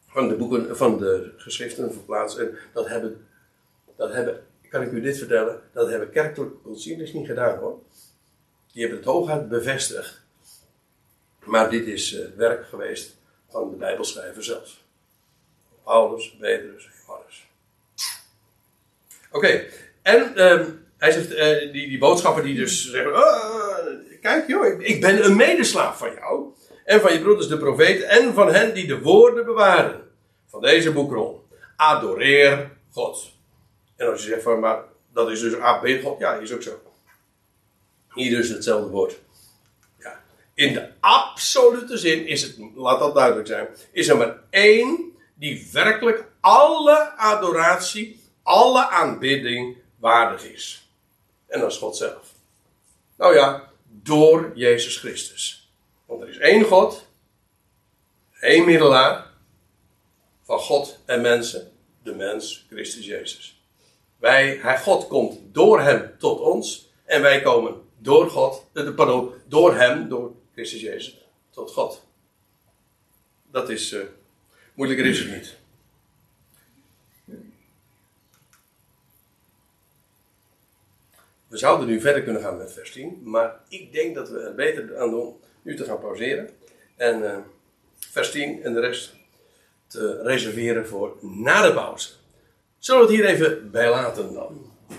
van 0.08 0.28
de 0.28 0.36
boeken, 0.36 0.78
van 0.78 0.98
de 0.98 1.34
geschriften 1.38 1.94
verplaatst. 1.94 2.38
En 2.38 2.58
dat 2.74 2.88
hebben, 2.88 3.28
dat 3.96 4.14
hebben, 4.14 4.44
kan 4.70 4.82
ik 4.82 4.92
u 4.92 5.02
dit 5.02 5.18
vertellen, 5.18 5.62
dat 5.72 5.90
hebben 5.90 6.10
kerkelijke 6.10 6.62
concilies 6.62 7.14
niet 7.14 7.28
gedaan 7.28 7.58
hoor. 7.58 7.80
Die 8.72 8.82
hebben 8.82 9.00
het 9.00 9.08
hooguit 9.08 9.50
bevestigd. 9.50 10.22
Maar 11.44 11.70
dit 11.70 11.88
is 11.88 12.14
uh, 12.14 12.26
werk 12.36 12.66
geweest 12.66 13.16
van 13.54 13.70
de 13.70 13.76
Bijbelschrijver 13.76 14.44
zelf. 14.44 14.78
Paulus, 15.84 16.36
Petrus, 16.40 16.90
Johannes. 17.06 17.48
Oké, 19.32 19.66
en 20.02 20.32
uh, 20.36 20.66
hij 20.98 21.12
zegt, 21.12 21.32
uh, 21.32 21.72
die, 21.72 21.88
die 21.90 21.98
boodschapper 21.98 22.44
die 22.44 22.56
dus 22.56 22.92
zeggen: 22.92 23.16
oh, 23.16 23.64
Kijk, 24.22 24.48
joh, 24.48 24.66
ik, 24.66 24.82
ik, 24.82 25.02
ben 25.02 25.26
een 25.26 25.36
medeslaaf 25.36 25.98
van 25.98 26.14
jou. 26.14 26.54
En 26.86 27.02
van 27.02 27.14
je 27.14 27.22
broeders 27.22 27.48
de 27.48 27.58
profeten. 27.58 28.10
En 28.10 28.34
van 28.34 28.54
hen 28.54 28.74
die 28.74 28.88
de 28.88 29.02
woorden 29.02 29.46
bewaren. 29.46 30.02
Van 30.48 30.62
deze 30.62 30.92
boekrol. 30.92 31.48
Adoreer 31.76 32.72
God. 32.92 33.32
En 33.96 34.10
als 34.10 34.24
je 34.24 34.30
zegt 34.30 34.44
van, 34.44 34.60
maar 34.60 34.84
dat 35.14 35.32
is 35.32 35.40
dus 35.40 35.60
A, 35.60 35.74
B, 35.74 35.88
God. 36.04 36.20
Ja, 36.20 36.34
is 36.34 36.54
ook 36.54 36.62
zo. 36.62 36.82
Hier 38.14 38.36
dus 38.36 38.50
hetzelfde 38.50 38.90
woord. 38.90 39.20
In 40.54 40.74
de 40.74 40.90
absolute 41.00 41.98
zin 41.98 42.28
is 42.28 42.42
het, 42.42 42.58
laat 42.76 43.00
dat 43.00 43.14
duidelijk 43.14 43.48
zijn, 43.48 43.68
is 43.92 44.08
er 44.08 44.18
maar 44.18 44.40
één 44.50 45.14
die 45.34 45.70
werkelijk 45.72 46.26
alle 46.40 47.18
adoratie, 47.18 48.22
alle 48.44 48.90
aanbidding 48.90 49.78
waardig 50.00 50.44
is. 50.44 50.88
En 51.48 51.60
dat 51.60 51.72
is 51.72 51.78
God 51.78 51.98
zelf. 51.98 52.32
Nou 53.18 53.36
ja, 53.36 53.70
door 53.88 54.52
Jezus 54.56 54.98
Christus. 54.98 55.72
Want 56.06 56.22
er 56.22 56.30
is 56.30 56.38
één 56.38 56.64
God, 56.64 57.08
één 58.40 58.66
middelaar 58.66 59.28
van 60.44 60.60
God 60.60 61.00
en 61.06 61.22
mensen, 61.22 61.72
de 62.04 62.16
mens 62.16 62.66
Christus 62.70 63.06
Jezus. 63.06 63.62
Wij, 64.18 64.60
hij, 64.62 64.80
God 64.80 65.08
komt 65.08 65.40
door 65.52 65.82
hem 65.82 66.16
tot 66.18 66.40
ons. 66.40 66.92
En 67.06 67.22
wij 67.22 67.42
komen 67.42 67.82
door 67.98 68.30
God, 68.30 68.66
eh, 68.74 68.96
pardon, 68.96 69.32
door 69.48 69.76
hem, 69.76 70.10
door 70.10 70.32
Christus 70.54 70.82
Jezus, 70.82 71.28
tot 71.50 71.72
God. 71.72 72.06
Dat 73.52 73.70
is, 73.70 73.94
uh, 73.94 74.04
moeilijker 74.74 75.06
is 75.06 75.20
het 75.20 75.32
niet. 75.32 75.58
We 81.48 81.58
zouden 81.58 81.88
nu 81.88 82.02
verder 82.02 82.24
kunnen 82.24 82.42
gaan 82.42 82.58
met 82.58 82.74
vers 82.74 82.92
10, 82.92 83.22
maar 83.24 83.60
ik 83.68 83.92
denk 83.92 84.16
dat 84.16 84.30
we 84.30 84.40
er 84.40 84.56
beter 84.56 84.98
aan 84.98 85.10
doen 85.10 85.36
nu 85.62 85.76
te 85.76 85.84
gaan 85.84 86.00
pauzeren. 86.00 86.50
En 86.96 87.22
uh, 87.22 87.38
vers 87.98 88.32
10 88.32 88.64
en 88.64 88.74
de 88.74 88.80
rest 88.80 89.14
te 89.88 90.22
reserveren 90.22 90.88
voor 90.88 91.18
na 91.22 91.68
de 91.68 91.74
pauze. 91.74 92.10
Zullen 92.78 93.08
we 93.08 93.08
het 93.08 93.16
hier 93.16 93.26
even 93.26 93.72
bij 93.72 93.90
laten 93.90 94.34
dan? 94.34 94.73